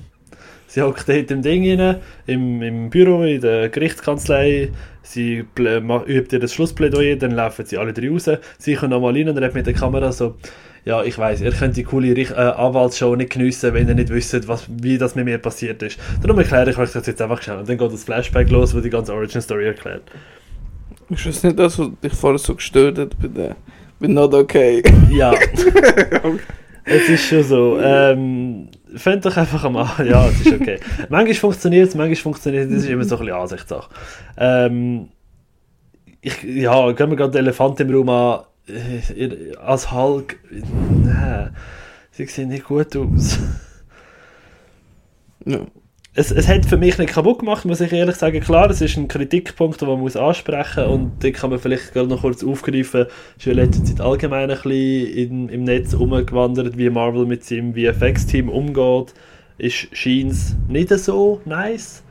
Sie 0.73 0.81
hockt 0.81 1.07
dort 1.07 1.29
im 1.29 1.43
Ding 1.43 1.79
rein, 1.79 1.97
im, 2.25 2.63
im 2.63 2.89
Büro, 2.89 3.21
in 3.21 3.39
der 3.41 3.69
Gerichtskanzlei. 3.69 4.71
Sie 5.03 5.45
übt 5.55 6.35
ihr 6.35 6.39
das 6.39 6.51
Schlussplädoyer, 6.51 7.15
dann 7.15 7.29
laufen 7.29 7.63
sie 7.63 7.77
alle 7.77 7.93
drei 7.93 8.09
raus. 8.09 8.27
Sie 8.57 8.73
kommen 8.73 8.89
nochmal 8.89 9.13
rein 9.13 9.29
und 9.29 9.37
redet 9.37 9.53
mit 9.53 9.67
der 9.67 9.75
Kamera 9.75 10.11
so: 10.11 10.33
Ja, 10.83 11.03
ich 11.03 11.15
weiß, 11.15 11.41
ihr 11.41 11.51
könnt 11.51 11.77
die 11.77 11.83
coole 11.83 12.07
äh, 12.07 12.33
Anwaltsshow 12.33 13.15
nicht 13.15 13.33
geniessen, 13.33 13.71
wenn 13.75 13.87
ihr 13.87 13.93
nicht 13.93 14.09
wisst, 14.09 14.47
was, 14.47 14.65
wie 14.67 14.97
das 14.97 15.13
mit 15.13 15.25
mir 15.25 15.37
passiert 15.37 15.83
ist. 15.83 15.99
Darum 16.23 16.39
erkläre 16.39 16.71
ich 16.71 16.77
euch 16.79 16.91
das 16.91 17.05
jetzt 17.05 17.21
einfach 17.21 17.43
schnell. 17.43 17.59
Und 17.59 17.69
dann 17.69 17.77
geht 17.77 17.93
das 17.93 18.03
Flashback 18.05 18.49
los, 18.49 18.75
wo 18.75 18.79
die 18.79 18.89
ganze 18.89 19.13
Origin 19.13 19.43
Story 19.43 19.67
erklärt. 19.67 20.01
Ist 21.07 21.23
das 21.23 21.43
nicht 21.43 21.59
das, 21.59 21.77
was 21.77 21.89
dich 22.03 22.13
vorher 22.13 22.39
so 22.39 22.55
gestört 22.55 22.97
hat 22.97 23.15
bei 23.21 23.27
der 23.27 23.55
bei 23.99 24.07
Not 24.07 24.33
Okay? 24.33 24.81
Ja. 25.11 25.35
Es 26.85 27.07
ist 27.07 27.27
schon 27.27 27.43
so. 27.43 27.79
Ähm, 27.81 28.67
Fängt 28.95 29.25
doch 29.25 29.37
einfach 29.37 29.63
am 29.63 29.77
an. 29.77 29.89
Ja, 30.05 30.27
es 30.27 30.41
ist 30.41 30.53
okay. 30.53 30.79
manchmal 31.09 31.33
funktioniert 31.35 31.89
es, 31.89 31.95
manchmal 31.95 32.15
funktioniert 32.15 32.67
es. 32.67 32.73
Das 32.73 32.83
ist 32.83 32.89
immer 32.89 33.03
so 33.03 33.15
ein 33.15 33.25
bisschen 33.25 33.35
Ansichtssache. 33.35 33.89
Ähm, 34.37 35.09
ich, 36.21 36.43
ja, 36.43 36.91
gehen 36.91 37.09
wir 37.09 37.17
gerade 37.17 37.31
den 37.31 37.39
Elefant 37.45 37.79
im 37.79 37.93
Raum 37.93 38.09
an. 38.09 38.39
Äh, 38.67 39.55
als 39.57 39.91
Hulk, 39.91 40.39
nein, 40.49 41.55
sie 42.11 42.25
sehen 42.27 42.49
nicht 42.49 42.63
gut 42.65 42.95
aus. 42.95 43.39
Ja. 45.45 45.59
Es, 46.15 46.31
es 46.31 46.47
hat 46.47 46.65
für 46.67 46.77
mich 46.77 46.99
nicht 46.99 47.11
kaputt 47.11 47.39
gemacht, 47.39 47.65
muss 47.65 47.81
ich 47.81 47.91
ehrlich 47.91 48.15
sagen. 48.17 48.39
Klar, 48.39 48.69
es 48.69 48.81
ist 48.81 48.97
ein 48.97 49.07
Kritikpunkt, 49.07 49.81
den 49.81 49.87
man 49.87 49.99
muss 49.99 50.15
ansprechen 50.15 50.83
muss 50.85 50.93
und 50.93 51.23
den 51.23 51.33
kann 51.33 51.49
man 51.49 51.57
vielleicht 51.57 51.91
gerade 51.93 52.07
noch 52.07 52.21
kurz 52.21 52.43
aufgreifen. 52.43 53.07
Es 53.37 53.45
ist 53.45 53.47
in 53.47 53.55
letzter 53.55 53.83
Zeit 53.83 53.99
allgemein 54.01 54.51
ein 54.51 54.57
bisschen 54.61 55.07
in, 55.07 55.49
im 55.49 55.63
Netz 55.63 55.93
umgewandert, 55.95 56.77
wie 56.77 56.89
Marvel 56.91 57.25
mit 57.25 57.43
seinem 57.43 57.73
VFX-Team 57.73 58.47
umgeht. 58.49 59.13
Ist 59.57 59.87
scheint 59.95 60.35
nicht 60.69 60.89
so 60.89 61.41
nice. 61.45 62.03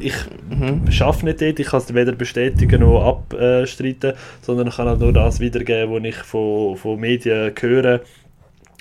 Ich 0.00 0.14
Mhm. 0.50 0.90
schaffe 0.90 1.24
nicht 1.24 1.40
dort, 1.40 1.58
ich 1.60 1.66
kann 1.68 1.80
es 1.80 1.94
weder 1.94 2.12
bestätigen 2.12 2.80
noch 2.80 3.24
abstreiten, 3.30 4.14
sondern 4.42 4.66
ich 4.68 4.76
kann 4.76 4.88
halt 4.88 5.00
nur 5.00 5.12
das 5.12 5.40
wiedergeben, 5.40 5.94
was 5.94 6.04
ich 6.04 6.16
von, 6.16 6.76
von 6.76 6.98
Medien 7.00 7.52
höre. 7.58 8.00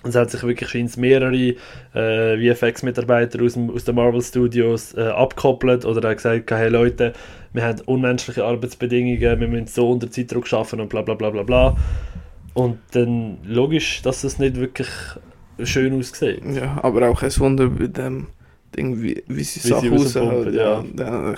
Und 0.08 0.12
es 0.12 0.16
hat 0.16 0.32
sich 0.32 0.41
wirklich 0.43 0.70
scheint 0.70 0.95
mehrere 0.95 1.55
äh, 1.93 2.53
VFX-Mitarbeiter 2.55 3.43
aus, 3.43 3.53
dem- 3.55 3.70
aus 3.70 3.84
den 3.84 3.95
Marvel 3.95 4.22
Studios 4.22 4.93
äh, 4.93 5.01
abgekoppelt 5.01 5.84
oder 5.84 6.08
haben 6.08 6.16
gesagt, 6.16 6.49
hey 6.49 6.70
Leute, 6.70 7.12
wir 7.51 7.64
haben 7.66 7.82
unmenschliche 7.86 8.45
Arbeitsbedingungen, 8.45 9.20
wir 9.41 9.47
müssen 9.49 9.68
so 9.68 9.91
unter 9.91 10.10
Zeitdruck 10.10 10.47
schaffen 10.47 10.80
und 10.80 10.88
bla 10.88 11.01
bla 11.01 11.14
bla 11.16 11.30
bla 11.30 11.43
bla. 11.43 11.76
Und 12.53 12.78
dann 12.91 13.39
logisch, 13.45 14.01
dass 14.01 14.24
es 14.24 14.39
nicht 14.39 14.55
wirklich 14.55 14.88
schön 15.64 15.99
aussieht. 15.99 16.41
ja, 16.53 16.80
aber 16.82 17.10
auch 17.10 17.22
ein 17.22 17.38
Wunder 17.39 17.68
bei 17.68 17.88
dem 17.88 18.28
Ding, 18.78 19.01
wie, 19.01 19.22
wie 19.28 19.43
sie 19.43 19.62
Wie 19.66 19.68
Sachen 19.74 19.89
raushauen. 19.91 20.53
ja. 20.53 20.86
Ja, 20.97 21.36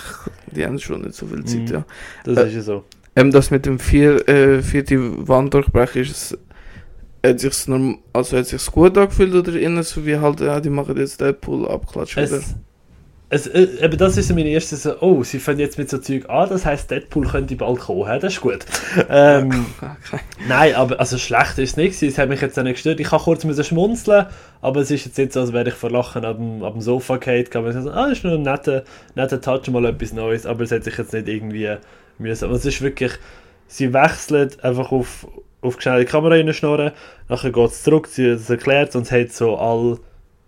die, 0.55 0.63
haben 0.63 0.77
schon 0.77 1.01
nicht 1.01 1.15
so 1.15 1.25
viel 1.25 1.43
Zeit, 1.43 1.61
Mhm. 1.61 1.67
ja. 1.73 1.85
Das 2.23 2.37
Äh, 2.37 2.47
ist 2.49 2.53
ja 2.53 2.61
so. 2.61 2.83
Ähm, 3.15 3.31
das 3.31 3.49
mit 3.49 3.65
dem 3.65 3.79
vier, 3.79 4.29
äh, 4.29 4.61
vierte 4.61 5.27
Wand 5.27 5.55
durchbrechen 5.55 6.03
ist 6.03 6.11
es, 6.11 6.37
hat 7.25 7.39
sich's 7.39 7.67
norm, 7.67 7.99
also 8.13 8.37
hat 8.37 8.47
sich's 8.47 8.71
gut 8.71 8.97
angefühlt 8.97 9.33
oder 9.33 9.59
innen 9.59 9.83
so 9.83 10.05
wie 10.05 10.17
halt, 10.17 10.39
ja, 10.41 10.59
die 10.59 10.69
machen 10.69 10.97
jetzt 10.97 11.19
Deadpool 11.21 11.67
abklatschen 11.67 12.23
wieder. 12.23 12.37
Es, 12.37 12.55
es, 13.29 13.47
äh, 13.47 13.85
eben 13.85 13.97
das 13.97 14.17
ist 14.17 14.29
meine 14.33 14.49
erste 14.49 14.75
so, 14.75 14.99
oh, 15.01 15.23
sie 15.23 15.39
fangen 15.39 15.59
jetzt 15.59 15.77
mit 15.77 15.89
so 15.89 15.99
Zeug 15.99 16.29
an, 16.29 16.49
das 16.49 16.65
heisst 16.65 16.89
Deadpool 16.91 17.27
könnte 17.27 17.55
bald 17.55 17.79
kommen, 17.79 18.19
das 18.19 18.33
ist 18.33 18.41
gut. 18.41 18.65
Ähm, 19.09 19.75
Okay. 19.81 20.19
nein, 20.39 20.75
aber 20.75 20.99
also 20.99 21.17
schlecht 21.17 21.57
ist 21.59 21.71
es 21.71 21.77
nicht 21.77 21.93
gewesen, 21.93 22.07
es 22.09 22.17
hat 22.17 22.29
mich 22.29 22.41
jetzt 22.41 22.57
auch 22.59 22.63
nicht 22.63 22.73
gestört. 22.75 22.99
Ich 22.99 23.11
habe 23.11 23.23
kurz 23.23 23.43
müssen 23.43 23.63
schmunzeln, 23.63 24.27
aber 24.61 24.81
es 24.81 24.91
ist 24.91 25.05
jetzt 25.05 25.17
nicht 25.17 25.33
so, 25.33 25.41
als 25.41 25.53
wäre 25.53 25.69
ich 25.69 25.75
vor 25.75 25.91
Lachen 25.91 26.25
ab 26.25 26.37
dem, 26.37 26.63
ab 26.63 26.73
dem 26.73 26.81
Sofa 26.81 27.17
gehabt, 27.17 27.51
kann 27.51 27.63
man 27.63 27.73
sagen, 27.73 27.89
ah, 27.89 28.07
ist 28.11 28.23
nur 28.23 28.33
ein 28.33 28.41
netter, 28.41 28.83
netter 29.15 29.39
Touch, 29.41 29.67
mal 29.69 29.85
etwas 29.85 30.13
Neues, 30.13 30.45
aber 30.45 30.63
es 30.63 30.71
hat 30.71 30.83
sich 30.83 30.97
jetzt 30.97 31.13
nicht 31.13 31.27
irgendwie 31.27 31.75
müssen. 32.17 32.45
Aber 32.45 32.55
es 32.55 32.65
ist 32.65 32.81
wirklich, 32.81 33.13
sie 33.67 33.93
wechseln 33.93 34.49
einfach 34.61 34.91
auf, 34.91 35.27
auf 35.61 35.75
die 35.77 35.81
schnelle 35.83 36.05
Kamera 36.05 36.35
reinschnorren, 36.35 36.91
nachher 37.27 37.51
geht 37.51 37.69
es 37.71 37.83
zurück, 37.83 38.07
sie 38.07 38.25
es 38.27 38.49
erklärt 38.49 38.95
und 38.95 39.03
es 39.03 39.11
hat 39.11 39.31
so 39.31 39.57
all 39.57 39.97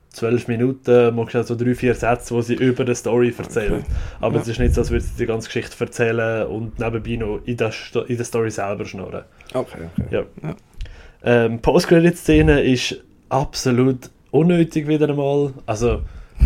zwölf 0.09 0.47
Minuten, 0.47 1.15
mal 1.15 1.25
so 1.43 1.55
drei, 1.55 1.73
vier 1.73 1.93
Sätze, 1.95 2.33
wo 2.35 2.41
sie 2.41 2.55
über 2.55 2.83
die 2.83 2.95
Story 2.95 3.33
erzählen. 3.37 3.73
Okay. 3.79 3.85
Aber 4.19 4.35
Ja. 4.35 4.41
es 4.41 4.47
ist 4.49 4.59
nicht 4.59 4.73
so, 4.73 4.81
als 4.81 4.91
würde 4.91 5.05
sie 5.05 5.17
die 5.17 5.25
ganze 5.25 5.47
Geschichte 5.47 5.75
erzählen 5.83 6.47
und 6.47 6.79
nebenbei 6.79 7.15
noch 7.15 7.39
in 7.45 7.55
der, 7.57 7.71
Sto 7.71 8.01
in 8.01 8.17
der 8.17 8.25
Story 8.25 8.51
selber 8.51 8.85
schnurren. 8.85 9.23
Okay, 9.53 9.77
okay. 9.97 10.05
Ja. 10.11 10.23
Ja. 10.43 10.55
Ähm, 11.23 11.59
Post-Credit-Szene 11.61 12.61
ist 12.61 12.97
absolut 13.29 14.09
unnötig 14.31 14.87
wieder 14.87 15.07
einmal. 15.07 15.53
Also 15.65 16.01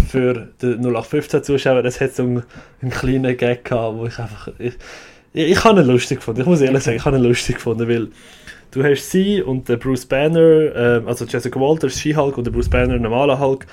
für 0.09 0.49
den 0.61 0.85
0815-Zuschauer, 0.85 1.83
es 1.85 1.99
hat 2.01 2.13
so 2.13 2.23
einen, 2.23 2.43
einen 2.81 2.91
kleinen 2.91 3.35
Gag 3.37 3.65
gehabt, 3.65 3.97
wo 3.97 4.05
ich 4.05 4.19
einfach... 4.19 4.49
Ich, 4.59 4.73
ich, 5.33 5.51
ich 5.51 5.63
habe 5.63 5.81
ihn 5.81 5.87
lustig 5.87 6.19
gefunden, 6.19 6.41
ich 6.41 6.47
muss 6.47 6.61
ehrlich 6.61 6.83
sagen, 6.83 6.97
ich 6.97 7.05
habe 7.05 7.17
ihn 7.17 7.23
lustig 7.23 7.55
gefunden, 7.55 7.87
weil 7.89 8.09
du 8.75 8.83
hast 8.83 9.09
sie 9.09 9.41
und 9.41 9.69
der 9.69 9.77
Bruce 9.77 10.05
Banner, 10.05 10.75
ähm, 10.75 11.07
also 11.07 11.25
Jessica 11.25 11.59
Walters, 11.59 11.97
She-Hulk 11.99 12.37
und 12.37 12.45
der 12.45 12.51
Bruce 12.51 12.69
Banner, 12.69 12.97
normaler 12.99 13.39
Hulk, 13.39 13.65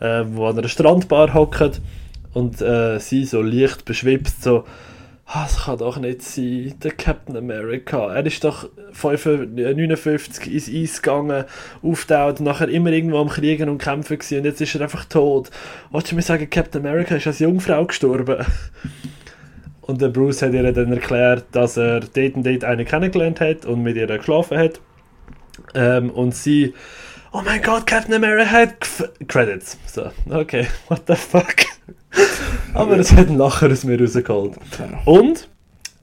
äh, 0.00 0.24
wo 0.28 0.46
an 0.46 0.58
einer 0.58 0.68
Strandbar 0.68 1.34
hocken 1.34 1.72
und 2.32 2.62
äh, 2.62 2.98
sie 2.98 3.24
so 3.24 3.42
leicht 3.42 3.84
beschwipst, 3.84 4.42
so 4.42 4.64
Ah, 5.28 5.42
das 5.42 5.64
kann 5.64 5.78
doch 5.78 5.98
nicht 5.98 6.22
sein, 6.22 6.74
der 6.84 6.92
Captain 6.92 7.36
America. 7.36 8.14
Er 8.14 8.24
ist 8.24 8.44
doch 8.44 8.68
55, 8.92 9.56
59 9.56 10.52
ins 10.52 10.68
Eis 10.68 11.02
gegangen, 11.02 11.44
auftaucht, 11.82 12.38
nachher 12.38 12.68
immer 12.68 12.92
irgendwo 12.92 13.18
am 13.18 13.28
Kriegen 13.28 13.68
und 13.68 13.78
Kämpfen 13.78 14.20
gewesen, 14.20 14.38
und 14.38 14.44
jetzt 14.44 14.60
ist 14.60 14.76
er 14.76 14.82
einfach 14.82 15.04
tot. 15.04 15.50
Wolltest 15.90 16.12
du 16.12 16.16
mir 16.16 16.22
sagen, 16.22 16.48
Captain 16.48 16.86
America 16.86 17.16
ist 17.16 17.26
als 17.26 17.40
Jungfrau 17.40 17.86
gestorben? 17.86 18.46
Und 19.86 20.00
der 20.00 20.08
Bruce 20.08 20.42
hat 20.42 20.52
ihr 20.52 20.72
dann 20.72 20.92
erklärt, 20.92 21.44
dass 21.52 21.76
er 21.76 22.00
dort 22.00 22.34
und 22.34 22.44
dort 22.46 22.64
eine 22.64 22.84
kennengelernt 22.84 23.40
hat 23.40 23.64
und 23.66 23.82
mit 23.82 23.96
ihr 23.96 24.06
geschlafen 24.06 24.58
hat. 24.58 24.80
Ähm, 25.74 26.10
und 26.10 26.34
sie, 26.34 26.74
oh 27.32 27.40
mein 27.44 27.62
Gott, 27.62 27.86
Captain 27.86 28.14
America 28.14 28.50
hat 28.50 28.74
Gf- 28.80 29.08
Credits. 29.28 29.78
So, 29.86 30.10
okay, 30.30 30.66
what 30.88 31.02
the 31.06 31.14
fuck. 31.14 31.54
Aber 32.74 32.98
es 32.98 33.12
hat 33.12 33.28
ein 33.28 33.38
Lachen 33.38 33.70
aus 33.70 33.84
mir 33.84 33.98
rausgeholt. 34.00 34.56
okay. 34.56 34.88
Und 35.04 35.48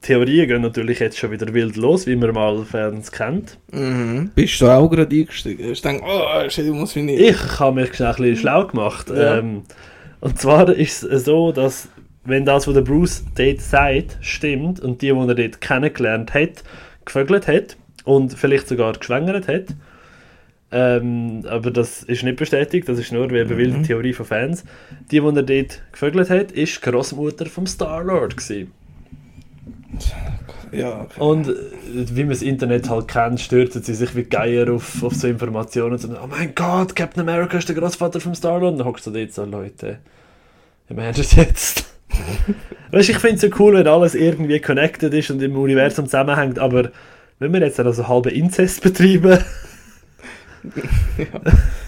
Theorien 0.02 0.48
gehen 0.48 0.62
natürlich 0.62 1.00
jetzt 1.00 1.18
schon 1.18 1.32
wieder 1.32 1.54
wild 1.54 1.76
los, 1.78 2.08
wie 2.08 2.16
man 2.16 2.34
mal 2.34 2.64
Fans 2.66 3.12
kennt. 3.12 3.58
Mhm. 3.72 4.32
Bist 4.36 4.60
du 4.62 4.68
auch 4.68 4.90
gerade 4.90 5.16
eingestiegen? 5.16 5.70
Hast 5.70 5.84
du 5.86 5.90
gedacht, 5.92 6.04
oh, 6.08 6.50
shit, 6.50 6.66
ich 6.66 6.72
muss 6.72 6.96
mich 6.96 7.06
nicht... 7.06 7.20
Ich 7.22 7.60
habe 7.60 7.82
mich 7.82 7.94
schnell 7.94 8.10
ein 8.10 8.16
bisschen 8.16 8.36
schlau 8.38 8.68
gemacht. 8.68 9.10
Ja. 9.10 9.38
Ähm, 9.38 9.64
und 10.20 10.40
zwar 10.40 10.70
ist 10.70 11.04
es 11.04 11.26
so, 11.26 11.52
dass 11.52 11.88
wenn 12.26 12.46
das, 12.46 12.68
was 12.68 12.74
der 12.74 12.82
Bruce 12.82 13.24
dort 13.36 13.62
sagt, 13.62 14.18
stimmt 14.22 14.80
und 14.80 15.02
die, 15.02 15.12
die 15.12 15.28
er 15.28 15.36
dort 15.36 15.62
kennengelernt 15.62 16.34
hat, 16.34 16.64
gevögelt 17.06 17.48
hat 17.48 17.78
und 18.06 18.34
vielleicht 18.34 18.68
sogar 18.68 18.94
geschwängert 18.94 19.48
hat, 19.48 19.66
ähm, 20.72 21.44
aber 21.48 21.70
das 21.70 22.02
ist 22.02 22.24
nicht 22.24 22.38
bestätigt, 22.38 22.90
das 22.90 22.98
ist 22.98 23.12
nur 23.12 23.30
wie 23.30 23.42
eine 23.42 23.58
wilde 23.58 23.78
Mhm. 23.78 23.84
Theorie 23.84 24.14
von 24.14 24.26
Fans. 24.26 24.64
Die, 25.12 25.20
die 25.20 25.26
er 25.26 25.44
dort 25.44 25.82
gevögelt 25.92 26.30
hat, 26.32 26.52
ist 26.52 26.84
die 26.84 26.90
Großmutter 26.90 27.46
vom 27.46 27.68
Star-Lord. 27.68 28.36
Ja, 30.72 31.02
okay. 31.02 31.20
Und 31.20 31.50
äh, 31.50 31.54
wie 32.16 32.22
man 32.24 32.30
das 32.30 32.42
Internet 32.42 32.90
halt 32.90 33.08
kennt, 33.08 33.40
stürzen 33.40 33.84
sie 33.84 33.94
sich 33.94 34.16
wie 34.16 34.24
Geier 34.24 34.74
auf, 34.74 35.04
auf 35.04 35.14
so 35.14 35.28
Informationen 35.28 35.92
und 35.92 36.00
so, 36.00 36.08
oh 36.10 36.28
mein 36.28 36.56
Gott, 36.56 36.96
Captain 36.96 37.22
America 37.22 37.60
ist 37.60 37.70
der 37.70 37.76
Großvater 37.76 38.20
vom 38.20 38.34
Star-Lord. 38.34 38.72
Und 38.72 38.80
dann 38.80 38.88
hockst 38.88 39.06
du 39.06 39.12
dort 39.12 39.32
so, 39.32 39.46
Leute, 39.46 40.00
meinst 40.90 41.20
du 41.20 41.22
es 41.22 41.36
jetzt? 41.36 41.93
Weißt 42.92 43.10
du, 43.10 43.12
ich 43.14 43.20
finde 43.20 43.36
es 43.36 43.42
so 43.42 43.50
cool, 43.60 43.74
wenn 43.74 43.88
alles 43.88 44.16
irgendwie 44.16 44.60
connected 44.60 45.14
ist 45.14 45.32
und 45.32 45.42
im 45.42 45.56
Universum 45.56 46.06
zusammenhängt, 46.06 46.60
aber 46.60 46.92
wenn 47.40 47.54
wir 47.54 47.62
jetzt 47.62 47.80
also 47.80 48.08
halben 48.08 48.34
Inzest 48.34 48.82
betreiben, 48.82 49.40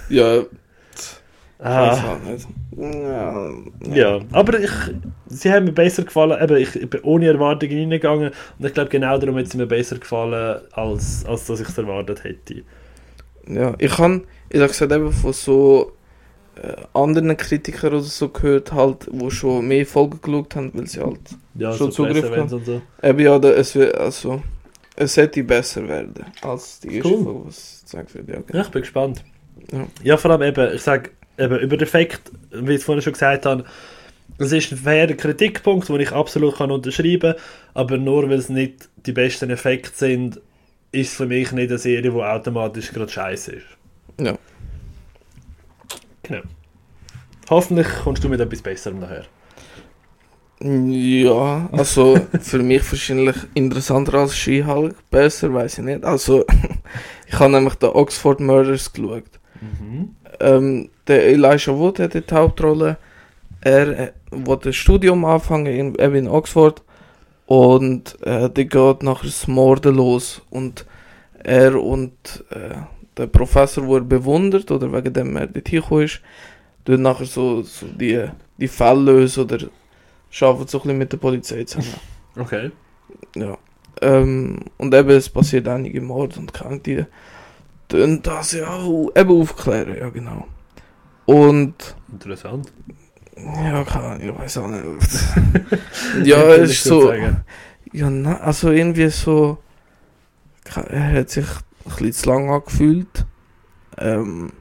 Ja, 0.10 0.40
weiß 0.40 0.48
ah. 1.60 2.18
Ja, 2.78 3.50
ja, 3.94 4.20
aber 4.34 4.60
ich, 4.60 4.72
sie 5.28 5.52
haben 5.52 5.66
mir 5.66 5.72
besser 5.72 6.04
gefallen, 6.04 6.38
eben, 6.44 6.58
ich, 6.58 6.90
bin 6.90 7.02
ohne 7.04 7.28
Erwartungen 7.28 7.80
reingegangen 7.80 8.32
und 8.60 8.66
ich 8.66 8.74
glaube 8.74 8.90
genau 8.90 9.18
darum 9.18 9.38
hat 9.38 9.48
sie 9.48 9.58
mir 9.58 9.66
besser 9.66 9.98
gefallen, 9.98 10.60
als, 10.74 11.26
als 11.26 11.46
dass 11.46 11.62
ich 11.62 11.70
es 11.70 11.78
erwartet 11.78 12.24
hätte. 12.26 12.64
Ja, 13.48 13.74
ich 13.78 13.98
habe, 13.98 14.24
ich 14.50 14.60
sag 14.60 14.68
gesagt, 14.68 14.92
eben 14.92 15.12
von 15.12 15.32
so 15.32 15.95
anderen 16.94 17.36
Kritikern 17.38 17.94
oder 17.94 18.02
so 18.02 18.30
gehört, 18.30 18.72
halt, 18.72 19.08
wo 19.12 19.30
schon 19.30 19.68
mehr 19.68 19.86
Folgen 19.86 20.20
geschaut 20.22 20.56
haben, 20.56 20.72
weil 20.74 20.88
sie 20.88 21.02
halt, 21.02 21.20
Ja, 21.56 21.72
Schon 21.74 21.92
so 21.92 22.06
Zugriff 22.06 22.30
und 22.32 22.50
so. 22.66 22.82
eben 23.04 23.20
ja, 23.20 23.40
da- 23.40 23.52
es 23.52 23.76
wird, 23.76 23.96
also, 23.96 24.42
es 24.96 25.18
hätte 25.18 25.44
besser 25.44 25.88
werden, 25.88 26.14
als 26.42 26.80
die 26.80 26.96
erste 26.98 27.10
Cool. 27.14 27.24
Folge, 27.24 27.46
was 27.48 27.82
gesagt 27.84 28.16
wird, 28.16 28.30
ja, 28.30 28.40
genau. 28.46 28.64
ich 28.64 28.70
bin 28.70 28.82
gespannt. 28.82 29.24
Ja. 29.72 29.88
Ja, 30.04 30.18
vor 30.18 30.32
allem 30.32 30.42
eben, 30.44 30.74
ich 30.74 30.82
sage, 30.82 31.12
eben 31.38 31.60
über 31.60 31.78
den 31.78 31.84
Effekt, 31.84 32.32
wie 32.52 32.72
ich 32.74 32.78
es 32.80 32.84
vorhin 32.86 33.02
schon 33.02 33.14
gesagt 33.14 33.46
habe, 33.46 33.66
das 34.38 34.52
ist 34.52 34.72
ein 34.72 34.78
fairer 34.78 35.14
Kritikpunkt, 35.14 35.88
den 35.88 36.00
ich 36.00 36.12
absolut 36.12 36.56
kann 36.58 36.72
unterschreiben 36.72 37.34
kann, 37.34 37.42
aber 37.74 37.98
nur 37.98 38.24
weil 38.30 38.38
es 38.40 38.50
nicht 38.50 38.90
die 39.06 39.12
besten 39.14 39.50
Effekte 39.50 39.92
sind, 39.96 40.42
ist 40.92 41.10
es 41.12 41.16
für 41.16 41.26
mich 41.26 41.52
nicht 41.52 41.70
eine 41.70 41.78
Serie, 41.78 42.02
die 42.02 42.10
automatisch 42.22 42.92
gerade 42.92 43.12
scheiße 43.12 43.52
ist. 43.54 43.66
Ja. 44.20 44.38
Genau. 46.28 46.42
Hoffentlich 47.50 47.88
kommst 48.04 48.24
du 48.24 48.30
mit 48.30 48.40
etwas 48.40 48.62
Besserem 48.62 49.00
daher. 49.02 49.26
Ja, 50.60 51.70
also 51.72 52.18
für 52.42 52.60
mich 52.60 52.90
wahrscheinlich 52.92 53.36
interessanter 53.54 54.16
als 54.16 54.36
She-Hulk, 54.36 54.96
besser, 55.12 55.54
weiß 55.54 55.80
ich 55.80 55.84
nicht. 55.84 56.04
Also, 56.04 56.46
ich 57.28 57.38
habe 57.38 57.52
nämlich 57.52 57.76
den 57.76 57.90
Oxford 57.90 58.40
Murders 58.40 58.92
geschaut. 58.92 59.24
Mhm. 59.62 60.16
Ähm, 60.40 60.90
der 61.08 61.28
Elijah 61.28 61.78
Wood 61.78 62.00
hat 62.00 62.14
die 62.14 62.24
Hauptrolle. 62.32 62.98
Er 63.62 64.00
äh, 64.00 64.12
wollte 64.32 64.70
ein 64.70 64.74
Studium 64.74 65.26
anfangen, 65.26 65.68
in, 65.68 65.96
eben 65.96 66.16
in 66.16 66.28
Oxford. 66.28 66.82
Und 67.46 68.18
äh, 68.24 68.50
der 68.50 68.66
geht 68.66 69.04
nachher 69.04 69.26
das 69.26 69.48
Morden 69.48 69.96
los. 69.96 70.42
Und 70.50 70.86
er 71.44 71.80
und 71.80 72.44
äh, 72.50 72.76
der 73.18 73.28
Professor, 73.28 73.86
wo 73.86 73.96
er 73.96 74.02
bewundert, 74.02 74.70
oder 74.72 74.92
wegen 74.92 75.14
dem 75.14 75.36
er 75.38 75.48
dort 75.48 75.68
hingekommen 75.68 76.06
ist, 76.06 76.22
tun 76.84 77.02
nachher 77.02 77.26
so, 77.26 77.62
so 77.62 77.86
die, 77.88 78.26
die 78.58 78.68
Fälle 78.68 79.02
lösen 79.02 79.44
oder 79.44 79.68
arbeiten 80.42 80.68
so 80.68 80.78
ein 80.78 80.82
bisschen 80.84 80.98
mit 80.98 81.12
der 81.12 81.18
Polizei 81.18 81.64
zusammen. 81.64 81.96
Okay. 82.38 82.70
Ja. 83.38 83.58
Ähm, 84.02 84.66
und 84.78 84.94
eben, 84.94 85.10
es 85.12 85.30
passiert 85.30 85.70
einige 85.70 86.02
Morde 86.02 86.38
und 86.38 86.54
kann 86.54 86.84
die 86.84 87.06
tun 87.88 88.22
das 88.22 88.52
ja 88.52 88.68
auch 88.68 89.12
eben 89.16 89.42
aufklären, 89.42 89.96
ja 89.98 90.10
genau. 90.10 90.48
Und 91.26 91.96
Interessant. 92.12 92.72
ja, 93.38 93.84
keine 93.84 94.06
Ahnung, 94.06 94.30
ich 94.30 94.40
weiß 94.40 94.58
auch 94.58 94.68
nicht. 94.68 94.84
ja, 96.24 96.42
es 96.56 96.72
ist 96.72 96.84
so 96.84 97.08
sagen. 97.08 97.44
Ja, 97.94 98.10
na, 98.10 98.38
also 98.40 98.72
irgendwie 98.72 99.10
so. 99.10 99.58
Er 100.90 101.14
hat 101.14 101.30
sich 101.30 101.46
ein 101.86 101.90
bisschen 101.90 102.14
zu 102.14 102.30
lang 102.30 102.50
angefühlt. 102.50 103.26
Ähm, 103.98 104.52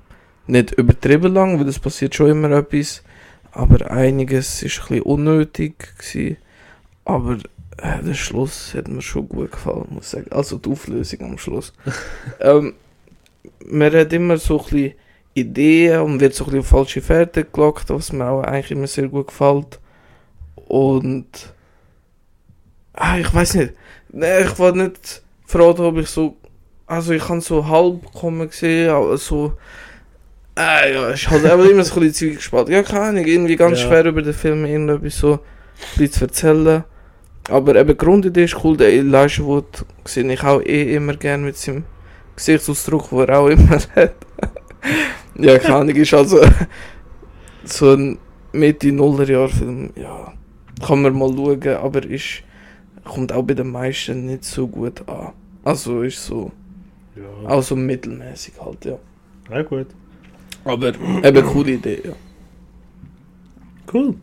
nicht 0.47 0.73
übertrieben 0.73 1.33
lang, 1.33 1.59
weil 1.59 1.69
es 1.69 1.79
passiert 1.79 2.15
schon 2.15 2.31
immer 2.31 2.51
etwas. 2.51 3.03
Aber 3.53 3.91
einiges 3.91 4.63
ist 4.63 4.81
ein 4.81 4.89
bisschen 4.89 5.03
unnötig. 5.03 5.95
Gewesen. 5.99 6.37
Aber 7.05 7.39
äh, 7.79 8.03
der 8.03 8.15
Schluss 8.15 8.75
hat 8.75 8.89
mir 8.89 9.03
schon 9.03 9.29
gut 9.29 9.53
gefallen, 9.53 9.87
muss 9.91 10.07
ich 10.07 10.11
sagen. 10.11 10.33
Also 10.33 10.59
die 10.59 10.71
Auflösung 10.71 11.21
am 11.23 11.39
Schluss. 11.39 11.73
ähm, 12.41 12.75
man 13.67 13.93
hat 13.93 14.13
immer 14.13 14.37
so 14.39 14.59
ein 14.59 14.65
bisschen 14.65 14.93
Ideen 15.35 16.01
und 16.01 16.21
wird 16.21 16.35
so 16.35 16.45
ein 16.45 16.47
bisschen 16.47 16.61
auf 16.61 16.67
falsche 16.67 17.03
Fährte 17.03 17.45
gelockt, 17.45 17.91
was 17.91 18.13
mir 18.13 18.29
auch 18.29 18.43
eigentlich 18.43 18.71
immer 18.71 18.87
sehr 18.87 19.09
gut 19.09 19.29
gefällt. 19.29 19.81
Und 20.55 21.55
Ah, 22.95 23.19
ich 23.19 23.33
weiß 23.35 23.55
nicht. 23.55 23.75
Nee, 24.11 24.43
ich 24.43 24.59
war 24.59 24.73
nicht 24.73 25.23
verraten, 25.45 25.83
ob 25.83 25.99
ich 25.99 26.09
so. 26.09 26.37
Also, 26.87 27.13
ich 27.13 27.29
habe 27.29 27.41
so 27.41 27.67
halb 27.67 28.13
kommen 28.13 28.49
gesehen, 28.49 28.91
aber 28.91 29.17
so. 29.17 29.55
Ah, 30.57 30.87
ja, 30.87 31.11
ich 31.11 31.29
halt 31.29 31.43
immer 31.45 31.83
so 31.83 31.95
ein 31.97 32.01
bisschen 32.01 32.13
Zeug 32.13 32.37
gespart. 32.37 32.69
Ja, 32.69 32.83
keine 32.83 33.07
Ahnung, 33.07 33.25
irgendwie 33.25 33.57
ganz 33.57 33.81
Ja. 33.81 33.89
schwer 33.89 34.05
über 34.05 34.23
den 34.23 34.35
Film 34.35 34.65
irgendetwas 34.65 35.19
so 35.19 35.33
ein 35.35 35.39
bisschen 35.97 36.13
zu 36.13 36.25
erzählen. 36.27 36.85
Aber 37.51 37.75
eben, 37.75 37.97
Grundidee 37.97 38.45
ist 38.45 38.57
cool. 38.63 38.77
Der 38.77 38.93
Elijah 38.93 39.43
Wood 39.45 39.85
sehe 40.05 40.31
ich 40.33 40.43
auch 40.45 40.61
eh 40.63 40.95
immer 40.95 41.15
gern 41.17 41.45
mit 41.45 41.57
seinem 41.57 41.85
Gesichtsausdruck, 42.37 43.11
den 43.11 43.19
er 43.21 43.39
auch 43.39 43.49
immer 43.49 43.71
hat. 43.97 44.15
ja, 45.39 45.59
keine 45.59 45.75
Ahnung, 45.77 45.97
ist 45.97 46.15
also 46.15 46.41
so 47.65 47.93
ein 47.95 48.19
Mitte-Nuller-Jahr-Film. 48.53 49.91
Ja, 49.97 50.33
kann 50.87 51.03
man 51.03 51.19
mal 51.19 51.33
schauen, 51.35 51.67
aber 51.83 52.05
ist 52.05 52.43
kommt 53.05 53.33
auch 53.33 53.43
bei 53.43 53.55
den 53.55 53.71
meisten 53.71 54.27
nicht 54.27 54.45
so 54.45 54.67
gut 54.69 55.07
an. 55.09 55.33
Also 55.65 56.03
ist 56.03 56.25
so, 56.25 56.53
Ja, 57.17 57.49
auch 57.49 57.63
so 57.63 57.77
mittelmäßig 57.77 58.55
halt, 58.61 58.85
ja. 58.85 58.99
ja 59.51 59.63
gut. 59.63 59.87
Aber 60.65 60.89
eben 60.89 61.47
coole 61.47 61.73
Idee, 61.73 62.01
ja. 62.05 62.13
Cool. 63.93 64.15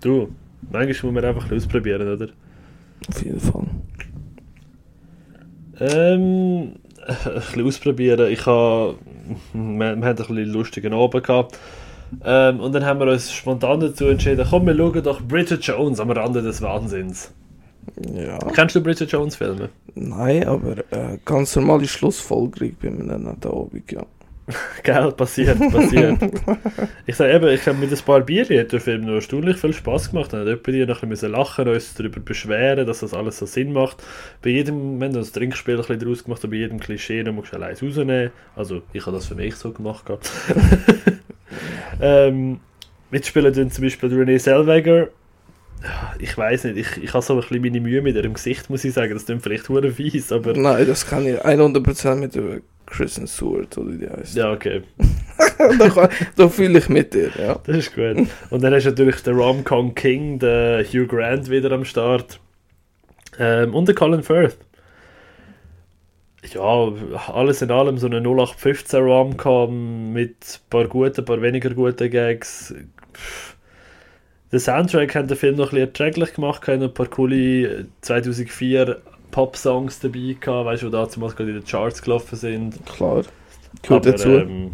Du, 0.00 0.28
manchmal 0.70 1.12
muss 1.12 1.22
man 1.22 1.24
einfach 1.24 1.52
ausprobieren, 1.52 2.08
oder? 2.08 2.28
Auf 3.08 3.24
jeden 3.24 3.40
Fall. 3.40 3.66
Ähm, 5.80 6.72
ein 7.06 7.34
bisschen 7.34 7.66
ausprobieren. 7.66 8.30
Ich 8.30 8.46
habe, 8.46 8.96
wir, 9.52 9.78
wir 9.78 9.86
haben 9.86 10.02
ein 10.02 10.16
bisschen 10.16 10.52
lustigen 10.52 10.92
Abend 10.92 11.24
gehabt. 11.24 11.58
Ähm, 12.24 12.60
und 12.60 12.74
dann 12.74 12.84
haben 12.84 13.00
wir 13.00 13.06
uns 13.06 13.32
spontan 13.32 13.80
dazu 13.80 14.06
entschieden, 14.06 14.46
komm, 14.48 14.66
wir 14.66 14.76
schauen 14.76 15.02
doch 15.02 15.22
Bridget 15.22 15.64
Jones 15.64 15.98
am 15.98 16.10
Rande 16.10 16.42
des 16.42 16.60
Wahnsinns. 16.60 17.32
Ja. 18.14 18.38
Kennst 18.54 18.74
du 18.74 18.80
Bridget 18.82 19.10
Jones 19.10 19.36
Filme? 19.36 19.70
Nein, 19.94 20.46
aber 20.46 20.78
äh, 20.90 21.18
ganz 21.24 21.54
normale 21.56 21.86
Schlussfolgerung 21.86 22.76
bei 22.80 22.90
mir 22.90 23.18
netten 23.18 23.50
Abend, 23.50 23.90
ja. 23.90 24.04
Gell, 24.82 25.12
passiert, 25.12 25.58
passiert. 25.70 26.18
ich 27.06 27.14
sage 27.14 27.32
eben, 27.32 27.48
ich 27.48 27.66
habe 27.66 27.78
mit 27.78 27.92
ein 27.92 27.98
paar 27.98 28.20
Bier 28.20 28.44
hat 28.60 28.72
der 28.72 28.80
Film 28.80 29.02
noch 29.02 29.14
erstaunlich 29.14 29.56
viel 29.56 29.72
Spaß 29.72 30.10
gemacht. 30.10 30.32
Dann 30.32 30.40
hat 30.40 30.48
jemand 30.48 30.66
die 30.66 30.86
noch 30.86 31.02
ein 31.02 31.08
bisschen 31.08 31.32
lachen, 31.32 31.68
uns 31.68 31.94
darüber 31.94 32.20
beschweren, 32.20 32.86
dass 32.86 33.00
das 33.00 33.14
alles 33.14 33.38
so 33.38 33.46
Sinn 33.46 33.72
macht. 33.72 34.02
Bei 34.42 34.50
jedem, 34.50 35.00
haben 35.00 35.12
das 35.12 35.32
Trinkspiel 35.32 35.74
ein 35.74 35.80
bisschen 35.80 36.00
daraus 36.00 36.24
gemacht, 36.24 36.42
und 36.42 36.50
bei 36.50 36.56
jedem 36.56 36.80
Klischee 36.80 37.22
noch 37.22 37.32
musst 37.32 37.52
du 37.52 37.56
allein 37.56 37.76
rausnehmen. 37.76 38.30
Also, 38.56 38.82
ich 38.92 39.06
habe 39.06 39.16
das 39.16 39.26
für 39.26 39.36
mich 39.36 39.54
so 39.54 39.70
gemacht. 39.70 40.04
ähm, 42.00 42.60
mitspielen 43.10 43.52
dann 43.52 43.70
zum 43.70 43.84
Beispiel 43.84 44.12
Renee 44.12 44.38
Zellweger. 44.38 45.08
Ich 46.18 46.36
weiß 46.38 46.64
nicht, 46.64 46.76
ich, 46.76 47.02
ich 47.02 47.12
habe 47.12 47.22
so 47.24 47.34
ein 47.34 47.40
bisschen 47.40 47.60
meine 47.62 47.80
Mühe 47.80 48.02
mit 48.02 48.14
ihrem 48.16 48.34
Gesicht, 48.34 48.70
muss 48.70 48.84
ich 48.84 48.92
sagen. 48.94 49.14
Das 49.14 49.26
klingt 49.26 49.42
vielleicht 49.42 49.68
hure 49.68 49.90
fies, 49.90 50.30
aber. 50.30 50.52
Nein, 50.54 50.86
das 50.86 51.06
kann 51.06 51.26
ich 51.26 51.40
100% 51.40 52.14
mit 52.16 52.62
Kristen 52.86 53.26
Stewart, 53.26 53.76
oder 53.78 53.90
wie 53.92 53.98
die 53.98 54.08
heißt. 54.08 54.36
Ja, 54.36 54.52
okay. 54.52 54.82
da 55.78 55.88
kann- 55.88 56.08
da 56.36 56.48
fühle 56.48 56.78
ich 56.78 56.88
mit 56.88 57.14
dir, 57.14 57.30
ja. 57.38 57.58
Das 57.66 57.76
ist 57.76 57.94
gut. 57.94 58.28
Und 58.50 58.62
dann 58.62 58.74
hast 58.74 58.84
du 58.84 58.90
natürlich 58.90 59.22
den 59.22 59.34
Rom-Com 59.36 59.94
King, 59.94 60.38
den 60.38 60.84
Hugh 60.84 61.06
Grant 61.06 61.48
wieder 61.50 61.72
am 61.72 61.84
Start. 61.84 62.38
Ähm, 63.38 63.74
und 63.74 63.88
den 63.88 63.94
Colin 63.94 64.22
Firth. 64.22 64.58
Ja, 66.54 66.92
alles 67.32 67.62
in 67.62 67.70
allem 67.70 67.98
so 67.98 68.06
eine 68.08 68.16
0815 68.20 69.00
Rom-Com 69.00 70.12
mit 70.12 70.36
ein 70.40 70.70
paar 70.70 70.86
guten, 70.88 71.20
ein 71.20 71.24
paar 71.24 71.40
weniger 71.40 71.70
guten 71.70 72.10
Gags. 72.10 72.74
Pff. 73.14 73.51
Der 74.52 74.60
Soundtrack 74.60 75.14
hat 75.14 75.30
den 75.30 75.36
Film 75.36 75.56
noch 75.56 75.68
ein 75.68 75.70
bisschen 75.70 75.88
erträglich 75.88 76.34
gemacht, 76.34 76.66
hat 76.68 76.82
ein 76.82 76.92
paar 76.92 77.06
coole 77.06 77.86
2004 78.02 79.00
Pop-Songs 79.30 80.00
dabei 80.00 80.36
gehabt, 80.38 80.66
weißt 80.66 80.82
du, 80.82 80.86
die 80.86 80.92
damals 80.92 81.36
gerade 81.36 81.50
in 81.50 81.56
den 81.56 81.64
Charts 81.64 82.02
gelaufen 82.02 82.36
sind. 82.36 82.84
Klar. 82.86 83.22
Gehört 83.82 84.06
Aber, 84.06 84.10
dazu. 84.12 84.28
Ähm, 84.28 84.72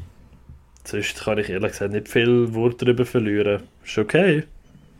sonst 0.85 1.21
kann 1.23 1.39
ich 1.39 1.49
ehrlich 1.49 1.71
gesagt 1.73 1.93
nicht 1.93 2.09
viel 2.09 2.53
Wort 2.55 2.83
darüber 2.83 3.07
verlieren. 3.07 3.63
Ist 3.85 3.97
okay. 3.99 4.43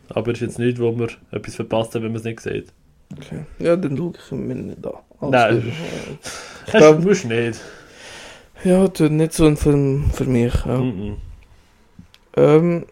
Aber 0.09 0.31
ist 0.31 0.39
jetzt 0.39 0.59
nicht, 0.59 0.79
wo 0.79 0.91
man 0.93 1.09
etwas 1.31 1.55
verpasst 1.55 1.93
hat, 1.93 2.01
wenn 2.01 2.11
man 2.11 2.17
es 2.17 2.23
nicht 2.23 2.39
sieht. 2.39 2.71
Okay. 3.17 3.41
Ja, 3.59 3.75
dann 3.75 3.97
schaue 3.97 4.13
ich 4.15 4.31
mir 4.31 4.55
nicht 4.55 4.85
an. 4.85 4.93
Also, 5.19 5.31
Nein. 5.31 5.57
äh, 5.57 5.71
Ich 6.67 6.71
glaub- 6.73 7.03
musst 7.03 7.25
nicht. 7.25 7.59
Ja, 8.63 8.87
das 8.87 9.09
nicht 9.09 9.33
so 9.33 9.45
ein 9.45 9.57
Film 9.57 10.09
für 10.13 10.25
mich. 10.25 10.53
Ja. 10.65 10.77
Mhm. 10.77 11.17
Ähm, 12.37 12.85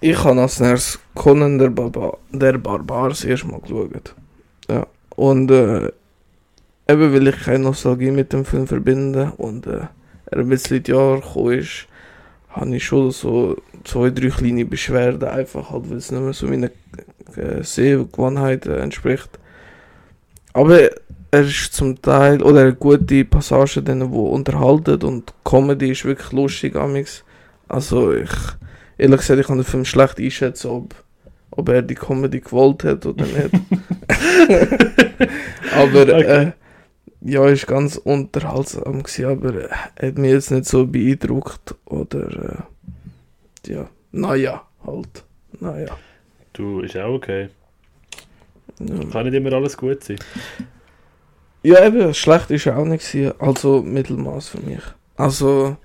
ich 0.00 0.24
habe 0.24 0.40
als 0.40 0.60
nächstes 0.60 1.00
Conan 1.14 1.58
der, 1.58 1.70
Barba 1.70 2.16
der 2.30 2.58
Barbar 2.58 3.10
das 3.10 3.24
erste 3.24 3.48
Mal 3.48 3.60
geschaut. 3.60 4.14
Ja. 4.68 4.86
Und 5.16 5.50
äh, 5.50 5.90
eben 6.88 7.12
weil 7.12 7.28
ich 7.28 7.40
keine 7.40 7.64
Nostalgie 7.64 8.10
mit 8.10 8.32
dem 8.32 8.44
Film 8.44 8.66
verbinde 8.66 9.32
und 9.36 9.66
äh, 9.66 9.86
er 10.26 10.38
ein 10.38 10.48
bisschen 10.48 10.82
die 10.82 10.92
Jahre 10.92 11.20
gekommen 11.20 11.58
ist, 11.58 11.86
habe 12.50 12.76
ich 12.76 12.84
schon 12.84 13.10
so 13.10 13.56
zwei, 13.84 14.10
drei 14.10 14.28
kleine 14.28 14.64
Beschwerden, 14.64 15.28
einfach 15.28 15.70
halt, 15.70 15.90
weil 15.90 15.98
es 15.98 16.10
nicht 16.10 16.22
mehr 16.22 16.32
so 16.32 16.46
meinen 16.46 16.70
äh, 17.36 17.62
Sehgewohnheiten 17.62 18.74
entspricht. 18.74 19.38
Aber 20.52 20.80
er 21.30 21.40
ist 21.40 21.74
zum 21.74 22.00
Teil, 22.00 22.42
oder 22.42 22.62
er 22.62 22.68
hat 22.68 22.80
gute 22.80 23.24
Passagen, 23.24 24.10
wo 24.12 24.28
unterhalten 24.28 25.02
und 25.02 25.30
die 25.30 25.32
Comedy 25.44 25.90
ist 25.90 26.04
wirklich 26.04 26.32
lustig 26.32 26.74
amix. 26.74 27.24
Also 27.68 28.12
ich, 28.12 28.30
ehrlich 28.98 29.20
gesagt, 29.20 29.40
ich 29.40 29.46
kann 29.46 29.56
den 29.58 29.64
Film 29.64 29.84
schlecht 29.84 30.18
einschätzen, 30.18 30.70
ob, 30.70 30.94
ob 31.50 31.68
er 31.68 31.82
die 31.82 31.94
Comedy 31.94 32.40
gewollt 32.40 32.84
hat 32.84 33.06
oder 33.06 33.24
nicht. 33.24 33.50
aber 35.74 36.02
Okay. 36.02 36.22
äh, 36.22 36.52
ja, 37.20 37.46
ist 37.48 37.66
ganz 37.66 37.96
unterhaltsam 37.96 39.02
gewesen, 39.02 39.24
aber 39.24 39.54
äh, 39.54 40.06
hat 40.08 40.18
mich 40.18 40.30
jetzt 40.30 40.50
nicht 40.50 40.66
so 40.66 40.86
beeindruckt 40.86 41.74
oder 41.86 42.66
äh, 43.66 43.72
ja, 43.72 43.88
naja, 44.12 44.62
halt, 44.86 45.24
naja. 45.60 45.96
Du, 46.52 46.80
ist 46.80 46.96
auch 46.96 47.14
okay. 47.14 47.48
Ja. 48.80 49.04
Kann 49.10 49.26
nicht 49.26 49.34
immer 49.34 49.52
alles 49.52 49.76
gut 49.76 50.04
sein. 50.04 50.18
Ja, 51.62 51.84
eben, 51.84 52.14
schlecht 52.14 52.50
ist 52.50 52.68
auch 52.68 52.84
nicht 52.84 53.10
gewesen, 53.10 53.34
also 53.40 53.82
Mittelmaß 53.82 54.50
für 54.50 54.60
mich. 54.60 54.82
Also, 55.16 55.76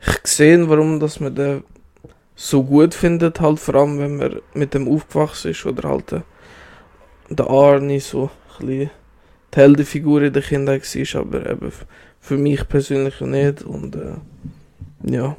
ich 0.00 0.26
sehe, 0.30 0.68
warum 0.68 1.00
dass 1.00 1.20
man 1.20 1.34
den 1.34 1.64
so 2.36 2.62
gut 2.62 2.94
findet, 2.94 3.40
halt 3.40 3.58
vor 3.58 3.74
allem, 3.74 3.98
wenn 3.98 4.16
man 4.16 4.40
mit 4.54 4.74
dem 4.74 4.88
aufgewachsen 4.88 5.50
ist 5.50 5.66
oder 5.66 5.88
halt 5.88 6.12
der, 6.12 6.22
der 7.30 7.48
Arnie 7.48 8.00
so 8.00 8.30
ein 8.60 8.66
die 8.66 8.90
Heldenfigur 9.54 10.22
in 10.22 10.32
der 10.34 10.42
Kindheit 10.42 10.82
war, 10.82 11.20
aber 11.22 11.50
eben 11.50 11.72
für 12.20 12.36
mich 12.36 12.68
persönlich 12.68 13.20
nicht 13.22 13.62
und 13.62 13.96
äh, 13.96 14.16
ja. 15.02 15.36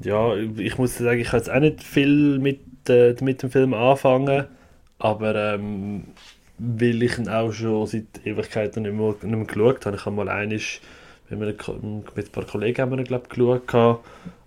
Ja, 0.00 0.36
ich 0.36 0.78
muss 0.78 0.98
sagen, 0.98 1.20
ich 1.20 1.28
kann 1.28 1.40
jetzt 1.40 1.50
auch 1.50 1.60
nicht 1.60 1.82
viel 1.82 2.38
mit, 2.38 2.60
äh, 2.88 3.16
mit 3.20 3.42
dem 3.42 3.50
Film 3.50 3.74
anfangen. 3.74 4.46
Aber 4.98 5.34
ähm, 5.34 6.04
weil 6.58 7.02
ich 7.02 7.18
ihn 7.18 7.28
auch 7.28 7.52
schon 7.52 7.86
seit 7.86 8.24
Ewigkeiten 8.24 8.82
nicht 8.82 8.94
mehr, 8.94 9.14
nicht 9.22 9.24
mehr 9.24 9.44
geschaut 9.44 9.86
habe. 9.86 9.96
Ich 9.96 10.04
habe 10.04 10.16
mal 10.16 10.28
einisch 10.28 10.80
mit, 11.30 11.68
ein 11.68 12.04
paar 12.32 12.44
Kollegen 12.44 12.82
haben 12.82 12.90
wir 12.92 12.98
ihn, 12.98 13.22
geschaut. 13.28 14.02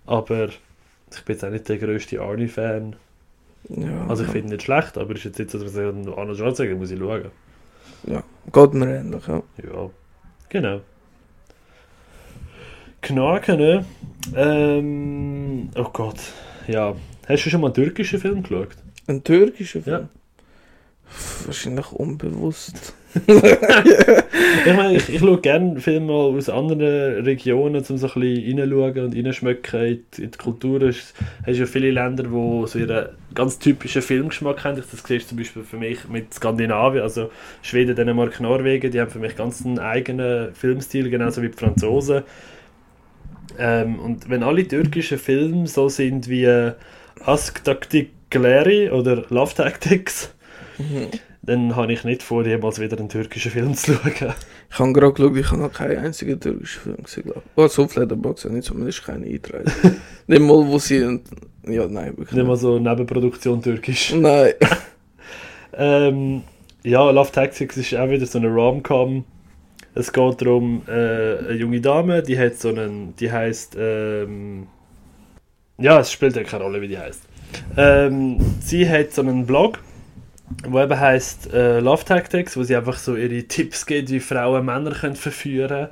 Aber 0.06 0.48
ich 0.48 1.24
bin 1.24 1.34
jetzt 1.34 1.44
auch 1.44 1.50
nicht 1.50 1.68
der 1.68 1.78
grösste 1.78 2.20
Arnie-Fan. 2.20 2.96
ja 3.68 4.06
Also 4.08 4.22
ich 4.22 4.28
ja. 4.28 4.32
finde 4.32 4.48
ihn 4.48 4.52
nicht 4.52 4.62
schlecht, 4.62 4.98
aber 4.98 5.12
es 5.12 5.18
ist 5.18 5.24
jetzt 5.24 5.38
nicht 5.38 5.50
so, 5.50 5.58
dass 5.58 5.74
ich 5.74 6.18
Arnold 6.18 6.38
Schwarzenegger 6.38 6.76
muss 6.76 6.90
ich 6.90 6.98
schauen. 6.98 7.30
Geht 8.52 8.74
mir 8.74 8.98
ähnlich, 8.98 9.26
ja. 9.26 9.42
Ja, 9.62 9.90
genau. 10.48 10.80
Knaken, 13.00 13.58
ne? 13.58 13.84
Ähm, 14.34 15.70
oh 15.76 15.90
Gott, 15.92 16.20
ja. 16.66 16.94
Hast 17.28 17.46
du 17.46 17.50
schon 17.50 17.60
mal 17.60 17.68
einen 17.68 17.74
türkischen 17.74 18.20
Film 18.20 18.42
geschaut? 18.42 18.68
Ein 19.06 19.22
türkischer 19.22 19.82
Film? 19.82 20.08
Wahrscheinlich 21.44 21.92
unbewusst. 21.92 22.94
Ich 23.14 24.74
meine, 24.74 24.96
ich, 24.96 25.08
ich 25.08 25.20
schaue 25.20 25.40
gerne 25.40 25.80
Filme 25.80 26.12
aus 26.12 26.48
anderen 26.48 27.24
Regionen, 27.24 27.76
um 27.76 27.84
so 27.98 28.06
ein 28.06 28.20
bisschen 28.20 28.58
reinschauen 28.58 29.04
und 29.04 29.14
reinschmecken 29.14 29.80
in 29.80 30.04
die, 30.16 30.22
in 30.22 30.30
die 30.30 30.38
Kultur. 30.38 30.82
Es 30.82 31.12
hast 31.46 31.58
ja 31.58 31.66
viele 31.66 31.90
Länder, 31.90 32.22
die 32.24 32.66
so 32.66 32.78
ihren 32.78 33.08
ganz 33.34 33.58
typischen 33.58 34.02
Filmgeschmack 34.02 34.64
haben. 34.64 34.76
Das 34.76 34.90
siehst 34.90 35.26
du 35.26 35.28
zum 35.28 35.38
Beispiel 35.38 35.62
für 35.62 35.76
mich 35.76 36.08
mit 36.08 36.32
Skandinavien, 36.32 37.02
also 37.02 37.30
Schweden, 37.62 37.96
Dänemark, 37.96 38.40
Norwegen, 38.40 38.90
die 38.90 39.00
haben 39.00 39.10
für 39.10 39.18
mich 39.18 39.36
ganz 39.36 39.64
einen 39.64 39.78
eigenen 39.78 40.54
Filmstil, 40.54 41.10
genauso 41.10 41.42
wie 41.42 41.48
die 41.48 41.58
Franzosen. 41.58 42.22
Ähm, 43.58 43.98
und 43.98 44.30
wenn 44.30 44.42
alle 44.42 44.66
türkischen 44.66 45.18
Filme 45.18 45.66
so 45.66 45.88
sind 45.88 46.28
wie 46.28 46.48
Ask 47.24 47.62
Taktikleri 47.64 48.90
oder 48.90 49.24
Love 49.28 49.54
Tactics, 49.54 50.34
dann 51.42 51.74
habe 51.74 51.92
ich 51.92 52.04
nicht 52.04 52.22
vor, 52.22 52.46
jemals 52.46 52.80
wieder 52.80 52.98
einen 52.98 53.08
türkischen 53.08 53.50
Film 53.50 53.74
zu 53.74 53.94
schauen. 53.94 54.34
Ich 54.70 54.78
habe 54.78 54.92
gerade 54.92 55.12
geschaut, 55.12 55.36
ich 55.36 55.50
habe 55.50 55.62
noch 55.62 55.72
keinen 55.72 55.98
einzigen 55.98 56.38
türkischen 56.38 56.82
Film 56.82 57.02
gesehen, 57.02 57.24
glaube 57.24 57.42
ich. 57.44 57.52
Oh, 57.56 57.66
so 57.66 57.84
auf 57.84 57.96
Letterboxd 57.96 58.44
habe 58.44 58.58
ich 58.58 58.64
zumindest 58.64 59.04
keine 59.04 59.26
eingetragen. 59.26 59.70
nicht 60.28 60.40
mal, 60.40 60.66
wo 60.66 60.78
sie... 60.78 61.20
Ja, 61.66 61.86
nein, 61.86 62.16
wirklich 62.16 62.32
Nicht 62.32 62.46
mal 62.46 62.56
so 62.56 62.78
Nebenproduktion 62.78 63.60
türkisch. 63.62 64.14
Nein. 64.14 64.54
Ähm, 65.74 66.42
ja, 66.82 67.10
Love 67.10 67.32
Tactics 67.32 67.78
ist 67.78 67.94
auch 67.94 68.10
wieder 68.10 68.26
so 68.26 68.38
eine 68.38 68.48
Rom-Com. 68.48 69.24
Es 69.94 70.12
geht 70.12 70.42
darum, 70.42 70.82
äh, 70.86 70.90
eine 71.38 71.52
junge 71.52 71.80
Dame, 71.80 72.22
die 72.22 72.38
hat 72.38 72.56
so 72.56 72.68
einen, 72.68 73.14
die 73.16 73.30
heißt, 73.30 73.76
ähm, 73.78 74.66
ja, 75.78 76.00
es 76.00 76.12
spielt 76.12 76.36
ja 76.36 76.44
keine 76.44 76.64
Rolle, 76.64 76.80
wie 76.80 76.88
die 76.88 76.98
heißt. 76.98 77.22
Ähm, 77.76 78.38
sie 78.60 78.88
hat 78.88 79.12
so 79.12 79.22
einen 79.22 79.46
Blog, 79.46 79.78
wo 80.66 80.80
eben 80.80 80.98
heißt 80.98 81.52
äh, 81.52 81.80
Love 81.80 82.04
Tactics, 82.04 82.56
wo 82.56 82.62
sie 82.62 82.76
einfach 82.76 82.98
so 82.98 83.16
ihre 83.16 83.42
Tipps 83.44 83.86
gibt, 83.86 84.10
wie 84.10 84.20
Frauen 84.20 84.64
Männer 84.66 84.92
können 84.92 85.16
verführen. 85.16 85.88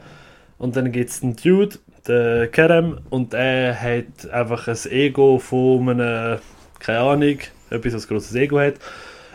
Und 0.58 0.76
dann 0.76 0.92
gibt 0.92 1.10
es 1.10 1.22
einen 1.22 1.36
Dude, 1.36 1.76
den 2.06 2.50
Kerem, 2.50 2.98
und 3.10 3.34
er 3.34 3.80
hat 3.80 4.30
einfach 4.30 4.68
ein 4.68 4.78
Ego 4.90 5.38
von 5.38 5.88
einem, 5.88 6.38
keine 6.78 6.98
Ahnung, 7.00 7.38
etwas, 7.70 7.94
was 7.94 8.04
ein 8.04 8.08
grosses 8.08 8.34
Ego 8.34 8.58
hat. 8.60 8.74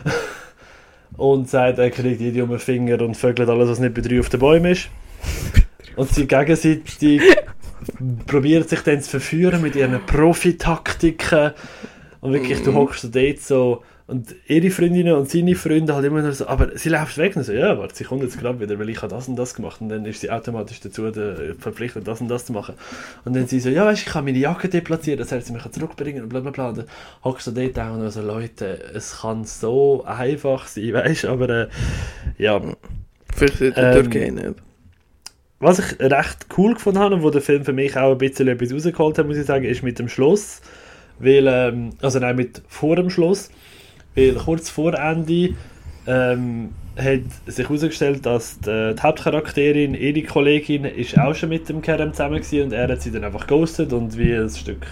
und 1.16 1.48
sagt, 1.48 1.78
er 1.78 1.90
kriegt 1.90 2.20
jede 2.20 2.42
um 2.44 2.50
den 2.50 2.58
Finger 2.58 3.00
und 3.00 3.16
vögelt 3.16 3.48
alles, 3.48 3.68
was 3.68 3.78
nicht 3.78 3.94
bei 3.94 4.02
drei 4.02 4.20
auf 4.20 4.28
den 4.28 4.40
Bäumen 4.40 4.72
ist. 4.72 4.88
Und 5.96 6.10
sie 6.10 6.26
gegenseitig 6.26 7.22
probiert 8.26 8.68
sich 8.68 8.80
dann 8.80 9.00
zu 9.00 9.08
verführen 9.08 9.62
mit 9.62 9.76
ihren 9.76 10.04
Profitaktiken. 10.04 11.52
Und 12.20 12.34
wirklich, 12.34 12.62
du 12.62 12.70
Mhm. 12.70 12.76
hockst 12.76 13.14
dort 13.14 13.40
so. 13.40 13.82
Und 14.08 14.36
ihre 14.46 14.70
Freundinnen 14.70 15.14
und 15.14 15.28
seine 15.28 15.56
Freunde 15.56 15.92
halt 15.92 16.04
immer 16.04 16.22
nur 16.22 16.30
so, 16.30 16.46
aber 16.46 16.78
sie 16.78 16.90
läuft 16.90 17.18
weg 17.18 17.34
und 17.34 17.42
so, 17.42 17.52
ja, 17.52 17.76
warte, 17.76 17.96
sie 17.96 18.04
kommt 18.04 18.22
jetzt 18.22 18.38
gerade 18.38 18.60
wieder, 18.60 18.78
weil 18.78 18.88
ich 18.88 19.02
habe 19.02 19.08
das 19.08 19.26
und 19.26 19.34
das 19.34 19.54
gemacht 19.54 19.80
und 19.80 19.88
dann 19.88 20.04
ist 20.04 20.20
sie 20.20 20.30
automatisch 20.30 20.78
dazu 20.78 21.06
äh, 21.06 21.54
verpflichtet, 21.54 22.06
das 22.06 22.20
und 22.20 22.28
das 22.28 22.46
zu 22.46 22.52
machen. 22.52 22.76
Und 23.24 23.34
dann 23.34 23.48
sie 23.48 23.58
so, 23.58 23.68
ja, 23.68 23.84
weißt, 23.84 24.06
ich 24.06 24.12
kann 24.12 24.24
meine 24.24 24.38
Jacke 24.38 24.68
deplatzieren, 24.68 25.18
das 25.18 25.32
heißt, 25.32 25.48
sie 25.48 25.52
mich 25.52 25.68
zurückbringen 25.72 26.22
und 26.22 26.28
bla 26.28 26.38
bla 26.38 26.52
bla. 26.52 26.68
Und 26.68 26.78
dann 26.78 26.86
hockst 27.24 27.48
du 27.48 27.50
dort 27.50 27.76
auch 27.80 27.94
und 27.94 28.08
so, 28.10 28.22
Leute, 28.22 28.78
es 28.94 29.22
kann 29.22 29.44
so 29.44 30.04
einfach 30.04 30.68
sein, 30.68 30.92
weißt 30.92 31.24
du, 31.24 31.28
aber 31.28 31.48
äh, 31.48 31.68
ja. 32.38 32.62
Vielleicht 33.34 33.60
in 33.60 33.74
der 33.74 33.96
Ähm, 33.96 34.10
Türkei 34.10 34.30
nicht. 34.30 34.54
Was 35.58 35.80
ich 35.80 35.98
recht 35.98 36.46
cool 36.56 36.74
gefunden 36.74 37.00
habe 37.00 37.16
und 37.16 37.22
wo 37.24 37.30
der 37.30 37.40
Film 37.42 37.64
für 37.64 37.72
mich 37.72 37.96
auch 37.96 38.12
ein 38.12 38.18
bisschen 38.18 38.46
etwas 38.46 38.72
rausgeholt 38.72 39.18
hat, 39.18 39.26
muss 39.26 39.36
ich 39.36 39.46
sagen, 39.46 39.64
ist 39.64 39.82
mit 39.82 39.98
dem 39.98 40.08
Schluss. 40.08 40.60
Weil, 41.18 41.46
ähm, 41.48 41.90
also 42.02 42.20
nein, 42.20 42.36
mit 42.36 42.62
vor 42.68 42.94
dem 42.94 43.10
Schluss. 43.10 43.50
Weil 44.16 44.34
kurz 44.34 44.70
vor 44.70 44.94
Ende 44.94 45.54
ähm, 46.06 46.70
hat 46.96 47.20
sich 47.46 47.68
herausgestellt, 47.68 48.24
dass 48.24 48.58
die, 48.60 48.94
die 48.94 49.02
Hauptcharakterin, 49.02 49.94
ihre 49.94 50.22
Kollegin, 50.22 50.84
ist 50.84 51.18
auch 51.18 51.34
schon 51.34 51.50
mit 51.50 51.68
dem 51.68 51.82
Kerem 51.82 52.12
zusammen 52.12 52.36
gewesen 52.36 52.64
und 52.64 52.72
er 52.72 52.88
hat 52.88 53.02
sie 53.02 53.10
dann 53.10 53.24
einfach 53.24 53.46
ghostet 53.46 53.92
und 53.92 54.16
wie 54.16 54.32
ein 54.32 54.48
Stück 54.48 54.86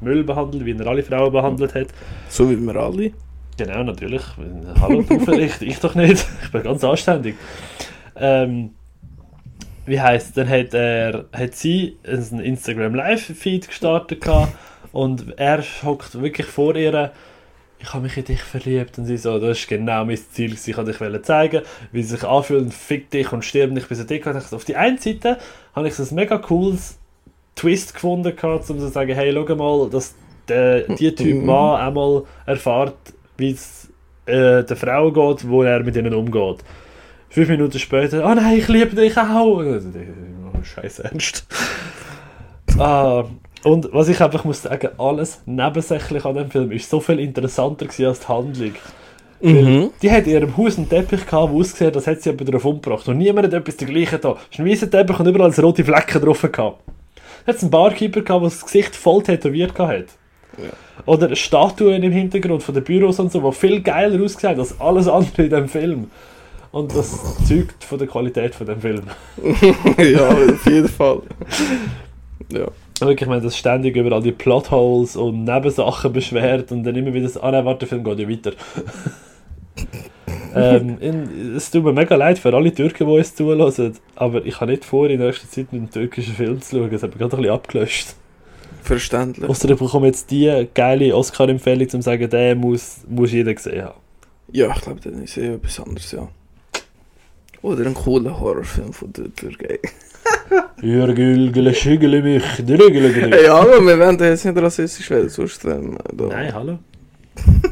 Müll 0.00 0.24
behandelt, 0.24 0.64
wie 0.66 0.72
er 0.72 0.86
alle 0.86 1.02
Frauen 1.02 1.32
behandelt 1.32 1.74
hat. 1.74 1.88
So 2.28 2.50
wie 2.50 2.56
wir 2.56 2.76
alle. 2.76 3.12
Genau, 3.56 3.84
natürlich. 3.84 4.22
Hallo, 4.80 5.02
du 5.02 5.20
vielleicht, 5.20 5.62
ich 5.62 5.78
doch 5.78 5.94
nicht. 5.94 6.26
Ich 6.42 6.50
bin 6.50 6.62
ganz 6.64 6.82
anständig. 6.82 7.36
Ähm, 8.16 8.70
wie 9.86 10.00
heisst 10.00 10.36
Dann 10.36 10.48
hat, 10.48 10.74
er, 10.74 11.26
hat 11.32 11.54
sie 11.54 11.96
einen 12.04 12.40
Instagram 12.40 12.94
Live-Feed 12.94 13.68
gestartet 13.68 14.22
gehabt 14.22 14.52
und 14.92 15.38
er 15.38 15.62
hockt 15.84 16.20
wirklich 16.20 16.46
vor 16.46 16.74
ihr. 16.74 17.12
Ich 17.84 17.92
habe 17.92 18.04
mich 18.04 18.16
in 18.16 18.24
dich 18.24 18.42
verliebt 18.42 18.96
und 18.96 19.04
sie 19.04 19.18
so, 19.18 19.38
das 19.38 19.58
ist 19.58 19.68
genau 19.68 20.06
mein 20.06 20.16
Ziel, 20.16 20.54
ich 20.54 20.76
wollte 20.76 20.94
dich 20.94 21.22
zeigen, 21.22 21.60
wie 21.92 22.02
sie 22.02 22.16
sich 22.16 22.24
anfühlen, 22.24 22.72
fick 22.72 23.10
dich 23.10 23.30
und 23.30 23.44
stirb 23.44 23.72
nicht 23.72 23.90
bis 23.90 23.98
er 23.98 24.06
dich 24.06 24.24
hat. 24.24 24.54
Auf 24.54 24.64
die 24.64 24.74
einen 24.74 24.96
Seite 24.96 25.36
habe 25.74 25.88
ich 25.88 25.94
so 25.94 26.02
ein 26.02 26.14
mega 26.14 26.38
cooles 26.38 26.98
Twist 27.54 27.92
gefunden, 27.92 28.34
gehabt, 28.34 28.70
um 28.70 28.78
zu 28.78 28.88
sagen, 28.88 29.14
hey, 29.14 29.34
schau 29.34 29.54
mal, 29.54 29.90
dass 29.90 30.14
der, 30.48 30.94
die 30.94 31.14
Typ. 31.14 31.44
Mann 31.44 31.78
einmal 31.78 32.22
erfährt, 32.46 32.96
wie 33.36 33.50
es 33.50 33.90
äh, 34.24 34.64
der 34.64 34.76
Frau 34.76 35.12
geht, 35.12 35.46
wo 35.46 35.62
er 35.62 35.82
mit 35.82 35.94
ihnen 35.94 36.14
umgeht. 36.14 36.64
Fünf 37.28 37.50
Minuten 37.50 37.78
später, 37.78 38.24
oh 38.24 38.34
nein, 38.34 38.56
ich 38.60 38.68
liebe 38.68 38.96
dich 38.96 39.14
auch. 39.18 39.62
Scheiß 40.62 41.00
ernst. 41.00 41.46
ah, 42.78 43.24
und 43.64 43.88
was 43.92 44.08
ich 44.08 44.20
einfach 44.20 44.44
muss 44.44 44.62
sagen, 44.62 44.90
alles 44.98 45.40
nebensächlich 45.46 46.24
an 46.24 46.34
dem 46.34 46.50
Film 46.50 46.70
ist 46.72 46.88
so 46.88 47.00
viel 47.00 47.18
interessanter 47.18 47.86
als 47.86 47.96
die 47.96 48.28
Handlung. 48.28 48.72
Mhm. 49.40 49.90
Die 50.00 50.10
hat 50.10 50.26
in 50.26 50.32
ihrem 50.32 50.56
Haus 50.56 50.76
einen 50.76 50.88
Teppich 50.88 51.26
gehabt, 51.26 51.50
der 51.50 51.58
ausgesehen 51.58 51.88
hat, 51.88 51.96
als 51.96 52.06
hätte 52.06 52.22
sie 52.22 52.30
jemand 52.30 52.48
darauf 52.48 52.64
umgebracht. 52.64 53.08
Und 53.08 53.18
niemand 53.18 53.46
hat 53.46 53.54
etwas 53.54 53.76
dergleichen 53.76 54.18
da. 54.20 54.32
Es 54.32 54.58
ist 54.58 54.58
ein 54.58 54.66
weißer 54.66 54.90
Teppich 54.90 55.18
und 55.18 55.26
überall 55.26 55.50
rote 55.50 55.84
Flecken 55.84 56.22
drauf 56.22 56.42
gehabt. 56.42 56.78
Hat 57.46 57.60
einen 57.60 57.70
Barkeeper 57.70 58.22
gehabt, 58.22 58.42
der 58.42 58.50
das 58.50 58.64
Gesicht 58.64 58.96
voll 58.96 59.22
tätowiert 59.22 59.78
hat. 59.78 60.06
Ja. 60.56 60.70
Oder 61.06 61.34
Statuen 61.34 62.02
im 62.02 62.12
Hintergrund 62.12 62.62
von 62.62 62.74
den 62.74 62.84
Büros 62.84 63.18
und 63.18 63.32
so, 63.32 63.40
die 63.40 63.56
viel 63.56 63.82
geiler 63.82 64.22
ausgesehen 64.22 64.58
als 64.58 64.80
alles 64.80 65.08
andere 65.08 65.42
in 65.42 65.50
dem 65.50 65.68
Film. 65.68 66.10
Und 66.70 66.94
das 66.94 67.18
zeugt 67.46 67.84
von 67.84 67.98
der 67.98 68.08
Qualität 68.08 68.54
von 68.54 68.66
dem 68.66 68.80
Film. 68.80 69.02
ja, 69.98 70.28
auf 70.28 70.66
jeden 70.66 70.88
Fall. 70.88 71.22
Ja. 72.50 72.66
Wirklich, 73.04 73.22
ich 73.22 73.28
meine, 73.28 73.42
das 73.42 73.56
ständig 73.56 73.96
über 73.96 74.14
all 74.14 74.22
die 74.22 74.32
Plotholes 74.32 75.16
und 75.16 75.44
Nebensachen 75.44 76.12
beschwert 76.12 76.72
und 76.72 76.84
dann 76.84 76.96
immer 76.96 77.12
wieder 77.12 77.30
ah 77.42 77.50
nein, 77.50 77.64
warte, 77.64 77.80
der 77.80 77.88
Film 77.88 78.04
geht 78.04 78.18
ja 78.18 78.28
weiter. 78.28 78.52
ähm, 80.54 80.96
in, 81.00 81.54
es 81.56 81.70
tut 81.70 81.84
mir 81.84 81.92
mega 81.92 82.14
leid 82.16 82.38
für 82.38 82.54
alle 82.54 82.72
Türken, 82.72 83.06
die 83.06 83.12
uns 83.12 83.34
zulassen, 83.34 83.94
aber 84.16 84.44
ich 84.44 84.60
habe 84.60 84.70
nicht 84.70 84.84
vor, 84.84 85.08
in 85.08 85.20
nächster 85.20 85.48
Zeit 85.48 85.72
mit 85.72 85.82
einem 85.82 85.90
türkischen 85.90 86.34
Film 86.34 86.60
zu 86.60 86.76
schauen. 86.76 86.90
Das 86.90 87.02
hat 87.02 87.10
mich 87.10 87.18
gerade 87.18 87.36
ein 87.36 87.42
bisschen 87.42 87.54
abgelöscht. 87.54 88.14
Verständlich. 88.82 89.48
Außer 89.48 89.70
ich 89.70 89.78
bekomme 89.78 90.08
jetzt 90.08 90.30
die 90.30 90.68
geile 90.74 91.16
Oscar-Empfehlung, 91.16 91.84
um 91.84 91.88
zu 91.88 92.02
sagen, 92.02 92.28
der 92.28 92.54
muss, 92.54 92.98
muss 93.08 93.32
jeder 93.32 93.54
gesehen 93.54 93.84
haben. 93.84 93.98
Ja, 94.52 94.70
ich 94.74 94.82
glaube, 94.82 95.00
dann 95.00 95.22
ist 95.22 95.36
eh 95.38 95.54
etwas 95.54 95.80
anderes, 95.80 96.12
ja. 96.12 96.28
Oder 97.62 97.86
ein 97.86 97.94
cooler 97.94 98.38
Horrorfilm 98.38 98.92
von 98.92 99.10
der 99.12 99.34
Türkei. 99.34 99.78
Jürgül, 100.80 101.74
schügele 101.74 102.22
mich, 102.22 102.44
drügele 102.58 103.08
mich. 103.08 103.32
Hey, 103.32 103.46
hallo, 103.48 103.84
wir 103.86 103.98
werden 103.98 104.18
jetzt 104.20 104.44
nicht 104.44 104.56
rassistisch 104.56 105.10
werden, 105.10 105.28
sonst 105.28 105.64
ähm, 105.64 105.98
da. 106.12 106.26
Nein, 106.26 106.54
hallo. 106.54 106.78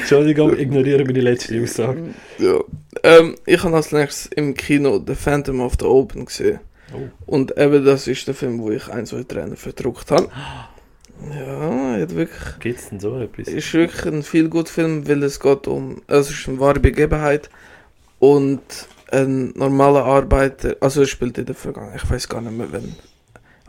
Entschuldigung, 0.00 0.58
ignoriere 0.58 1.04
meine 1.04 1.20
letzte 1.20 1.60
Aussage. 1.62 2.02
Ja. 2.38 2.60
Ähm, 3.02 3.36
ich 3.46 3.62
habe 3.62 3.74
als 3.74 3.92
nächstes 3.92 4.26
im 4.26 4.54
Kino 4.54 5.02
The 5.04 5.14
Phantom 5.14 5.60
of 5.60 5.74
the 5.80 5.86
Open 5.86 6.26
gesehen. 6.26 6.60
Oh. 6.92 6.98
Und 7.26 7.56
eben 7.56 7.84
das 7.84 8.06
ist 8.06 8.26
der 8.26 8.34
Film, 8.34 8.60
wo 8.60 8.70
ich 8.70 8.88
ein, 8.88 9.06
zwei 9.06 9.22
Tränen 9.22 9.56
verdruckt 9.56 10.10
habe. 10.10 10.28
Ja, 11.30 12.00
hat 12.00 12.14
wirklich, 12.14 12.58
Gibt 12.60 12.80
es 12.80 12.88
denn 12.88 13.00
so 13.00 13.18
etwas? 13.18 13.48
ist 13.48 13.72
wirklich 13.74 14.04
ein 14.06 14.22
viel 14.22 14.48
gut 14.48 14.68
Film, 14.68 15.08
weil 15.08 15.22
es 15.22 15.40
geht 15.40 15.68
um, 15.68 16.02
es 16.08 16.30
ist 16.30 16.48
eine 16.48 16.58
wahre 16.58 16.80
Begebenheit 16.80 17.48
und 18.18 18.60
ein 19.12 19.52
normaler 19.54 20.04
Arbeiter, 20.04 20.76
also 20.80 21.02
er 21.02 21.06
spielt 21.06 21.38
in 21.38 21.46
der 21.46 21.54
Vergangenheit, 21.54 22.02
ich 22.02 22.10
weiß 22.10 22.28
gar 22.28 22.40
nicht 22.40 22.56
mehr 22.56 22.68
wann. 22.70 22.94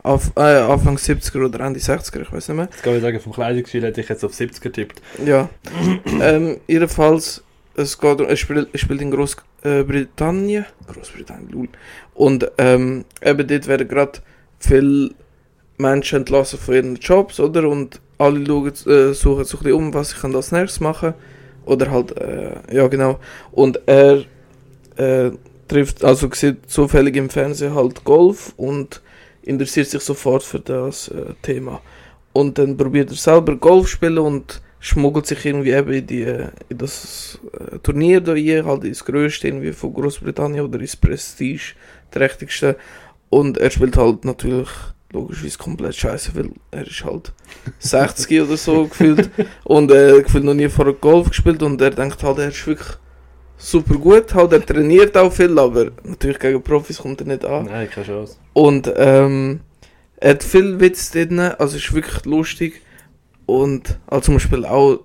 Auf, 0.02 0.32
äh, 0.36 0.40
Anfang 0.40 0.96
70er 0.96 1.46
oder 1.46 1.60
Ende 1.60 1.80
60er, 1.80 2.22
ich 2.22 2.32
weiß 2.32 2.48
nicht 2.48 2.56
mehr. 2.56 2.68
Jetzt 2.70 2.82
kann 2.82 2.94
ich 2.94 3.02
sagen, 3.02 3.20
vom 3.20 3.32
Kleidungsstil 3.32 3.82
hätte 3.82 4.02
ich 4.02 4.08
jetzt 4.08 4.24
auf 4.24 4.34
70 4.34 4.62
getippt. 4.62 5.00
Ja. 5.24 5.48
ähm, 6.20 6.60
jedenfalls, 6.66 7.42
es 7.74 7.98
geht, 7.98 8.20
er 8.20 8.36
spielt, 8.36 8.68
er 8.72 8.78
spielt 8.78 9.00
in 9.00 9.10
Großbritannien. 9.10 10.66
Großbritannien, 10.92 11.50
lul. 11.50 11.68
Und 12.12 12.50
ähm, 12.58 13.06
eben 13.22 13.48
dort 13.48 13.66
werden 13.66 13.88
gerade 13.88 14.18
viele 14.58 15.10
Menschen 15.78 16.18
entlassen 16.18 16.58
von 16.58 16.74
ihren 16.74 16.96
Jobs, 16.96 17.40
oder? 17.40 17.66
Und 17.66 18.00
alle 18.18 18.44
schauen, 18.46 18.72
äh, 18.86 19.14
suchen 19.14 19.44
sich 19.44 19.72
um, 19.72 19.94
was 19.94 20.20
können 20.20 20.36
als 20.36 20.52
nächstes 20.52 20.80
machen. 20.80 21.14
Oder 21.64 21.90
halt, 21.90 22.16
äh, 22.18 22.56
ja 22.70 22.88
genau. 22.88 23.18
Und 23.52 23.80
er 23.86 24.24
äh, 24.96 25.30
trifft, 25.68 26.04
also 26.04 26.28
sieht 26.32 26.70
zufällig 26.70 27.16
im 27.16 27.30
Fernsehen 27.30 27.74
halt 27.74 28.04
Golf 28.04 28.52
und 28.56 29.00
interessiert 29.42 29.88
sich 29.88 30.02
sofort 30.02 30.42
für 30.42 30.60
das 30.60 31.08
äh, 31.08 31.34
Thema. 31.42 31.80
Und 32.32 32.58
dann 32.58 32.76
probiert 32.76 33.10
er 33.10 33.16
selber 33.16 33.56
Golf 33.56 33.88
spielen 33.88 34.18
und 34.18 34.60
schmuggelt 34.80 35.26
sich 35.26 35.44
irgendwie 35.44 35.70
eben 35.70 35.92
in, 35.92 36.06
die, 36.06 36.22
in 36.22 36.78
das 36.78 37.38
äh, 37.52 37.78
Turnier 37.78 38.20
da 38.20 38.32
rein, 38.32 38.66
halt 38.66 38.84
ins 38.84 39.04
größte 39.04 39.48
irgendwie 39.48 39.72
von 39.72 39.94
Großbritannien 39.94 40.64
oder 40.64 40.80
ins 40.80 40.96
Prestige, 40.96 41.74
trächtigste. 42.10 42.76
Und 43.30 43.58
er 43.58 43.70
spielt 43.70 43.96
halt 43.96 44.24
natürlich 44.24 44.68
logischerweise 45.12 45.58
komplett 45.58 45.94
scheiße, 45.94 46.34
weil 46.34 46.50
er 46.70 46.86
ist 46.86 47.04
halt 47.04 47.32
60 47.78 48.42
oder 48.42 48.56
so 48.56 48.86
gefühlt 48.86 49.30
und 49.64 49.90
äh, 49.90 50.22
gefühlt 50.22 50.44
noch 50.44 50.54
nie 50.54 50.68
vor 50.68 50.92
Golf 50.92 51.28
gespielt 51.28 51.62
und 51.62 51.80
er 51.80 51.90
denkt 51.90 52.22
halt, 52.22 52.38
er 52.38 52.48
ist 52.48 52.66
wirklich 52.66 52.98
super 53.56 53.94
gut, 53.94 54.34
halt, 54.34 54.52
er 54.52 54.64
trainiert 54.64 55.16
auch 55.16 55.32
viel, 55.32 55.58
aber 55.58 55.90
natürlich 56.04 56.38
gegen 56.38 56.62
Profis 56.62 56.98
kommt 56.98 57.20
er 57.20 57.26
nicht 57.26 57.44
an. 57.44 57.66
Nein, 57.66 57.88
keine 57.90 58.06
Chance. 58.06 58.36
Und 58.52 58.92
ähm, 58.96 59.60
er 60.16 60.30
hat 60.30 60.44
viel 60.44 60.80
Witz 60.80 61.10
drin, 61.10 61.38
also 61.38 61.76
ist 61.76 61.92
wirklich 61.92 62.24
lustig 62.24 62.82
und 63.46 63.98
also 64.06 64.26
zum 64.26 64.34
Beispiel 64.34 64.64
auch 64.64 65.00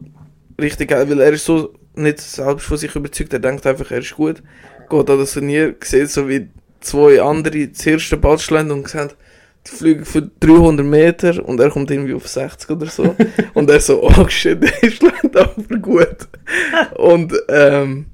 richtig 0.59 0.89
geil, 0.89 1.09
weil 1.09 1.21
er 1.21 1.33
ist 1.33 1.45
so 1.45 1.73
nicht 1.95 2.21
selbst 2.21 2.65
von 2.65 2.77
sich 2.77 2.95
überzeugt, 2.95 3.33
er 3.33 3.39
denkt 3.39 3.65
einfach, 3.65 3.91
er 3.91 3.99
ist 3.99 4.15
gut, 4.15 4.41
geht 4.89 5.09
an 5.09 5.19
das 5.19 5.33
Turnier, 5.33 5.75
sieht 5.83 6.09
so 6.09 6.27
wie 6.27 6.49
zwei 6.79 7.21
andere 7.21 7.67
das 7.67 7.85
erste 7.85 8.17
Ball 8.17 8.39
schlagen 8.39 8.71
und 8.71 8.83
gesagt, 8.83 9.17
die 9.67 9.75
fliegen 9.75 10.05
für 10.05 10.29
300 10.39 10.85
Meter 10.85 11.45
und 11.45 11.59
er 11.59 11.69
kommt 11.69 11.91
irgendwie 11.91 12.13
auf 12.13 12.27
60 12.27 12.69
oder 12.69 12.85
so. 12.85 13.15
und 13.53 13.69
er 13.69 13.79
so, 13.79 14.01
oh 14.03 14.27
shit, 14.27 14.61
der 14.61 14.69
schlägt 14.89 15.35
aber 15.35 15.77
gut. 15.77 16.27
und 16.95 17.33
ähm, 17.49 18.05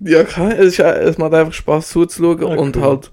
ja, 0.00 0.24
kein- 0.24 0.52
es, 0.52 0.78
ist, 0.78 0.80
es 0.80 1.18
macht 1.18 1.34
einfach 1.34 1.52
Spaß 1.52 1.88
zuzuschauen 1.90 2.42
Ah, 2.58 2.60
und 2.60 2.76
cool. 2.76 2.82
halt, 2.82 3.10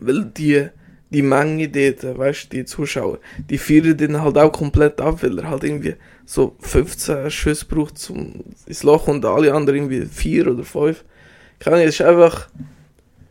weil 0.00 0.24
die, 0.26 0.66
die 1.10 1.22
Menge 1.22 1.68
dort, 1.68 2.18
weißt 2.18 2.52
die 2.52 2.64
Zuschauer, 2.64 3.18
die 3.50 3.58
feiern 3.58 3.96
den 3.96 4.20
halt 4.22 4.36
auch 4.38 4.52
komplett 4.52 5.00
ab, 5.00 5.22
weil 5.22 5.38
er 5.38 5.50
halt 5.50 5.64
irgendwie 5.64 5.94
so 6.24 6.54
15 6.60 7.30
Schüsse 7.30 7.64
braucht 7.66 7.98
zum, 7.98 8.44
ins 8.66 8.82
Loch 8.82 9.08
und 9.08 9.24
alle 9.24 9.54
anderen 9.54 9.78
irgendwie 9.78 10.04
4 10.06 10.48
oder 10.48 10.64
5. 10.64 11.04
Keine 11.58 11.76
Ahnung, 11.76 11.88
es 11.88 11.94
ist 12.00 12.06
einfach 12.06 12.48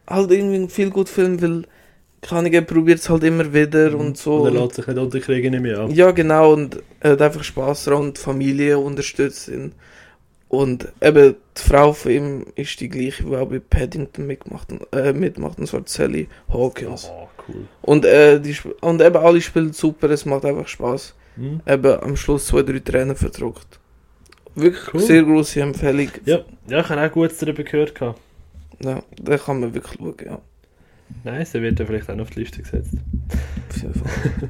halt 0.08 0.32
irgendwie 0.32 0.56
ein 0.58 0.70
viel 0.70 0.90
gut 0.90 1.10
Film, 1.10 1.42
weil 1.42 1.64
keine 2.22 2.40
Ahnung, 2.40 2.54
er 2.54 2.62
probiert 2.64 3.00
es 3.00 3.10
halt 3.10 3.24
immer 3.24 3.54
wieder 3.54 3.96
und 3.96 4.18
so. 4.18 4.38
Und 4.38 4.56
er 4.56 4.62
lässt 4.64 4.76
sich 4.76 4.88
nicht 4.88 4.98
unterkriegen, 4.98 5.52
nicht 5.52 5.62
mehr. 5.62 5.88
Ja, 5.92 6.10
genau, 6.12 6.54
und 6.54 6.82
er 7.00 7.12
hat 7.12 7.22
einfach 7.22 7.44
Spaß 7.44 7.86
daran 7.86 8.08
und 8.08 8.18
die 8.18 8.22
Familie 8.22 8.80
unterstützt 8.80 9.48
ihn. 9.50 9.74
Und 10.50 10.88
eben 11.02 11.36
die 11.58 11.62
Frau 11.62 11.92
von 11.92 12.12
ihm 12.12 12.46
ist 12.56 12.80
die 12.80 12.88
gleiche, 12.90 13.24
die 13.24 13.36
auch 13.36 13.48
bei 13.50 13.60
Paddington 13.60 14.26
mitmacht, 14.28 14.70
äh, 14.94 15.12
mitmacht 15.12 15.60
und 15.60 15.68
zwar 15.68 15.82
Sally 15.86 16.28
Hawkins. 16.48 17.10
Oh, 17.12 17.28
cool. 17.48 17.68
Und, 17.82 18.06
äh, 18.06 18.40
die, 18.40 18.56
und 18.82 19.02
eben 19.02 19.18
alle 19.18 19.42
spielen 19.42 19.74
super, 19.74 20.10
es 20.10 20.26
macht 20.26 20.46
einfach 20.46 20.68
Spaß. 20.68 21.16
Hm? 21.36 21.62
Eben 21.68 22.02
am 22.02 22.16
Schluss 22.16 22.48
zwei, 22.48 22.62
drei 22.64 22.80
Tränen 22.80 23.16
verdruckt. 23.16 23.80
Wirklich 24.56 24.94
Cool. 24.94 25.00
sehr 25.02 25.24
große 25.24 25.62
Empfehlung. 25.62 26.10
Ja, 26.26 26.40
ja, 26.68 26.80
ich 26.80 26.90
habe 26.90 27.02
auch 27.06 27.12
Gutes 27.12 27.38
darüber 27.38 27.64
gehört. 27.64 27.94
gehabt. 27.94 28.20
Ja, 28.84 29.04
da 29.22 29.38
kann 29.38 29.60
man 29.60 29.74
wirklich 29.74 29.98
schauen, 29.98 30.16
ja. 30.26 30.40
Nice, 31.24 31.52
der 31.52 31.62
wird 31.62 31.80
ja 31.80 31.86
vielleicht 31.86 32.10
auch 32.10 32.16
noch 32.16 32.24
auf 32.24 32.30
die 32.32 32.40
Liste 32.40 32.62
gesetzt. 32.62 32.94
Auf 33.70 33.78
jeden 33.82 33.94
Fall. 33.94 34.50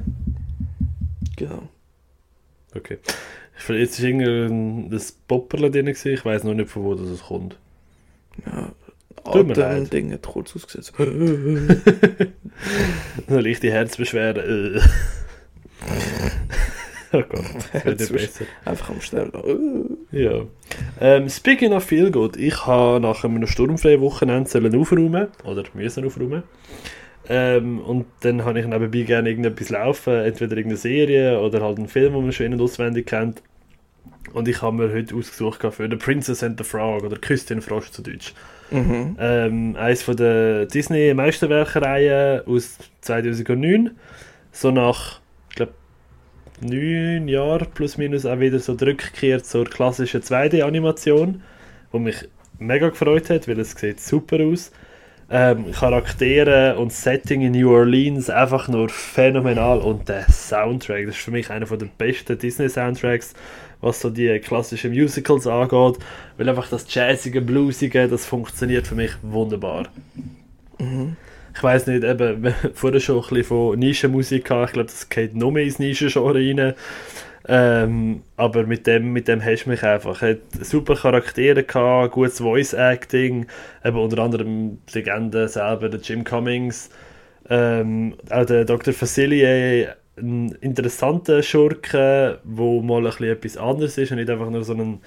genau. 1.36 1.62
Okay. 2.74 2.98
Ich- 3.58 3.68
Jetzt 3.68 4.00
war 4.02 4.08
irgendein 4.08 4.88
das 4.90 5.12
Popperle 5.12 5.70
drin, 5.70 5.86
gewesen. 5.86 6.12
ich 6.14 6.24
weiß 6.24 6.44
noch 6.44 6.54
nicht, 6.54 6.70
von 6.70 6.84
wo 6.84 6.94
das 6.94 7.22
kommt. 7.24 7.58
Ja. 8.46 8.70
Tut 9.32 9.46
mir 9.48 9.52
Atem 9.52 9.82
leid. 9.82 9.92
Ding 9.92 10.12
hat 10.12 10.22
kurz 10.22 10.54
ausgesetzt. 10.56 10.94
Eine 10.98 11.80
leichte 13.40 13.70
Herzbeschwerde. 13.70 14.40
äh. 14.42 14.80
oh 17.16 17.22
Gott, 17.28 17.44
das 17.98 18.10
besser. 18.10 18.44
Einfach 18.64 18.90
am 18.90 19.00
Sterben. 19.00 19.98
Ja. 20.12 20.42
Ähm, 21.00 21.28
speaking 21.28 21.72
of 21.72 21.84
viel 21.84 22.10
gut, 22.10 22.36
ich 22.36 22.66
habe 22.66 23.00
nach 23.00 23.24
einem 23.24 23.46
sturmfreien 23.46 24.00
Wochenende 24.00 24.48
sollen 24.48 24.74
aufräumen 24.74 25.28
oder 25.44 25.64
müssen 25.74 26.04
aufräumen. 26.06 26.42
Ähm, 27.28 27.80
und 27.80 28.06
dann 28.20 28.44
habe 28.44 28.60
ich 28.60 28.66
nebenbei 28.66 29.02
gerne 29.02 29.28
irgendetwas 29.28 29.68
laufen, 29.68 30.14
entweder 30.14 30.56
irgendeine 30.56 30.78
Serie 30.78 31.38
oder 31.40 31.60
halt 31.60 31.78
einen 31.78 31.88
Film, 31.88 32.14
den 32.14 32.22
man 32.22 32.32
schon 32.32 32.46
in- 32.46 32.54
und 32.54 32.62
auswendig 32.62 33.06
kennt. 33.06 33.42
Und 34.32 34.48
ich 34.48 34.62
habe 34.62 34.76
mir 34.76 34.92
heute 34.92 35.14
ausgesucht 35.14 35.62
für 35.70 35.88
The 35.88 35.96
Princess 35.96 36.42
and 36.42 36.58
the 36.58 36.64
Frog 36.64 37.04
oder 37.04 37.16
Küstin 37.16 37.60
Frosch 37.60 37.90
zu 37.90 38.02
Deutsch. 38.02 38.34
Mhm. 38.70 39.16
Ähm, 39.18 39.76
eines 39.76 40.02
von 40.02 40.16
der 40.16 40.66
Disney 40.66 41.14
Meisterwerke-Reihe 41.14 42.44
aus 42.46 42.78
2009. 43.00 43.92
So 44.52 44.70
nach, 44.70 45.20
ich 45.50 45.56
glaube, 45.56 45.72
neun 46.60 47.28
Jahren 47.28 47.66
plus 47.72 47.96
minus 47.96 48.26
auch 48.26 48.40
wieder 48.40 48.58
so 48.58 48.74
die 48.74 48.84
Rückkehr 48.84 49.42
zur 49.42 49.64
klassischen 49.64 50.22
2D-Animation, 50.22 51.42
wo 51.92 51.98
mich 51.98 52.28
mega 52.58 52.88
gefreut 52.88 53.30
hat, 53.30 53.48
weil 53.48 53.60
es 53.60 53.72
sieht 53.72 54.00
super 54.00 54.40
aus. 54.40 54.72
Ähm, 55.30 55.72
Charaktere 55.72 56.78
und 56.78 56.90
Setting 56.90 57.42
in 57.42 57.52
New 57.52 57.70
Orleans 57.70 58.30
einfach 58.30 58.66
nur 58.66 58.88
phänomenal 58.88 59.78
und 59.78 60.08
der 60.08 60.26
Soundtrack, 60.30 61.04
das 61.04 61.16
ist 61.16 61.22
für 61.22 61.30
mich 61.30 61.50
einer 61.50 61.66
der 61.66 61.86
besten 61.98 62.38
Disney-Soundtracks, 62.38 63.34
was 63.80 64.00
so 64.00 64.10
die 64.10 64.38
klassischen 64.40 64.92
Musicals 64.92 65.46
angeht, 65.46 65.98
weil 66.36 66.48
einfach 66.48 66.68
das 66.68 66.92
jazzige, 66.92 67.40
bluesige, 67.40 68.08
das 68.08 68.26
funktioniert 68.26 68.86
für 68.86 68.94
mich 68.94 69.12
wunderbar. 69.22 69.88
Mhm. 70.78 71.16
Ich 71.54 71.62
weiß 71.62 71.86
nicht, 71.88 72.04
eben, 72.04 72.54
vorher 72.74 73.00
schon 73.00 73.16
ein 73.16 73.22
bisschen 73.22 73.44
von 73.44 73.78
Nischenmusik 73.78 74.44
gehabt, 74.44 74.68
ich 74.68 74.72
glaube, 74.74 74.90
das 74.90 75.08
geht 75.08 75.34
noch 75.34 75.50
mehr 75.50 75.64
ins 75.64 75.78
Nischengenre 75.78 76.34
rein. 76.34 76.74
Ähm, 77.50 78.22
aber 78.36 78.64
mit 78.64 78.86
dem, 78.86 79.12
mit 79.14 79.26
dem 79.26 79.42
hast 79.42 79.64
du 79.64 79.70
mich 79.70 79.82
einfach. 79.82 80.22
Er 80.22 80.32
hat 80.32 80.38
super 80.60 80.94
Charaktere 80.94 81.64
gehabt, 81.64 82.12
gutes 82.12 82.40
Voice 82.40 82.74
Acting, 82.74 83.46
eben 83.82 83.96
unter 83.96 84.18
anderem 84.22 84.78
die 84.86 84.98
Legende 84.98 85.48
selber, 85.48 85.88
der 85.88 86.00
Jim 86.00 86.24
Cummings, 86.24 86.90
ähm, 87.48 88.16
auch 88.28 88.44
der 88.44 88.66
Dr. 88.66 88.92
Facilier, 88.92 89.96
ein 90.20 90.52
interessanter 90.60 91.42
Schurke, 91.42 92.38
wo 92.44 92.82
mal 92.82 92.98
ein 92.98 93.04
bisschen 93.04 93.26
etwas 93.26 93.56
anderes 93.56 93.98
ist 93.98 94.10
und 94.10 94.18
nicht 94.18 94.30
einfach 94.30 94.50
nur 94.50 94.64
so 94.64 94.74
ein 94.74 95.00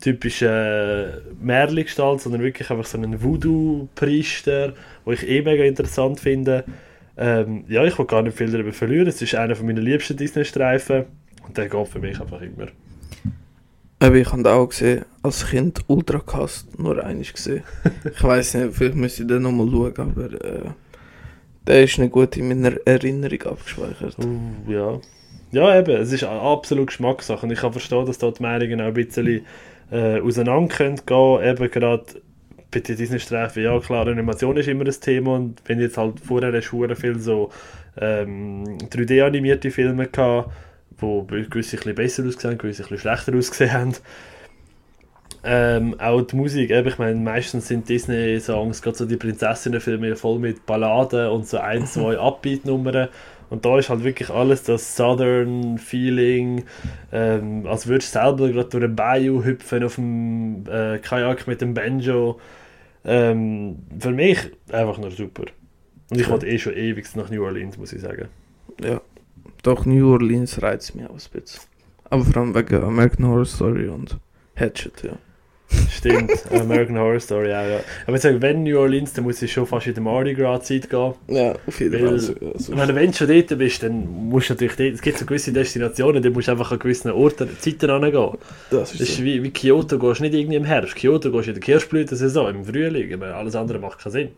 typischer 0.00 1.22
Märli-Gestalt, 1.40 2.20
sondern 2.20 2.42
wirklich 2.42 2.70
einfach 2.70 2.84
so 2.84 2.98
ein 2.98 3.22
Voodoo-Priester, 3.22 4.74
wo 5.04 5.12
ich 5.12 5.26
eh 5.28 5.42
mega 5.42 5.64
interessant 5.64 6.20
finde. 6.20 6.64
Ähm, 7.16 7.64
ja, 7.68 7.84
ich 7.84 7.98
will 7.98 8.06
gar 8.06 8.22
nicht 8.22 8.36
viel 8.36 8.50
darüber 8.50 8.72
verlieren. 8.72 9.08
Es 9.08 9.22
ist 9.22 9.34
einer 9.34 9.56
von 9.56 9.66
meinen 9.66 9.82
liebsten 9.82 10.16
Disney-Streifen 10.16 11.06
und 11.46 11.56
der 11.56 11.68
geht 11.68 11.88
für 11.88 11.98
mich 11.98 12.20
einfach 12.20 12.42
immer. 12.42 12.66
Aber 13.98 14.16
ich 14.16 14.30
habe 14.30 14.52
auch 14.52 14.68
gesehen, 14.68 15.06
als 15.22 15.46
Kind 15.46 15.82
Ultracast, 15.86 16.78
nur 16.78 17.02
eines 17.02 17.32
gesehen. 17.32 17.62
ich 18.04 18.22
weiß 18.22 18.54
nicht, 18.54 18.74
vielleicht 18.74 18.94
müsste 18.94 19.22
ich 19.22 19.28
den 19.28 19.42
nochmal 19.42 19.68
schauen, 19.70 19.94
aber 19.96 20.44
äh, 20.44 20.70
der 21.66 21.84
ist 21.84 21.98
nicht 21.98 22.12
gut 22.12 22.36
in 22.36 22.48
meiner 22.48 22.76
Erinnerung 22.84 23.42
abgespeichert. 23.42 24.16
Uh, 24.18 24.70
ja. 24.70 25.00
Ja, 25.52 25.78
eben, 25.78 25.96
es 25.96 26.12
ist 26.12 26.24
absolut 26.24 26.88
Geschmackssache 26.88 27.46
und 27.46 27.52
ich 27.52 27.60
kann 27.60 27.72
verstehen, 27.72 28.04
dass 28.04 28.18
da 28.18 28.30
die 28.30 28.42
Meinungen 28.42 28.80
auch 28.80 28.86
ein 28.86 28.94
bisschen 28.94 29.46
äh, 29.90 30.20
auseinander 30.20 30.74
können 30.74 31.00
gehen. 31.06 31.42
Eben 31.42 31.70
gerade 31.70 32.04
bei 32.70 32.80
den 32.80 32.96
Disney-Streifen, 32.96 33.62
ja 33.62 33.78
klar, 33.78 34.06
Animation 34.06 34.56
ist 34.56 34.68
immer 34.68 34.84
ein 34.84 35.00
Thema 35.00 35.36
und 35.36 35.62
wenn 35.66 35.80
jetzt 35.80 35.96
halt 35.96 36.20
vorher 36.20 36.52
hast 36.52 37.00
viel 37.00 37.18
so 37.18 37.50
ähm, 37.98 38.78
3D-animierte 38.90 39.70
Filme 39.70 40.08
gehabt, 40.08 40.50
wo 40.98 41.22
gewisse 41.22 41.76
ein 41.76 41.78
bisschen 41.78 41.94
besser 41.94 42.24
ausgesehen 42.26 42.58
gewisse 42.58 42.82
ein 42.82 42.88
bisschen 42.88 42.98
schlechter 42.98 43.34
ausgesehen 43.34 43.72
haben. 43.72 43.94
Ähm, 45.48 45.94
auch 46.00 46.22
die 46.22 46.34
Musik, 46.34 46.70
ich 46.70 46.98
meine, 46.98 47.20
meistens 47.20 47.68
sind 47.68 47.88
Disney-Songs, 47.88 48.82
gerade 48.82 48.96
so 48.98 49.06
die 49.06 49.16
Prinzessinnen-Filme, 49.16 50.16
voll 50.16 50.40
mit 50.40 50.66
Balladen 50.66 51.28
und 51.28 51.46
so 51.46 51.58
ein, 51.58 51.86
zwei 51.86 52.18
Upbeat-Nummern. 52.18 53.08
Und 53.48 53.64
da 53.64 53.78
ist 53.78 53.88
halt 53.88 54.02
wirklich 54.02 54.28
alles 54.28 54.64
das 54.64 54.96
Southern 54.96 55.78
Feeling, 55.78 56.64
ähm, 57.12 57.64
als 57.66 57.86
würdest 57.86 58.12
du 58.16 58.18
selber 58.18 58.48
gerade 58.48 58.68
durch 58.70 58.82
den 58.82 58.96
Bayou 58.96 59.44
hüpfen 59.44 59.84
auf 59.84 59.94
dem 59.94 60.64
äh, 60.68 60.98
Kajak 60.98 61.46
mit 61.46 61.60
dem 61.60 61.72
Banjo. 61.72 62.40
Ähm, 63.04 63.76
für 64.00 64.10
mich 64.10 64.38
einfach 64.72 64.98
nur 64.98 65.12
super. 65.12 65.44
Und 66.10 66.20
ich 66.20 66.26
Ja. 66.26 66.32
wollte 66.32 66.48
eh 66.48 66.58
schon 66.58 66.74
ewig 66.74 67.06
nach 67.14 67.30
New 67.30 67.44
Orleans, 67.44 67.78
muss 67.78 67.92
ich 67.92 68.00
sagen. 68.00 68.26
Ja. 68.82 69.00
Doch 69.62 69.86
New 69.86 70.10
Orleans 70.10 70.60
reizt 70.60 70.96
mich 70.96 71.06
auch 71.06 71.10
ein 71.10 71.40
bisschen. 71.40 71.60
Aber 72.10 72.24
vor 72.24 72.42
allem 72.42 72.52
wegen 72.54 72.82
American 72.82 73.28
Horror 73.28 73.44
Story 73.44 73.86
und 73.88 74.18
Hatchet, 74.56 75.02
ja. 75.04 75.12
Stimmt, 75.90 76.30
American 76.52 76.96
Horror 76.98 77.18
Story 77.20 77.52
auch, 77.52 77.66
ja. 77.68 77.80
Aber 78.06 78.16
ich 78.16 78.22
sage, 78.22 78.40
wenn 78.40 78.62
New 78.62 78.78
Orleans, 78.78 79.12
dann 79.12 79.24
muss 79.24 79.42
ich 79.42 79.52
schon 79.52 79.66
fast 79.66 79.86
in 79.86 79.94
der 79.94 80.02
Mardi 80.02 80.34
Gras 80.34 80.64
Zeit 80.64 80.88
gehen. 80.88 81.14
Ja, 81.28 81.54
auf 81.66 81.80
jeden 81.80 82.06
Fall. 82.06 82.18
So, 82.18 82.34
so. 82.54 82.72
Ich 82.72 82.78
meine, 82.78 82.94
wenn 82.94 83.10
du 83.10 83.16
schon 83.16 83.28
dort 83.28 83.58
bist, 83.58 83.82
dann 83.82 84.06
musst 84.28 84.48
du 84.48 84.54
natürlich 84.54 84.76
dort, 84.76 84.94
es 84.94 85.00
gibt 85.02 85.18
so 85.18 85.26
gewisse 85.26 85.52
Destinationen, 85.52 86.22
da 86.22 86.30
musst 86.30 86.48
du 86.48 86.52
einfach 86.52 86.70
an 86.70 86.78
gewissen 86.78 87.10
Orten, 87.10 87.48
Zeiten 87.58 87.90
hingehen. 87.90 88.30
das 88.70 88.90
Das 88.90 88.94
ist 88.94 89.00
ist 89.00 89.16
so. 89.16 89.24
wie, 89.24 89.42
wie 89.42 89.50
Kyoto, 89.50 89.98
gehst 89.98 90.20
du 90.20 90.24
nicht 90.24 90.34
irgendwie 90.34 90.56
im 90.56 90.64
Herbst. 90.64 90.94
Kyoto 90.94 91.30
gehst 91.32 91.46
du 91.46 91.50
in 91.50 91.54
der 91.54 91.62
Kirschblütensaison, 91.62 92.54
im 92.54 92.64
Frühling, 92.64 93.12
aber 93.14 93.34
alles 93.34 93.56
andere 93.56 93.78
macht 93.78 93.98
keinen 93.98 94.12
Sinn. 94.12 94.28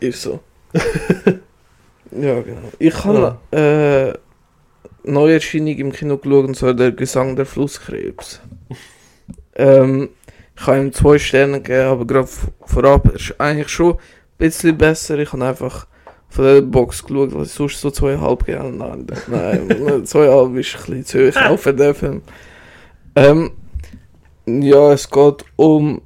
Ist 0.00 0.20
so. 0.22 0.40
ja, 2.10 2.40
genau. 2.40 2.72
Ich 2.78 3.04
habe 3.04 3.38
äh, 3.52 4.18
Neuerscheinung 5.10 5.76
im 5.76 5.92
Kino 5.92 6.18
geschaut, 6.18 6.44
und 6.46 6.56
zwar 6.56 6.74
der 6.74 6.92
Gesang 6.92 7.36
der 7.36 7.46
Flusskrebs. 7.46 8.40
ähm, 9.56 10.10
ich 10.62 10.68
habe 10.68 10.78
ihm 10.78 10.92
zwei 10.92 11.18
Sterne 11.18 11.60
gegeben, 11.60 11.88
aber 11.88 12.06
gerade 12.06 12.28
vorab 12.66 13.08
ist 13.08 13.34
eigentlich 13.40 13.68
schon 13.68 13.94
ein 13.94 13.98
bisschen 14.38 14.78
besser. 14.78 15.18
Ich 15.18 15.32
habe 15.32 15.44
einfach 15.44 15.88
von 16.28 16.44
der 16.44 16.62
Box 16.62 17.02
geschaut, 17.02 17.34
was 17.34 17.48
ich 17.48 17.54
sonst 17.54 17.80
so 17.80 17.90
zweieinhalb 17.90 18.46
gegeben. 18.46 18.78
Nein, 18.78 19.04
nein 19.26 20.06
zweieinhalb 20.06 20.54
ist 20.54 20.76
ein 20.76 21.02
bisschen 21.02 21.04
zu 21.04 21.32
hoch 21.32 21.50
auch 21.50 21.58
für 21.58 21.74
den 21.74 21.94
Film. 21.96 22.22
Ähm, 23.16 23.50
ja, 24.46 24.92
es 24.92 25.10
geht 25.10 25.44
um 25.56 26.00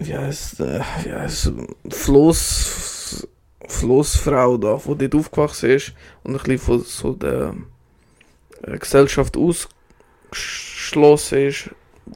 ja, 0.00 0.26
es, 0.26 0.58
äh, 0.60 0.80
ja, 1.06 1.24
es 1.24 1.52
Floss, 1.90 3.28
Flossfrau 3.68 4.56
da, 4.56 4.80
die 4.82 4.96
dort 4.96 5.14
aufgewachsen 5.14 5.72
ist 5.72 5.92
und 6.22 6.32
ein 6.32 6.38
bisschen 6.38 6.58
von 6.58 6.80
so 6.80 7.12
der 7.12 7.54
äh, 8.62 8.78
Gesellschaft 8.78 9.36
ausgeschlossen 9.36 11.48
ist, 11.48 11.68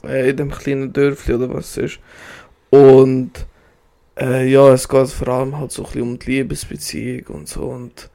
äh, 0.03 0.31
in 0.31 0.37
dem 0.37 0.51
kleinen 0.51 0.93
Dörfli 0.93 1.35
oder 1.35 1.53
was 1.53 1.77
es 1.77 1.93
ist. 1.93 1.99
Und 2.71 3.31
äh, 4.19 4.49
ja, 4.51 4.73
es 4.73 4.89
geht 4.89 5.09
vor 5.09 5.29
allem 5.29 5.59
halt 5.59 5.73
so 5.73 5.83
ein 5.83 5.87
bisschen 5.87 6.03
um 6.03 6.19
die 6.19 6.31
Liebesbeziehung 6.33 7.27
und 7.29 7.49
so 7.49 7.63
und 7.65 8.11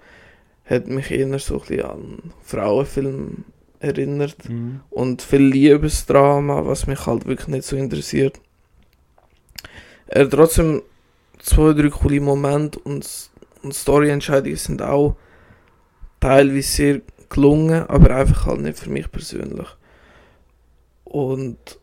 hat 0.65 0.87
mich 0.87 1.11
eher 1.11 1.39
so 1.39 1.55
ein 1.55 1.59
bisschen 1.61 1.85
an 1.85 2.17
Frauenfilm 2.43 3.45
erinnert 3.79 4.47
Mhm. 4.49 4.81
und 4.89 5.21
viel 5.21 5.41
Liebesdrama, 5.41 6.65
was 6.65 6.85
mich 6.87 7.05
halt 7.05 7.25
wirklich 7.25 7.47
nicht 7.47 7.63
so 7.63 7.75
interessiert. 7.77 8.39
Er 10.07 10.23
hat 10.25 10.31
trotzdem 10.31 10.81
zwei, 11.39 11.73
drei 11.73 11.89
coole 11.89 12.19
Momente 12.19 12.79
und, 12.79 13.07
und 13.63 13.73
Storyentscheidungen 13.73 14.57
sind 14.57 14.81
auch 14.81 15.15
teilweise 16.19 16.61
sehr 16.67 17.01
gelungen, 17.29 17.83
aber 17.87 18.15
einfach 18.15 18.47
halt 18.47 18.61
nicht 18.61 18.79
für 18.79 18.89
mich 18.89 19.09
persönlich. 19.11 19.67
Und 21.09 21.79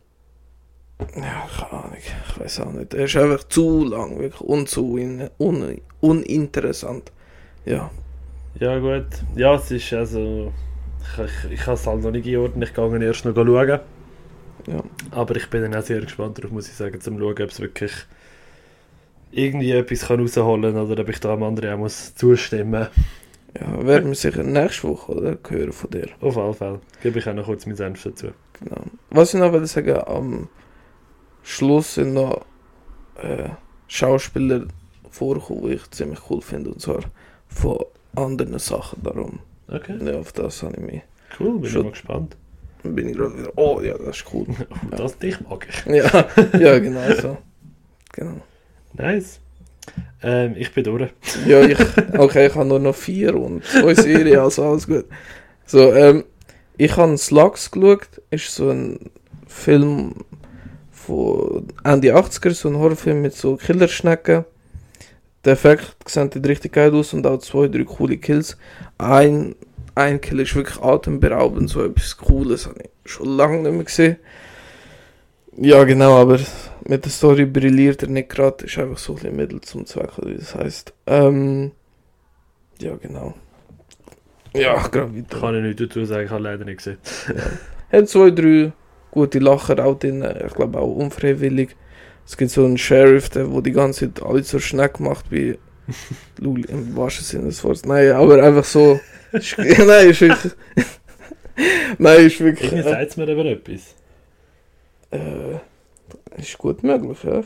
ja, 1.16 1.46
keine 1.58 1.72
Ahnung, 1.84 1.96
ich 1.98 2.40
weiß 2.40 2.60
auch 2.60 2.72
nicht. 2.72 2.94
Er 2.94 3.04
ist 3.04 3.16
einfach 3.16 3.44
zu 3.48 3.84
lang, 3.84 4.18
wirklich 4.18 4.40
und 4.40 4.68
zu 4.68 4.96
in, 4.96 5.30
un, 5.38 5.80
uninteressant. 6.00 7.12
Ja, 7.64 7.90
Ja, 8.60 8.78
gut. 8.78 9.06
Ja, 9.36 9.54
es 9.56 9.70
ist 9.70 9.92
also. 9.92 10.52
Ich, 11.02 11.18
ich, 11.24 11.52
ich 11.52 11.62
habe 11.66 11.74
es 11.74 11.86
halt 11.86 12.02
noch 12.02 12.10
nicht 12.12 12.24
geordnet, 12.24 12.68
ich 12.70 12.74
gehe 12.74 13.04
erst 13.04 13.24
noch 13.24 13.34
schauen. 13.34 13.80
ja. 14.66 14.84
Aber 15.10 15.36
ich 15.36 15.48
bin 15.50 15.62
dann 15.62 15.74
auch 15.76 15.82
sehr 15.84 16.00
gespannt 16.00 16.38
darauf, 16.38 16.52
muss 16.52 16.68
ich 16.68 16.74
sagen, 16.74 17.00
zum 17.00 17.18
schauen, 17.18 17.32
ob 17.32 17.50
es 17.50 17.60
wirklich 17.60 17.92
irgendwie 19.30 19.72
etwas 19.72 20.06
kann 20.08 20.20
rausholen 20.20 20.74
kann 20.74 20.90
oder 20.90 21.02
ob 21.02 21.08
ich 21.10 21.20
da 21.20 21.34
am 21.34 21.42
anderen 21.42 21.74
auch 21.74 21.78
muss 21.78 22.14
zustimmen 22.14 22.88
Ja, 23.58 23.86
werden 23.86 24.08
wir 24.08 24.14
sicher 24.14 24.42
nächste 24.42 24.88
Woche 24.88 25.12
oder, 25.12 25.38
hören 25.48 25.72
von 25.72 25.90
dir. 25.90 26.08
Auf 26.20 26.36
alle 26.38 26.54
Fälle. 26.54 26.80
Gebe 27.02 27.18
ich 27.18 27.28
auch 27.28 27.34
noch 27.34 27.46
kurz 27.46 27.66
meinen 27.66 27.76
Senf 27.76 28.02
dazu. 28.04 28.28
Genau. 28.60 28.82
Was 29.10 29.34
ich 29.34 29.40
noch 29.40 29.52
will 29.52 29.66
sagen, 29.66 29.96
am 30.06 30.48
Schluss 31.42 31.94
sind 31.94 32.14
noch 32.14 32.44
äh, 33.22 33.48
Schauspieler 33.88 34.66
vorgekommen, 35.10 35.66
die 35.68 35.74
ich 35.74 35.90
ziemlich 35.90 36.18
cool 36.30 36.40
finde, 36.42 36.70
und 36.70 36.80
zwar 36.80 37.00
von 37.48 37.78
anderen 38.14 38.58
Sachen. 38.58 39.02
Darum, 39.02 39.40
Okay, 39.68 39.98
ja, 40.04 40.18
auf 40.18 40.32
das 40.32 40.62
habe 40.62 40.74
ich 40.76 40.80
mich. 40.82 41.02
cool, 41.40 41.58
bin 41.60 41.70
Schon- 41.70 41.80
ich 41.80 41.84
mal 41.84 41.90
gespannt. 41.92 42.36
Bin 42.82 43.08
ich 43.08 43.16
gerade 43.16 43.36
wieder, 43.36 43.50
oh 43.56 43.80
ja, 43.80 43.98
das 43.98 44.18
ist 44.18 44.26
cool. 44.32 44.46
Oh, 44.70 44.96
das 44.96 45.18
dich 45.18 45.40
mag 45.40 45.66
ich. 45.68 45.86
ja, 45.92 46.26
ja, 46.58 46.78
genau 46.78 47.12
so. 47.20 47.36
Genau. 48.12 48.36
Nice. 48.92 49.40
Ähm, 50.22 50.54
ich 50.56 50.72
bin 50.72 50.84
durch. 50.84 51.10
Ja, 51.46 51.62
ich, 51.62 51.78
okay, 52.16 52.46
ich 52.46 52.54
habe 52.54 52.64
nur 52.64 52.78
noch 52.78 52.94
vier 52.94 53.34
und 53.34 53.64
zwei 53.64 53.94
Serien, 53.94 54.38
also 54.38 54.64
alles 54.64 54.86
gut. 54.86 55.04
So, 55.64 55.92
ähm, 55.94 56.24
ich 56.76 56.96
habe 56.96 57.16
Slugs 57.16 57.70
geschaut, 57.70 58.08
ist 58.30 58.54
so 58.54 58.70
ein 58.70 59.10
Film 59.46 60.14
von 60.90 61.68
Ende 61.84 62.14
80er, 62.14 62.52
so 62.52 62.68
ein 62.68 62.76
Horrorfilm 62.76 63.22
mit 63.22 63.34
so 63.34 63.56
Killerschnecken. 63.56 64.44
Der 65.44 65.52
Effekt 65.52 65.96
sieht 66.08 66.46
richtig 66.46 66.72
geil 66.72 66.94
aus 66.94 67.12
und 67.12 67.26
auch 67.26 67.38
zwei, 67.38 67.68
drei 67.68 67.84
coole 67.84 68.18
Kills. 68.18 68.56
Ein, 68.98 69.54
ein 69.94 70.20
Kill 70.20 70.40
ist 70.40 70.54
wirklich 70.54 70.82
atemberaubend, 70.82 71.70
so 71.70 71.84
etwas 71.84 72.16
Cooles 72.16 72.66
habe 72.66 72.80
ich 72.82 73.10
schon 73.10 73.36
lange 73.36 73.58
nicht 73.62 73.72
mehr 73.72 73.84
gesehen. 73.84 74.16
Ja, 75.58 75.84
genau, 75.84 76.16
aber 76.16 76.38
mit 76.84 77.04
der 77.04 77.12
Story 77.12 77.46
brilliert 77.46 78.02
er 78.02 78.08
nicht 78.08 78.28
gerade, 78.28 78.66
ist 78.66 78.76
einfach 78.78 78.98
so 78.98 79.16
ein 79.22 79.36
Mittel 79.36 79.60
zum 79.62 79.86
Zweck, 79.86 80.10
wie 80.22 80.34
das 80.34 80.54
heißt. 80.54 80.92
Ähm, 81.06 81.72
ja, 82.78 82.94
genau. 82.96 83.34
Ja, 84.60 84.86
gerade 84.88 85.14
weiter. 85.16 85.40
Kann 85.40 85.54
ich 85.56 85.62
nicht 85.62 85.80
dazu 85.80 86.04
sagen, 86.04 86.24
ich 86.26 86.30
habe 86.30 86.42
leider 86.42 86.64
nicht 86.64 86.78
gesehen. 86.78 86.98
Hat 87.92 88.08
zwei, 88.08 88.30
drei 88.30 88.72
gute 89.10 89.38
Lacher 89.38 89.84
auch 89.84 89.98
drin, 89.98 90.24
ich 90.46 90.52
glaube 90.54 90.78
auch 90.78 90.94
unfreiwillig. 90.94 91.76
Es 92.26 92.36
gibt 92.36 92.50
so 92.50 92.64
einen 92.64 92.76
Sheriff, 92.76 93.28
der 93.30 93.52
wo 93.52 93.60
die 93.60 93.72
ganze 93.72 94.12
Zeit 94.12 94.22
alle 94.24 94.42
so 94.42 94.58
Schneck 94.58 94.98
macht 95.00 95.30
wie 95.30 95.58
Luli, 96.38 96.64
im 96.68 96.96
wahrsten 96.96 97.24
Sinne 97.24 97.44
des 97.46 97.62
Wortes. 97.64 97.84
Nein, 97.84 98.10
aber 98.12 98.42
einfach 98.42 98.64
so. 98.64 98.98
Ist- 99.32 99.56
Nein, 99.58 100.10
ist 100.10 100.20
wirklich. 100.20 100.52
Nein, 101.98 102.26
ist 102.26 102.40
wirklich. 102.40 102.72
Irgendwie 102.72 102.88
Äh, 102.88 102.92
sagt 102.92 103.10
es 103.10 103.16
mir 103.16 103.28
aber 103.30 103.44
etwas. 103.46 103.94
äh, 105.12 106.40
ist 106.40 106.58
gut 106.58 106.82
möglich, 106.82 107.18
ja. 107.24 107.42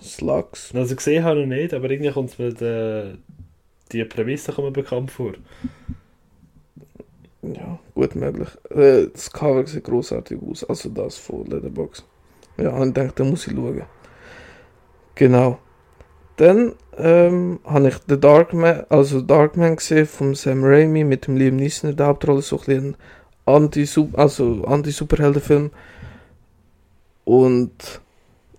Slugs. 0.00 0.70
Also 0.74 0.94
gesehen 0.96 1.24
habe 1.24 1.40
ich 1.40 1.46
noch 1.46 1.54
nicht, 1.56 1.74
aber 1.74 1.90
irgendwie 1.90 2.10
kommt 2.12 2.30
es 2.30 2.38
mir 2.38 2.52
der, 2.52 3.14
die 3.92 4.04
Prämisse 4.04 4.52
kommt 4.52 4.68
mir 4.68 4.72
bekannt 4.72 5.10
vor. 5.10 5.32
Ja, 7.42 7.78
gut 7.94 8.14
möglich. 8.14 8.48
Äh, 8.70 9.08
das 9.12 9.30
Cover 9.30 9.66
sieht 9.66 9.84
großartig 9.84 10.38
aus, 10.42 10.64
also 10.64 10.88
das 10.88 11.16
von 11.16 11.44
Leatherbox. 11.46 12.04
Ja, 12.56 12.70
und 12.70 12.88
ich 12.88 12.94
denke, 12.94 13.12
da 13.16 13.24
muss 13.24 13.46
ich 13.46 13.52
schauen. 13.52 13.82
Genau. 15.14 15.58
Dann 16.36 16.72
ähm, 16.96 17.60
habe 17.64 17.88
ich 17.88 17.94
The 18.08 18.18
Darkman, 18.18 18.84
also 18.88 19.20
Darkman 19.20 19.76
gesehen 19.76 20.06
von 20.06 20.34
Sam 20.34 20.64
Raimi 20.64 21.04
mit 21.04 21.26
dem 21.26 21.36
Liam 21.36 21.56
Neeson 21.56 21.90
in 21.90 21.96
der 21.96 22.06
Hauptrolle, 22.06 22.42
so 22.42 22.56
ein 22.56 22.64
bisschen 22.64 22.96
ein 23.46 23.54
Anti 23.54 23.88
also 24.14 24.64
Anti-Superheldenfilm. 24.64 25.70
Und 27.24 28.00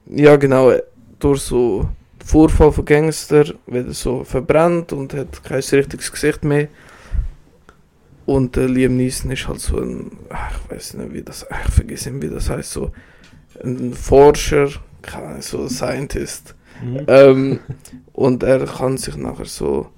ja, 0.06 0.36
genau, 0.38 0.72
durch 1.20 1.42
so 1.42 1.90
Vorfall 2.26 2.72
von 2.72 2.86
Gangster 2.86 3.46
wird 3.68 3.88
er 3.88 3.94
so 3.94 4.24
verbrannt 4.24 4.92
und 4.92 5.14
hat 5.14 5.44
kein 5.44 5.60
richtiges 5.60 6.12
Gesicht 6.12 6.44
mehr. 6.44 6.70
Und 8.26 8.58
äh, 8.58 8.66
Liam 8.66 8.98
Neeson 8.98 9.30
ist 9.30 9.48
halt 9.48 9.60
so 9.60 9.80
ein, 9.80 10.18
ach, 10.30 10.60
ich 10.66 10.72
weiß 10.72 10.96
nicht, 10.96 11.14
wie 11.14 11.22
das, 11.22 11.46
ach, 11.52 11.68
ich 11.68 11.76
vergesse 11.76 12.10
ihn, 12.10 12.24
wie 12.24 12.30
das 12.30 12.50
heißt, 12.50 12.72
so 12.72 12.92
ein 13.64 13.94
Forscher, 13.94 14.70
Ahnung, 15.14 15.42
so 15.42 15.62
ein 15.62 15.70
Scientist. 15.70 16.56
Mhm. 16.84 17.06
Ähm, 17.08 17.60
und 18.14 18.42
er 18.42 18.66
kann 18.66 18.98
sich 18.98 19.16
nachher 19.18 19.46
so, 19.46 19.92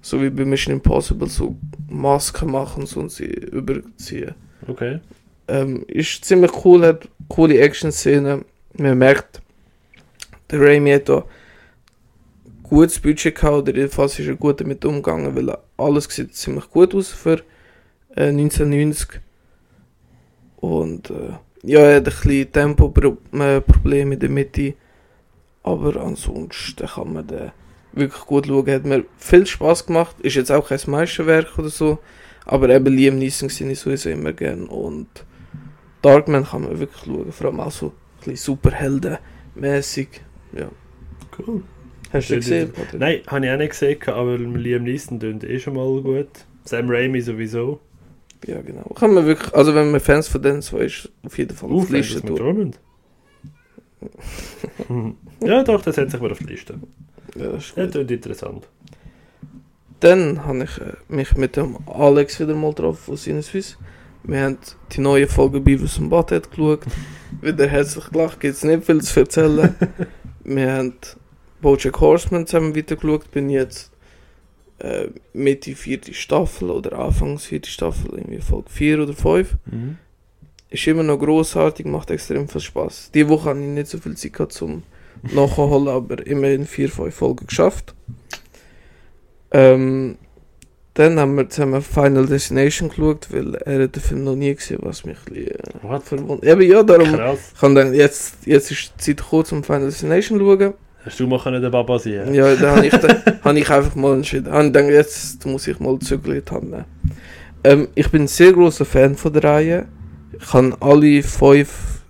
so 0.00 0.22
wie 0.22 0.30
bei 0.30 0.44
Mission 0.44 0.74
Impossible, 0.74 1.28
so 1.28 1.56
Masken 1.88 2.52
machen 2.52 2.86
so, 2.86 3.00
und 3.00 3.10
sie 3.10 3.24
überziehen. 3.24 4.36
Okay. 4.68 5.00
Ähm, 5.48 5.84
ist 5.88 6.24
ziemlich 6.24 6.52
cool, 6.64 6.86
hat 6.86 7.08
coole 7.28 7.58
Action-Szenen. 7.58 8.44
Man 8.74 8.98
merkt, 8.98 9.42
der 10.48 10.60
Raimi 10.60 10.92
hat 10.92 11.08
da 11.08 11.24
gutes 12.72 12.98
Budget 12.98 13.34
gehabt, 13.34 13.68
oder 13.68 13.74
jedenfalls 13.74 14.18
ist 14.18 14.26
er 14.26 14.34
gut 14.34 14.60
damit 14.60 14.82
umgegangen, 14.86 15.36
weil 15.36 15.54
alles 15.76 16.04
sieht 16.04 16.34
ziemlich 16.34 16.70
gut 16.70 16.94
aus 16.94 17.08
für 17.08 17.42
äh, 18.16 18.28
1990. 18.28 19.20
Und 20.56 21.10
äh, 21.10 21.34
ja, 21.64 21.80
er 21.80 21.96
hat 21.96 22.08
ein 22.08 22.14
bisschen 22.14 22.50
Tempo-Problem 22.50 24.12
in 24.12 24.18
der 24.18 24.30
Mitte, 24.30 24.74
aber 25.62 26.00
ansonsten 26.00 26.86
kann 26.86 27.12
man 27.12 27.26
den 27.26 27.52
wirklich 27.92 28.24
gut 28.24 28.46
schauen. 28.46 28.70
Hat 28.70 28.86
mir 28.86 29.04
viel 29.18 29.46
Spaß 29.46 29.84
gemacht, 29.86 30.16
ist 30.20 30.36
jetzt 30.36 30.50
auch 30.50 30.66
kein 30.66 30.80
Meisterwerk 30.86 31.58
oder 31.58 31.68
so, 31.68 31.98
aber 32.46 32.70
eben 32.70 32.86
Liam 32.86 33.18
Neeson 33.18 33.50
sehe 33.50 33.70
ich 33.70 33.80
sowieso 33.80 34.08
immer 34.08 34.32
gern 34.32 34.66
und 34.66 35.08
Darkman 36.00 36.46
kann 36.46 36.62
man 36.62 36.80
wirklich 36.80 37.04
schauen, 37.04 37.32
vor 37.32 37.46
allem 37.48 37.60
auch 37.60 37.70
so 37.70 37.88
ein 37.88 37.92
bisschen 38.32 38.56
Superhelden-mäßig. 38.56 40.08
Ja. 40.54 40.68
Cool. 41.38 41.62
Hast 42.12 42.30
du 42.30 42.36
gesehen? 42.36 42.72
Patrick? 42.72 43.00
Nein, 43.00 43.20
habe 43.26 43.46
ich 43.46 43.52
auch 43.52 43.56
nicht 43.56 43.70
gesehen, 43.70 43.98
aber 44.06 44.38
Liam 44.38 44.84
Neeson 44.84 45.18
tönt 45.20 45.44
eh 45.44 45.58
schon 45.58 45.74
mal 45.74 46.00
gut. 46.02 46.28
Sam 46.64 46.88
Raimi 46.88 47.20
sowieso. 47.20 47.80
Ja, 48.46 48.60
genau. 48.60 48.82
Kann 48.94 49.14
man 49.14 49.24
wirklich, 49.26 49.54
also 49.54 49.74
wenn 49.74 49.90
man 49.90 50.00
Fans 50.00 50.28
von 50.28 50.42
denen 50.42 50.62
zwei 50.62 50.80
ist, 50.80 51.10
auf 51.24 51.38
jeden 51.38 51.56
Fall 51.56 51.70
auf 51.70 51.76
die 51.76 51.82
Aufwärts, 51.82 52.14
Liste 52.14 52.34
tun. 52.34 52.72
Mhm. 54.88 55.14
ja, 55.40 55.62
doch, 55.62 55.80
das 55.80 55.94
setze 55.94 56.16
ich 56.16 56.22
mir 56.22 56.32
auf 56.32 56.38
die 56.38 56.44
Liste. 56.46 56.74
Ja, 57.36 57.46
das 57.50 57.66
ist 57.66 57.76
Das 57.76 57.84
gut. 57.84 57.92
klingt 57.92 58.10
interessant. 58.10 58.66
Dann 60.00 60.44
habe 60.44 60.64
ich 60.64 60.78
äh, 60.78 60.94
mich 61.06 61.36
mit 61.36 61.56
dem 61.56 61.76
Alex 61.86 62.40
wieder 62.40 62.56
mal 62.56 62.70
getroffen 62.70 63.00
von 63.04 63.16
Sinneswiss. 63.16 63.78
Wir 64.24 64.40
haben 64.40 64.58
die 64.90 65.00
neue 65.00 65.28
Folge 65.28 65.60
Beavis 65.60 65.98
und 65.98 66.08
Butthead 66.10 66.50
geschaut. 66.50 66.80
wieder 67.40 67.68
herzlich 67.68 68.10
gelacht, 68.10 68.40
gibt 68.40 68.56
es 68.56 68.64
nicht 68.64 68.84
viel 68.84 69.00
zu 69.02 69.20
erzählen. 69.20 69.72
Wir 70.44 70.72
haben 70.72 70.94
Bojack 71.62 72.00
Horseman 72.00 72.46
zusammen 72.46 72.76
weitergeschaut, 72.76 73.30
bin 73.30 73.48
jetzt 73.48 73.90
äh, 74.78 75.08
Mitte 75.32 75.74
vierte 75.74 76.12
Staffel 76.12 76.70
oder 76.70 76.98
Anfangs 76.98 77.46
vierte 77.46 77.70
Staffel, 77.70 78.10
irgendwie 78.18 78.40
Folge 78.40 78.68
4 78.68 79.02
oder 79.02 79.14
5. 79.14 79.56
Mhm. 79.66 79.96
Ist 80.68 80.86
immer 80.86 81.02
noch 81.02 81.18
grossartig, 81.18 81.86
macht 81.86 82.10
extrem 82.10 82.48
viel 82.48 82.60
Spaß. 82.60 83.10
Die 83.14 83.28
Woche 83.28 83.50
habe 83.50 83.60
ich 83.60 83.66
nicht 83.66 83.86
so 83.86 83.98
viel 83.98 84.16
Zeit 84.16 84.32
gehabt 84.32 84.52
zum 84.52 84.82
Nachholen, 85.22 85.88
aber 85.88 86.26
immerhin 86.26 86.66
4, 86.66 86.90
5 86.90 87.14
Folgen 87.14 87.46
geschafft. 87.46 87.94
Ähm, 89.52 90.16
dann 90.94 91.18
haben 91.18 91.36
wir 91.36 91.48
zusammen 91.48 91.80
Final 91.80 92.26
Destination 92.26 92.90
geschaut, 92.90 93.28
weil 93.30 93.54
er 93.54 93.84
hat 93.84 93.96
den 93.96 94.02
Film 94.02 94.24
noch 94.24 94.34
nie 94.34 94.54
gesehen, 94.54 94.80
was 94.82 95.04
mich 95.04 95.16
ein 95.26 95.34
bisschen, 95.34 95.90
äh, 95.90 96.00
verwundert. 96.00 96.44
Eben 96.44 96.62
ja, 96.62 96.82
darum 96.82 97.12
Krass. 97.12 97.52
kann 97.58 97.74
dann 97.74 97.94
jetzt, 97.94 98.46
jetzt 98.46 98.70
ist 98.70 98.92
die 98.98 99.02
Zeit 99.04 99.16
gekommen, 99.18 99.44
zum 99.44 99.64
Final 99.64 99.86
Destination 99.86 100.38
zu 100.38 100.44
schauen. 100.44 100.74
Hast 101.04 101.18
du 101.18 101.26
mal 101.26 101.40
können 101.40 101.60
der 101.60 101.70
Baba 101.70 101.98
sein? 101.98 102.32
Ja, 102.32 102.54
da 102.54 102.76
habe 102.76 102.86
ich, 102.86 102.92
da, 102.92 103.08
hab 103.42 103.56
ich 103.56 103.68
einfach 103.68 103.94
mal 103.96 104.14
entschieden. 104.14 104.46
Ich 104.46 104.72
gedacht, 104.72 104.88
jetzt 104.88 105.44
muss 105.46 105.66
ich 105.66 105.80
mal 105.80 105.98
Zügel 105.98 106.36
in 106.36 106.44
die 106.44 106.50
Hand 106.50 106.70
nehmen. 106.70 106.84
Ähm, 107.64 107.88
ich 107.94 108.08
bin 108.10 108.22
ein 108.22 108.28
sehr 108.28 108.52
großer 108.52 108.84
Fan 108.84 109.16
von 109.16 109.32
der 109.32 109.44
Reihe. 109.44 109.88
Ich 110.38 110.52
habe 110.52 110.76
alle 110.80 111.22
fünf, 111.22 112.02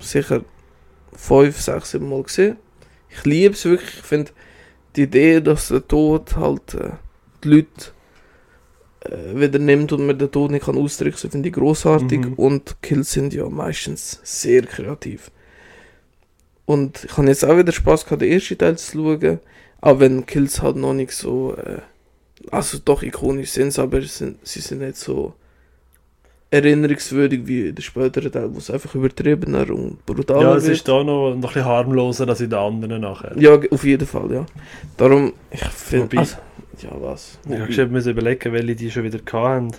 sicher 0.00 0.42
fünf, 1.12 1.60
sechs, 1.60 1.92
sieben 1.92 2.08
Mal 2.08 2.22
gesehen. 2.22 2.56
Ich 3.08 3.24
liebe 3.24 3.54
es 3.54 3.64
wirklich. 3.64 3.98
Ich 3.98 4.02
finde 4.02 4.32
die 4.96 5.02
Idee, 5.02 5.40
dass 5.40 5.68
der 5.68 5.86
Tod 5.86 6.36
halt 6.36 6.74
äh, 6.74 6.90
die 7.44 7.48
Leute 7.48 7.92
äh, 9.00 9.40
wieder 9.40 9.58
nimmt 9.58 9.92
und 9.92 10.06
man 10.06 10.18
den 10.18 10.30
Tod 10.30 10.50
nicht 10.50 10.66
kann 10.66 10.76
ausdrücken 10.76 11.16
kann, 11.16 11.30
finde 11.30 11.48
ich 11.48 11.54
großartig. 11.54 12.20
Mhm. 12.20 12.32
Und 12.34 12.76
Kills 12.82 13.12
sind 13.12 13.34
ja 13.34 13.48
meistens 13.48 14.20
sehr 14.22 14.62
kreativ. 14.62 15.30
Und 16.64 17.04
ich 17.04 17.16
habe 17.16 17.26
jetzt 17.28 17.44
auch 17.44 17.56
wieder 17.56 17.72
Spaß 17.72 18.04
gehabt, 18.04 18.22
den 18.22 18.32
ersten 18.32 18.58
Teil 18.58 18.78
zu 18.78 18.92
schauen. 18.92 19.40
Auch 19.80 19.98
wenn 20.00 20.26
Kills 20.26 20.62
halt 20.62 20.76
noch 20.76 20.94
nicht 20.94 21.12
so, 21.12 21.56
äh, 21.56 21.80
also 22.50 22.78
doch 22.84 23.02
ikonisch 23.02 23.50
sind, 23.50 23.76
aber 23.78 24.00
sie 24.00 24.08
sind, 24.08 24.46
sie 24.46 24.60
sind 24.60 24.80
nicht 24.80 24.96
so 24.96 25.34
erinnerungswürdig 26.50 27.46
wie 27.46 27.72
der 27.72 27.82
spätere 27.82 28.30
Teil, 28.30 28.54
wo 28.54 28.58
es 28.58 28.70
einfach 28.70 28.94
übertriebener 28.94 29.70
und 29.70 30.04
brutaler 30.04 30.42
Ja, 30.42 30.56
es 30.56 30.64
wird. 30.64 30.76
ist 30.76 30.86
da 30.86 31.02
noch, 31.02 31.30
noch 31.30 31.32
ein 31.34 31.40
bisschen 31.40 31.64
harmloser 31.64 32.28
als 32.28 32.42
in 32.42 32.50
den 32.50 32.58
anderen 32.58 33.00
nachher. 33.00 33.32
Ja, 33.38 33.58
auf 33.70 33.84
jeden 33.84 34.06
Fall, 34.06 34.30
ja. 34.32 34.46
Darum, 34.98 35.32
ich 35.50 35.64
finde. 35.64 36.18
Also, 36.18 36.36
ja, 36.82 36.90
was? 37.00 37.38
Ich 37.48 37.78
habe 37.78 37.86
müssen 37.88 38.10
überlegen, 38.10 38.52
welche 38.52 38.76
die 38.76 38.90
schon 38.90 39.04
wieder 39.04 39.18
hatten. 39.32 39.72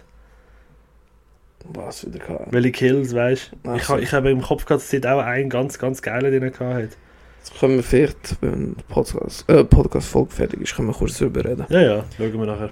Was 1.66 2.06
wieder 2.06 2.20
kann. 2.20 2.48
Welche 2.52 2.72
Kills, 2.72 3.16
weißt 3.16 3.52
du? 3.64 3.74
Ich, 3.76 3.84
so. 3.84 3.98
ich 3.98 4.12
habe 4.12 4.30
im 4.30 4.42
Kopf 4.42 4.66
gehabt, 4.66 4.84
dass 4.84 4.94
es 4.94 5.06
auch 5.06 5.20
einen 5.20 5.50
ganz, 5.50 5.80
ganz 5.80 6.02
geilen 6.02 6.32
drin 6.32 6.52
gehabt. 6.52 6.98
Jetzt 7.44 7.60
können 7.60 7.76
wir 7.76 7.84
vielleicht, 7.84 8.38
wenn 8.42 8.76
die 8.76 8.84
Podcast, 8.88 9.44
äh, 9.50 9.66
Podcast-Folge 9.66 10.32
fertig 10.32 10.62
ist, 10.62 10.76
können 10.76 10.88
wir 10.88 10.94
kurz 10.94 11.18
darüber 11.18 11.44
reden. 11.44 11.66
Ja, 11.68 11.82
ja, 11.82 12.04
schauen 12.18 12.40
wir 12.40 12.46
nachher. 12.46 12.70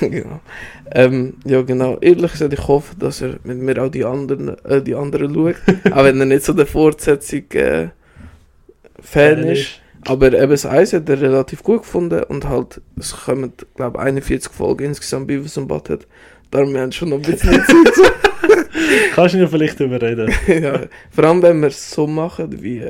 genau. 0.00 0.40
Ähm, 0.92 1.34
ja, 1.44 1.60
genau. 1.60 1.98
Ehrlich 2.00 2.32
gesagt, 2.32 2.54
ich 2.54 2.66
hoffe, 2.66 2.96
dass 2.98 3.20
er 3.20 3.36
mit 3.44 3.58
mir 3.58 3.82
auch 3.82 3.90
die 3.90 4.04
anderen, 4.04 4.56
äh, 4.64 4.80
die 4.80 4.94
anderen 4.94 5.34
schaut. 5.34 5.56
auch 5.92 6.04
wenn 6.04 6.20
er 6.20 6.26
nicht 6.26 6.42
so 6.42 6.54
der 6.54 6.66
Fortsetzung 6.66 7.50
äh, 7.52 7.88
Fan 8.98 9.44
ist. 9.44 9.80
Aber 10.06 10.32
eben 10.32 10.50
das 10.50 10.64
Eis 10.64 10.94
hat 10.94 11.08
er 11.10 11.20
relativ 11.20 11.62
gut 11.62 11.82
gefunden 11.82 12.22
und 12.24 12.48
halt, 12.48 12.80
es 12.96 13.12
kommen, 13.12 13.52
glaube 13.74 13.98
ich, 13.98 14.04
41 14.04 14.50
Folgen 14.50 14.84
insgesamt 14.84 15.26
bei 15.26 15.34
Beavis 15.34 15.58
und 15.58 15.68
Butthead. 15.68 16.06
Darum 16.50 16.72
wir 16.74 16.80
haben 16.80 16.92
schon 16.92 17.10
noch 17.10 17.16
ein 17.18 17.22
bisschen 17.22 17.52
Zeit. 17.64 18.12
Kannst 19.14 19.34
du 19.34 19.38
mir 19.38 19.48
vielleicht 19.48 19.78
überreden? 19.80 20.32
ja, 20.46 20.80
vor 21.10 21.24
allem, 21.24 21.42
wenn 21.42 21.60
wir 21.60 21.68
es 21.68 21.90
so 21.90 22.06
machen, 22.06 22.62
wie, 22.62 22.84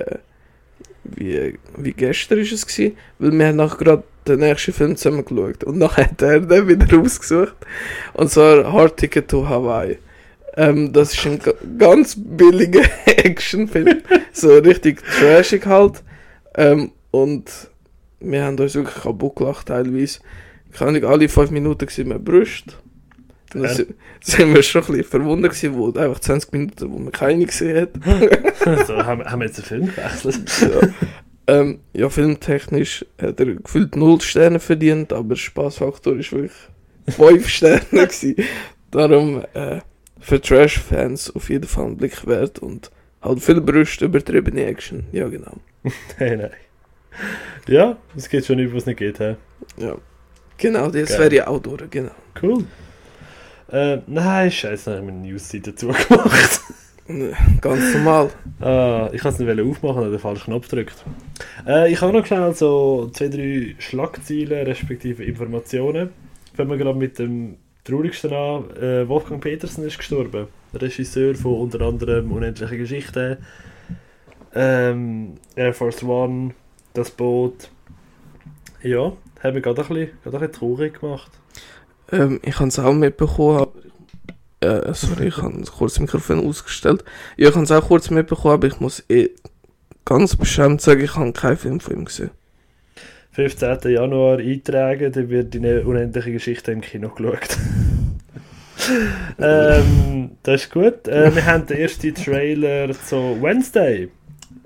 wie, 1.04 1.58
wie 1.76 1.92
gestern 1.92 2.38
ist 2.38 2.52
es 2.52 2.66
gewesen, 2.66 2.96
weil 3.18 3.32
wir 3.32 3.46
haben 3.48 3.56
nachher 3.56 3.78
gerade 3.78 4.02
den 4.28 4.40
nächsten 4.40 4.72
Film 4.72 4.96
zusammen 4.96 5.24
geschaut 5.24 5.64
und 5.64 5.80
dann 5.80 5.96
hat 5.96 6.20
er 6.22 6.40
den 6.40 6.68
wieder 6.68 6.90
rausgesucht 6.96 7.54
und 8.14 8.30
zwar 8.30 8.70
Hard 8.72 8.96
Ticket 8.98 9.28
to 9.28 9.48
Hawaii. 9.48 9.98
Ähm, 10.56 10.92
das 10.92 11.14
ist 11.14 11.26
ein 11.26 11.38
ga- 11.38 11.54
ganz 11.78 12.16
billiger 12.18 12.82
Actionfilm, 13.06 14.02
so 14.32 14.58
richtig 14.58 15.02
trashig 15.18 15.64
halt 15.66 16.02
ähm, 16.54 16.92
und 17.10 17.50
wir 18.20 18.44
haben 18.44 18.58
uns 18.58 18.74
wirklich 18.74 19.02
kaputt 19.02 19.36
gelacht 19.36 19.68
teilweise. 19.68 20.20
Ich 20.70 20.78
kann 20.78 20.92
nicht 20.92 21.04
alle 21.04 21.28
5 21.28 21.50
Minuten 21.50 21.86
gesehen 21.86 22.08
mit 22.08 22.24
Brust. 23.50 23.78
Ja. 23.78 23.84
si- 23.84 23.94
sind 24.38 24.54
wir 24.54 24.62
schon 24.62 24.82
ein 24.82 24.86
bisschen 24.88 25.04
verwundert 25.04 25.52
gewesen, 25.52 25.74
wo 25.76 25.86
einfach 25.92 26.20
20 26.20 26.52
Minuten, 26.52 26.92
wo 26.92 26.98
man 26.98 27.12
keine 27.12 27.44
gesehen 27.46 27.82
hat. 27.82 27.90
so, 28.86 28.96
haben, 29.04 29.24
haben 29.24 29.40
wir 29.40 29.46
jetzt 29.46 29.58
einen 29.58 29.66
Film 29.66 29.86
gewechselt? 29.94 30.40
ja. 30.60 30.88
Ähm, 31.46 31.80
ja, 31.94 32.08
filmtechnisch 32.08 33.04
hat 33.20 33.40
er 33.40 33.46
gefühlt 33.54 33.96
0 33.96 34.20
Sterne 34.20 34.60
verdient, 34.60 35.12
aber 35.12 35.34
Spaßfaktor 35.34 36.16
ist 36.16 36.32
wirklich 36.32 36.52
5 37.08 37.48
Sterne 37.48 37.80
gewesen. 37.90 38.36
Darum 38.92 39.44
äh, 39.54 39.80
für 40.20 40.40
Trash-Fans 40.40 41.34
auf 41.34 41.48
jeden 41.50 41.66
Fall 41.66 41.86
ein 41.86 41.96
Blick 41.96 42.26
wert 42.26 42.58
und 42.60 42.90
halt 43.22 43.40
viel 43.42 43.60
Brüste, 43.60 44.04
übertriebene 44.04 44.64
Action. 44.66 45.04
Ja, 45.12 45.28
genau. 45.28 45.54
Nein, 46.18 46.38
nein. 46.38 46.50
Ja, 47.66 47.96
es 48.16 48.28
geht 48.28 48.46
schon 48.46 48.58
über, 48.60 48.74
was 48.74 48.82
es 48.82 48.86
nicht 48.86 48.98
geht. 48.98 49.18
He? 49.18 49.34
Ja. 49.78 49.96
Genau, 50.58 50.88
das 50.90 51.08
Geil. 51.08 51.18
wäre 51.18 51.34
ja 51.34 51.46
auch 51.48 51.58
durch, 51.60 51.82
genau. 51.90 52.12
Cool. 52.40 52.64
Äh, 53.72 53.98
nein, 54.06 54.50
scheiße, 54.50 54.90
dann 54.90 54.98
habe 54.98 55.06
ich 55.06 55.12
meine 55.14 55.28
News-Seite 55.28 55.74
zugemacht. 55.74 56.60
Ganz 57.60 57.94
normal. 57.94 58.30
ah, 58.60 59.10
ich 59.12 59.20
kann 59.20 59.32
es 59.32 59.38
nicht 59.38 59.60
aufmachen, 59.60 59.96
habe 59.96 60.10
den 60.10 60.18
falschen 60.18 60.44
Knopf 60.44 60.68
gedrückt. 60.68 61.04
Äh, 61.66 61.92
ich 61.92 62.00
habe 62.00 62.12
noch 62.12 62.24
schnell 62.24 62.54
so 62.54 63.10
zwei, 63.12 63.28
drei 63.28 63.74
Schlagzeilen, 63.78 64.66
respektive 64.66 65.24
Informationen. 65.24 66.10
Fangen 66.54 66.70
wir 66.70 66.76
gerade 66.76 66.98
mit 66.98 67.18
dem 67.18 67.56
traurigsten 67.84 68.32
an. 68.32 68.70
Äh, 68.76 69.08
Wolfgang 69.08 69.42
Petersen 69.42 69.84
ist 69.84 69.98
gestorben. 69.98 70.46
Regisseur 70.74 71.34
von 71.34 71.54
unter 71.54 71.80
anderem 71.80 72.30
Unendliche 72.30 72.76
Geschichte, 72.76 73.38
ähm, 74.54 75.34
Air 75.56 75.74
Force 75.74 76.02
One, 76.02 76.54
Das 76.94 77.10
Boot. 77.10 77.70
Ja, 78.82 79.12
haben 79.42 79.54
wir 79.54 79.60
gerade 79.60 79.82
ein 79.82 79.88
bisschen, 79.88 80.10
gerade 80.22 80.36
ein 80.36 80.40
bisschen 80.40 80.52
traurig 80.52 81.00
gemacht. 81.00 81.30
Ähm, 82.12 82.40
ich 82.44 82.58
habe 82.58 82.68
es 82.68 82.78
auch 82.78 82.92
mitbekommen, 82.92 83.58
aber 83.58 83.72
äh, 84.60 84.92
sorry, 84.94 85.28
ich 85.28 85.36
habe 85.38 85.62
kurz 85.76 85.94
das 85.94 86.00
Mikrofon 86.00 86.46
ausgestellt. 86.46 87.04
Ja, 87.36 87.48
ich 87.48 87.54
habe 87.54 87.64
es 87.64 87.70
auch 87.70 87.86
kurz 87.86 88.10
mitbekommen, 88.10 88.54
aber 88.54 88.66
ich 88.66 88.80
muss 88.80 89.04
eh 89.08 89.30
ganz 90.04 90.36
beschämt 90.36 90.80
sagen, 90.80 91.02
ich 91.02 91.16
habe 91.16 91.32
keinen 91.32 91.56
Film 91.56 91.80
von 91.80 91.94
ihm 91.94 92.04
gesehen. 92.04 92.30
15. 93.32 93.92
Januar 93.92 94.38
eintragen, 94.38 95.12
dann 95.12 95.28
wird 95.30 95.54
die 95.54 95.60
ne- 95.60 95.82
unendliche 95.82 96.32
Geschichte 96.32 96.72
im 96.72 96.80
Kino 96.80 97.10
geschaut. 97.10 97.56
ähm, 99.40 100.32
das 100.42 100.62
ist 100.62 100.72
gut. 100.72 101.06
Äh, 101.06 101.34
wir 101.34 101.46
haben 101.46 101.66
den 101.66 101.78
ersten 101.78 102.14
Trailer 102.14 102.90
zu 102.92 103.40
Wednesday. 103.40 104.08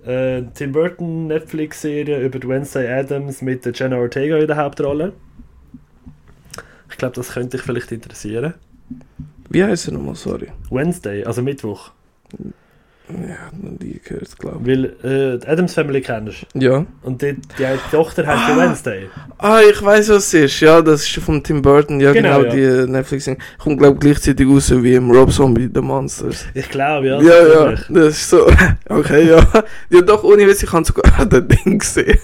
Äh, 0.07 0.43
Tim 0.55 0.73
Burton 0.73 1.27
Netflix-Serie 1.27 2.21
über 2.21 2.49
Wednesday 2.49 2.91
Adams 2.91 3.43
mit 3.43 3.67
Jenna 3.79 3.97
Ortega 3.97 4.39
in 4.39 4.47
der 4.47 4.57
Hauptrolle. 4.57 5.13
Ich 7.05 7.13
glaube, 7.13 7.17
das 7.27 7.35
könnte 7.35 7.59
dich 7.59 7.67
vielleicht 7.67 7.93
interessieren. 7.93 8.55
Wie 9.51 9.63
heißt 9.63 9.89
er 9.89 9.93
nochmal, 9.93 10.15
sorry? 10.15 10.49
Wednesday, 10.71 11.23
also 11.23 11.43
Mittwoch. 11.43 11.91
Ja, 13.11 13.51
noch 13.61 13.79
nie 13.79 14.01
gehört, 14.03 14.39
glaube 14.39 14.67
Weil 14.67 14.85
äh, 15.05 15.39
die 15.39 15.47
Adams 15.47 15.75
Family 15.75 16.01
kennst 16.01 16.47
ich. 16.55 16.63
Ja. 16.63 16.87
Und 17.03 17.21
die, 17.21 17.35
die 17.59 17.65
Tochter 17.91 18.27
heißt 18.27 18.53
Ah. 18.53 18.57
Wednesday. 18.57 19.11
Ah, 19.37 19.61
ich 19.61 19.83
weiß, 19.83 20.09
was 20.09 20.29
es 20.29 20.35
ist. 20.35 20.61
Ja, 20.61 20.81
das 20.81 21.03
ist 21.03 21.17
von 21.23 21.43
Tim 21.45 21.61
Burton. 21.61 22.01
Ja, 22.01 22.13
Genau, 22.15 22.41
genau, 22.41 22.55
ja. 22.57 22.85
die 22.87 22.91
netflix 22.91 23.29
-Serie. 23.29 23.37
Kommt, 23.59 23.79
glaube 23.81 23.97
ich, 23.97 24.01
gleichzeitig 24.01 24.49
raus 24.49 24.73
wie 24.83 24.95
im 24.95 25.11
Rob 25.11 25.31
Zombie, 25.31 25.69
The 25.75 25.83
Monsters. 25.83 26.47
Ich 26.55 26.71
glaube, 26.71 27.09
ja. 27.09 27.21
Ja, 27.21 27.47
ja, 27.47 27.75
das 27.91 28.17
ist 28.17 28.31
so. 28.31 28.47
Okay, 28.89 29.29
ja. 29.29 29.47
Ja, 29.91 30.01
doch, 30.01 30.25
ohne 30.25 30.47
Witz, 30.47 30.63
ich 30.63 30.73
habe 30.73 30.87
sogar 30.87 31.27
das 31.27 31.43
Ding 31.49 31.79
gesehen. 31.79 32.19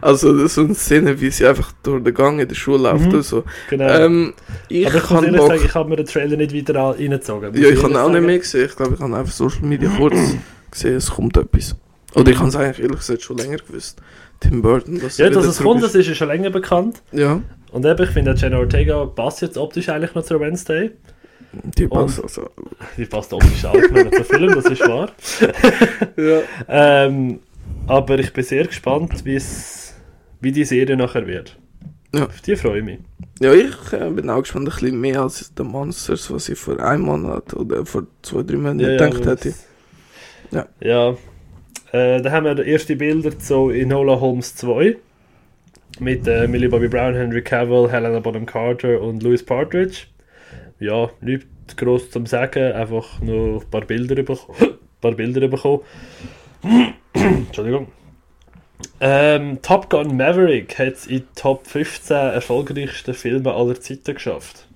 Also, 0.00 0.32
das 0.32 0.44
ist 0.46 0.54
so 0.54 0.60
eine 0.62 0.74
Szene, 0.74 1.20
wie 1.20 1.30
sie 1.30 1.46
einfach 1.46 1.72
durch 1.82 2.02
den 2.02 2.14
Gang 2.14 2.40
in 2.40 2.48
der 2.48 2.54
Schule 2.54 2.82
läuft 2.84 3.06
Mhm. 3.06 3.14
und 3.14 3.22
so. 3.22 3.44
Genau. 3.70 3.88
Ähm, 3.88 4.34
ich 4.68 4.86
Aber 4.86 4.96
ich 4.96 5.02
kann 5.04 5.24
ehrlich 5.24 5.40
Bock. 5.40 5.48
sagen, 5.48 5.62
ich 5.64 5.74
habe 5.74 5.88
mir 5.90 5.96
den 5.96 6.06
Trailer 6.06 6.36
nicht 6.36 6.54
weiter 6.54 6.80
an- 6.80 6.94
reingezogen. 6.96 7.54
Ja, 7.54 7.68
ich 7.68 7.82
habe 7.82 8.00
auch 8.02 8.10
nicht 8.10 8.22
mehr 8.26 8.38
gesehen. 8.38 8.66
Ich 8.66 8.76
glaube, 8.76 8.94
ich 8.94 9.00
habe 9.00 9.16
einfach 9.16 9.32
Social 9.32 9.62
Media 9.62 9.90
kurz 9.96 10.16
gesehen, 10.70 10.96
es 10.96 11.10
kommt 11.10 11.36
etwas. 11.36 11.76
Oder 12.14 12.30
ich 12.30 12.38
habe 12.38 12.48
es 12.48 12.56
eigentlich 12.56 12.80
ehrlich 12.80 12.98
gesagt 12.98 13.22
schon 13.22 13.38
länger 13.38 13.56
gewusst. 13.56 14.00
Tim 14.40 14.62
Burton, 14.62 15.00
das 15.00 15.18
Ja, 15.18 15.30
dass 15.30 15.46
es 15.46 15.58
kommt, 15.58 15.82
das 15.82 15.94
ist 15.94 16.06
ja 16.08 16.14
schon 16.14 16.28
länger 16.28 16.50
bekannt. 16.50 17.02
Ja, 17.12 17.40
Und 17.72 17.84
eben, 17.86 18.02
ich 18.04 18.10
finde, 18.10 18.34
Jenna 18.36 18.58
Ortega 18.58 19.04
passt 19.06 19.42
jetzt 19.42 19.56
optisch 19.58 19.88
eigentlich 19.88 20.14
noch 20.14 20.22
zur 20.24 20.38
Wednesday. 20.40 20.90
die 21.52 21.86
passt 21.88 22.22
also. 22.22 22.50
Die 22.96 23.04
passt 23.06 23.32
optisch 23.32 23.64
auch 23.64 23.74
noch 23.74 24.10
zum 24.10 24.24
Film, 24.24 24.54
das 24.54 24.64
ist 24.66 24.80
wahr. 24.80 25.10
Ja. 26.16 26.40
Ähm, 26.68 27.40
aber 27.86 28.18
ich 28.18 28.32
bin 28.32 28.44
sehr 28.44 28.66
gespannt, 28.66 29.24
wie 29.24 29.36
es 29.36 29.83
wie 30.44 30.52
die 30.52 30.64
Serie 30.64 30.96
nachher 30.96 31.26
wird. 31.26 31.58
Ja. 32.14 32.26
Auf 32.26 32.40
die 32.42 32.54
freue 32.54 32.78
ich 32.78 32.84
mich. 32.84 32.98
Ja, 33.40 33.52
ich 33.52 33.92
äh, 33.92 34.10
bin 34.10 34.30
auch 34.30 34.40
gespannt, 34.40 34.68
ein 34.68 34.72
bisschen 34.72 35.00
mehr 35.00 35.22
als 35.22 35.52
The 35.56 35.64
Monsters, 35.64 36.30
was 36.30 36.48
ich 36.48 36.58
vor 36.58 36.78
einem 36.78 37.02
Monat 37.02 37.52
oder 37.54 37.84
vor 37.84 38.06
zwei, 38.22 38.42
drei 38.42 38.56
Monaten 38.56 38.78
gedacht 38.78 39.16
aber 39.22 39.30
hätte. 39.32 39.54
Ja. 40.52 40.66
Ja. 40.80 41.16
Äh, 41.92 42.22
da 42.22 42.30
haben 42.30 42.44
wir 42.44 42.64
erste 42.64 42.94
Bilder 42.94 43.36
zu 43.36 43.70
Enola 43.70 44.20
Holmes 44.20 44.54
2. 44.56 44.96
Mit 46.00 46.26
äh, 46.26 46.46
Millie 46.46 46.68
Bobby 46.68 46.88
Brown, 46.88 47.14
Henry 47.14 47.42
Cavill, 47.42 47.90
Helena 47.90 48.20
Bonham 48.20 48.46
Carter 48.46 49.00
und 49.00 49.22
Louis 49.22 49.44
Partridge. 49.44 50.06
Ja, 50.80 51.10
nichts 51.20 51.76
gross 51.76 52.10
zum 52.10 52.26
Sagen, 52.26 52.72
einfach 52.72 53.20
nur 53.20 53.60
ein 53.60 53.70
paar 53.70 53.82
Bilder 53.82 54.16
bekommen. 54.16 54.56
ein 54.60 55.00
paar 55.00 55.12
Bilder 55.12 55.48
bekommen. 55.48 55.80
Entschuldigung. 57.12 57.88
Ähm, 59.00 59.58
Top 59.62 59.90
Gun 59.90 60.16
Maverick 60.16 60.78
hat 60.78 60.94
es 60.94 61.06
in 61.06 61.18
die 61.18 61.24
Top 61.34 61.66
15 61.66 62.16
erfolgreichsten 62.16 63.14
Filme 63.14 63.52
aller 63.52 63.80
Zeiten 63.80 64.14
geschafft. 64.14 64.66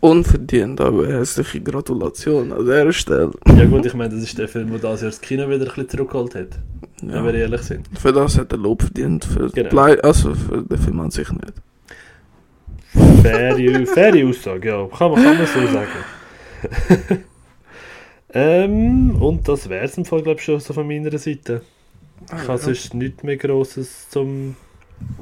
Unverdient, 0.00 0.80
aber 0.80 1.08
herzliche 1.08 1.60
Gratulation 1.60 2.52
an 2.52 2.60
dieser 2.60 2.92
Stelle. 2.92 3.30
Ja 3.46 3.64
gut, 3.64 3.86
ich 3.86 3.94
meine, 3.94 4.14
das 4.14 4.22
ist 4.22 4.38
der 4.38 4.48
Film, 4.48 4.70
der 4.70 4.78
das 4.78 5.00
Jahr 5.00 5.10
das 5.10 5.20
Kino 5.20 5.48
wieder 5.48 5.60
ein 5.60 5.64
bisschen 5.64 5.88
zurückgeholt 5.88 6.34
hat. 6.34 6.48
Ja. 7.02 7.14
Wenn 7.14 7.24
wir 7.24 7.34
ehrlich 7.34 7.62
sind. 7.62 7.88
Für 7.98 8.12
das 8.12 8.38
hat 8.38 8.52
er 8.52 8.58
Lob 8.58 8.82
verdient, 8.82 9.24
für, 9.24 9.50
Genau. 9.50 9.82
Also 10.02 10.34
für 10.34 10.62
den 10.62 10.78
Film 10.78 11.00
an 11.00 11.10
sich 11.10 11.30
nicht. 11.30 11.54
Faire, 13.22 13.86
faire 13.86 14.28
Aussage, 14.28 14.68
ja. 14.68 14.86
Kann 14.86 15.10
man, 15.12 15.22
kann 15.22 15.38
man 15.38 15.46
so 15.46 15.66
sagen. 15.72 17.24
ähm, 18.32 19.22
und 19.22 19.48
das 19.48 19.68
wäre 19.68 19.84
es 19.84 19.98
im 19.98 20.04
Fall, 20.04 20.22
glaube 20.22 20.38
ich, 20.38 20.44
schon 20.44 20.60
so 20.60 20.72
von 20.72 20.86
meiner 20.86 21.16
Seite. 21.18 21.62
Ich 22.26 22.48
habe 22.48 22.58
sonst 22.58 22.94
nichts 22.94 23.22
mehr 23.22 23.36
Grosses 23.36 24.08
zum 24.10 24.56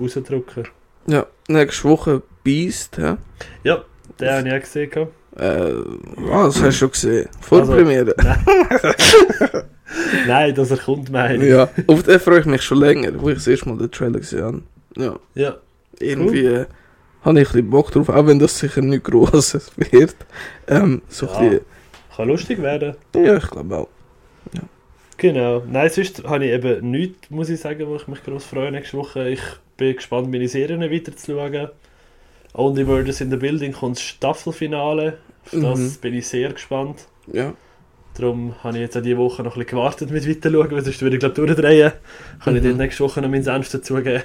rausdrücken. 0.01 0.69
Ja, 1.07 1.27
nächste 1.49 1.85
Woche 1.89 2.23
Beast, 2.43 2.97
ja. 2.99 3.19
Ja, 3.63 3.85
den 4.21 4.29
habe 4.31 4.49
ich 4.49 4.55
auch 4.55 4.61
gesehen. 4.61 5.09
Äh, 5.37 5.73
was 6.17 6.55
hast 6.57 6.63
du 6.63 6.73
schon 6.73 6.91
gesehen? 6.93 7.29
Vorpremiere. 7.41 8.15
Nein, 10.27 10.55
dass 10.55 10.71
er 10.71 10.77
kommt, 10.79 11.11
meine 11.11 11.45
ich. 11.45 11.51
ja, 11.51 11.69
auf 11.87 12.03
den 12.05 12.21
freue 12.21 12.41
ich 12.41 12.47
mich 12.47 12.63
schon 12.63 12.79
länger, 12.79 13.11
wo 13.21 13.29
ich 13.29 13.37
das 13.37 13.47
erste 13.47 13.69
Mal 13.69 13.79
den 13.79 13.91
Trailer 13.91 14.19
gesehen 14.21 14.43
habe. 14.45 14.63
Ja, 14.97 15.17
Ja, 15.35 15.57
irgendwie 15.99 16.45
äh, 16.47 16.67
habe 17.23 17.41
ich 17.41 17.49
ein 17.49 17.53
bisschen 17.53 17.71
Bock 17.71 17.91
drauf, 17.91 18.09
auch 18.09 18.27
wenn 18.27 18.39
das 18.39 18.59
sicher 18.59 18.81
nicht 18.81 19.05
Grosses 19.05 19.73
wird. 19.77 20.15
Ähm, 20.69 21.03
so 21.09 21.27
Ja. 21.27 21.33
ein 21.39 21.51
bisschen, 21.51 21.65
kann 22.17 22.29
lustig 22.29 22.63
werden. 22.63 22.95
ja, 23.17 23.37
ich 23.37 23.51
glaube 23.51 23.77
auch. 23.77 23.89
Genau. 25.17 25.62
Nein, 25.71 25.91
sonst 25.91 26.25
habe 26.25 26.45
ich 26.47 26.53
eben 26.53 26.91
nichts, 26.91 27.31
muss 27.31 27.49
ich 27.49 27.61
sagen, 27.61 27.87
wo 27.87 27.97
ich 27.97 28.09
mich 28.09 28.23
groß 28.25 28.45
freue 28.45 28.73
nächste 28.73 28.97
Woche. 28.97 29.29
Ich 29.29 29.41
bin 29.77 29.95
gespannt, 29.97 30.31
meine 30.31 30.49
Serien 30.49 30.81
weiterzuschauen. 30.81 31.69
Only 32.53 32.85
Murders 32.85 33.21
in 33.21 33.31
the 33.31 33.37
Building 33.37 33.73
kommt 33.73 33.97
das 33.97 34.03
Staffelfinale. 34.03 35.19
Auf 35.47 35.51
das 35.61 35.79
Mhm. 35.79 35.95
bin 36.01 36.15
ich 36.15 36.27
sehr 36.29 36.53
gespannt. 36.53 37.07
Ja. 37.33 37.53
Darum 38.17 38.55
habe 38.62 38.77
ich 38.77 38.83
jetzt 38.83 38.97
auch 38.97 39.03
diese 39.03 39.17
Woche 39.19 39.43
noch 39.43 39.57
ein 39.57 39.61
bisschen 39.61 39.77
gewartet 39.79 40.11
mit 40.11 40.29
weiterschauen, 40.29 40.71
weil 40.71 40.85
sonst 40.85 41.03
würde 41.03 41.17
ich 41.17 41.21
glaube 41.21 41.35
durchdrehen. 41.35 41.93
Kann 42.43 42.57
ich 42.57 42.62
Mhm. 42.62 42.69
dann 42.69 42.77
nächste 42.79 43.03
Woche 43.05 43.21
noch 43.21 43.29
meinen 43.29 43.43
Senf 43.43 43.71
dazugeben. 43.71 44.23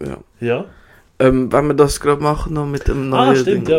ja. 0.00 0.16
Ja, 0.40 0.64
Ähm, 1.18 1.52
wenn 1.52 1.66
wir 1.68 1.74
das 1.74 2.00
gerade 2.00 2.22
machen, 2.22 2.54
noch 2.54 2.66
mit 2.66 2.88
dem 2.88 3.12
Ah, 3.12 3.26
neuen 3.26 3.36
stimmt, 3.36 3.68
Ding. 3.68 3.74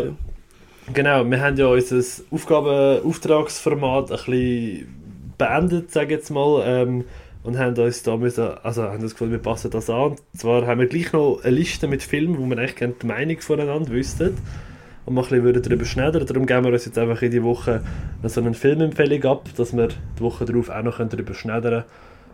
ja. 0.88 0.94
genau. 0.94 1.26
Wir 1.30 1.42
haben 1.42 1.58
ja 1.58 1.66
unser 1.68 2.02
Aufgaben-Auftragsformat 2.32 4.12
ein 4.12 4.18
bisschen 4.18 5.03
beendet, 5.38 5.92
sage 5.92 6.06
ich 6.08 6.12
jetzt 6.20 6.30
mal. 6.32 6.64
Ähm, 6.66 7.04
und 7.44 7.58
haben 7.60 7.78
uns 7.78 8.04
da 8.04 8.16
müssen, 8.16 8.48
also 8.64 8.84
haben 8.84 9.02
das 9.02 9.12
Gefühl, 9.12 9.32
wir 9.32 9.38
passen 9.38 9.70
das 9.70 9.90
an. 9.90 10.12
Und 10.12 10.20
zwar 10.38 10.66
haben 10.66 10.80
wir 10.80 10.88
gleich 10.88 11.12
noch 11.12 11.42
eine 11.44 11.56
Liste 11.56 11.88
mit 11.90 12.02
Filmen, 12.02 12.38
wo 12.38 12.46
wir 12.46 12.58
eigentlich 12.58 12.78
gerne 12.78 12.94
die 13.02 13.06
Meinung 13.06 13.38
voneinander 13.42 13.90
wüssten. 13.92 14.38
Und 15.06 15.16
mal 15.16 15.26
ein 15.30 15.44
bisschen 15.44 15.62
darüber 15.62 15.84
schneiden. 15.84 16.26
Darum 16.26 16.46
geben 16.46 16.64
wir 16.66 16.72
uns 16.72 16.86
jetzt 16.86 16.98
einfach 16.98 17.22
in 17.22 17.32
die 17.32 17.44
Woche 17.44 17.82
noch 18.22 18.30
so 18.30 18.40
eine 18.40 18.54
Filmempfehlung 18.54 19.24
ab, 19.26 19.50
dass 19.58 19.76
wir 19.76 19.90
die 19.90 20.22
Woche 20.22 20.46
darauf 20.46 20.70
auch 20.70 20.84
noch 20.84 20.98
darüber 21.06 21.34
schneiden 21.34 21.84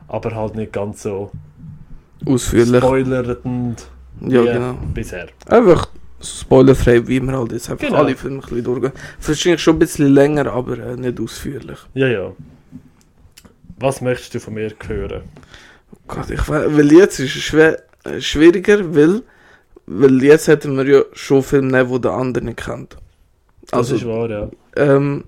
Aber 0.07 0.35
halt 0.35 0.53
nicht 0.55 0.73
ganz 0.73 1.01
so 1.01 1.31
Ausführlich. 2.25 2.83
spoilernd 2.83 3.87
Ja, 4.21 4.43
genau. 4.43 4.77
bisher. 4.93 5.27
Einfach 5.47 5.87
spoilerfrei, 6.21 7.07
wie 7.07 7.19
wir 7.21 7.31
halt 7.35 7.51
jetzt 7.53 7.71
einfach 7.71 7.87
Genau. 7.87 7.99
alle 7.99 8.15
Filme 8.15 8.37
ein 8.37 8.41
bisschen 8.41 8.63
durchgehen. 8.63 8.91
Wahrscheinlich 9.25 9.61
schon 9.61 9.75
ein 9.77 9.79
bisschen 9.79 10.13
länger, 10.13 10.51
aber 10.51 10.77
äh, 10.77 10.95
nicht 10.95 11.19
ausführlich. 11.19 11.79
Ja, 11.95 12.07
ja. 12.07 12.31
Was 13.79 14.01
möchtest 14.01 14.35
du 14.35 14.39
von 14.39 14.53
mir 14.55 14.71
hören? 14.87 15.23
Gott, 16.07 16.29
ich 16.29 16.47
weiß, 16.47 16.65
weil 16.75 16.91
jetzt 16.91 17.19
ist 17.19 17.35
es 17.35 17.41
schwer, 17.43 17.81
äh, 18.03 18.19
schwieriger, 18.21 18.93
weil, 18.95 19.21
weil 19.87 20.21
jetzt 20.23 20.47
hätten 20.47 20.75
wir 20.77 20.85
ja 20.85 21.01
schon 21.13 21.43
Filme 21.43 21.71
nehmen, 21.71 21.91
die 21.91 22.01
der 22.01 22.11
andere 22.11 22.43
nicht 22.45 22.57
kennt. 22.63 22.97
Das 23.63 23.73
Also, 23.73 23.95
ist 23.95 24.05
wahr, 24.05 24.29
ja. 24.29 24.49
ähm, 24.75 25.23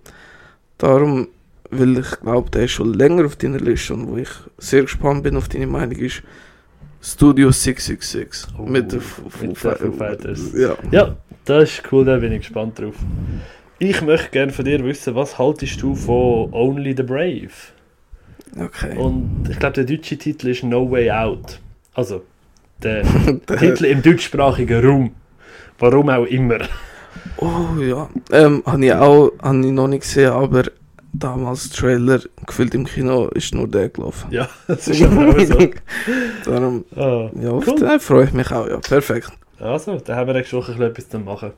darum, 0.78 1.28
weil 1.70 2.00
ich 2.00 2.12
glaube, 2.22 2.50
der 2.52 2.64
ist 2.66 2.72
schon 2.72 2.94
länger 2.94 3.26
auf 3.26 3.36
deiner 3.38 3.60
Liste 3.60 3.94
und 3.94 4.08
wo 4.10 4.18
ich 4.18 4.30
sehr 4.58 4.82
gespannt 4.82 5.24
bin 5.24 5.38
auf 5.38 5.48
deine 5.50 5.68
Meinung 5.68 5.98
ist 5.98 6.22
Studio 7.04 7.52
666 7.52 8.54
Oh, 8.60 8.64
mit 8.64 8.92
der 8.92 9.02
Foo 9.02 9.30
Fighters. 9.56 10.52
Ja. 10.54 10.76
Ja, 10.92 11.16
das 11.46 11.64
ist 11.72 11.84
cool, 11.92 12.06
da 12.06 12.18
bin 12.18 12.32
ich 12.32 12.40
gespannt 12.42 12.78
drauf. 12.80 12.96
Ich 13.80 14.02
möchte 14.04 14.30
gerne 14.30 14.52
von 14.52 14.66
dir 14.66 14.84
wissen, 14.84 15.16
was 15.16 15.40
haltest 15.40 15.82
du 15.82 15.96
von 15.96 16.54
Only 16.54 16.94
the 16.96 17.02
Brave? 17.04 17.50
Okay. 18.60 18.98
Und 18.98 19.48
ich 19.50 19.58
glaube, 19.60 19.74
der 19.76 19.84
deutsche 19.86 20.18
Titel 20.18 20.50
ist 20.50 20.64
No 20.64 20.90
Way 20.92 21.12
Out. 21.12 21.60
Also, 21.94 22.24
der 22.84 23.04
Titel 23.58 23.86
im 23.86 24.02
deutschsprachigen 24.02 24.86
Raum. 24.86 25.12
Warum 25.80 26.10
auch 26.10 26.26
immer. 26.26 26.60
Oh 27.38 27.80
ja, 27.80 28.10
ähm, 28.32 28.64
habe 28.66 28.86
ich 28.86 28.94
auch 28.94 29.32
hab 29.42 29.56
ich 29.56 29.72
noch 29.72 29.88
nicht 29.88 30.02
gesehen, 30.02 30.32
aber 30.32 30.64
damals 31.14 31.70
Trailer 31.70 32.20
gefühlt 32.46 32.74
im 32.76 32.86
Kino 32.86 33.28
ist 33.30 33.54
nur 33.54 33.68
der 33.68 33.90
gelaufen. 33.90 34.28
Ja, 34.32 34.48
das 34.68 34.88
ist 34.88 35.04
auch 35.06 35.40
so. 35.40 35.70
Darum, 36.46 36.86
Ah, 36.96 37.30
ja, 37.42 37.50
auf 37.52 37.68
Cool. 37.68 37.76
den 37.80 38.00
freue 38.00 38.26
ich 38.26 38.34
mich 38.34 38.52
auch, 38.52 38.68
ja, 38.68 38.78
perfekt, 38.78 39.32
Also, 39.60 39.98
da 39.98 40.16
haben 40.16 40.28
wir 40.28 40.34
nächste 40.34 40.58
Woche 40.58 40.72
etwas 40.84 41.10
zu 41.10 41.20
machen. 41.20 41.52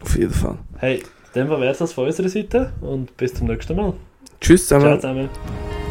auf 0.00 0.16
jeden 0.16 0.32
Fall. 0.32 0.56
Hey, 0.78 1.02
dann 1.34 1.48
wäre 1.50 1.66
es 1.66 1.78
das 1.78 1.92
von 1.92 2.06
unserer 2.06 2.28
Seite 2.28 2.72
und 2.80 3.16
bis 3.16 3.34
zum 3.34 3.46
nächsten 3.48 3.76
Mal. 3.76 3.92
Tschüss 4.40 4.62
zusammen. 4.66 4.84
Ciao 4.84 4.96
zusammen. 4.98 5.83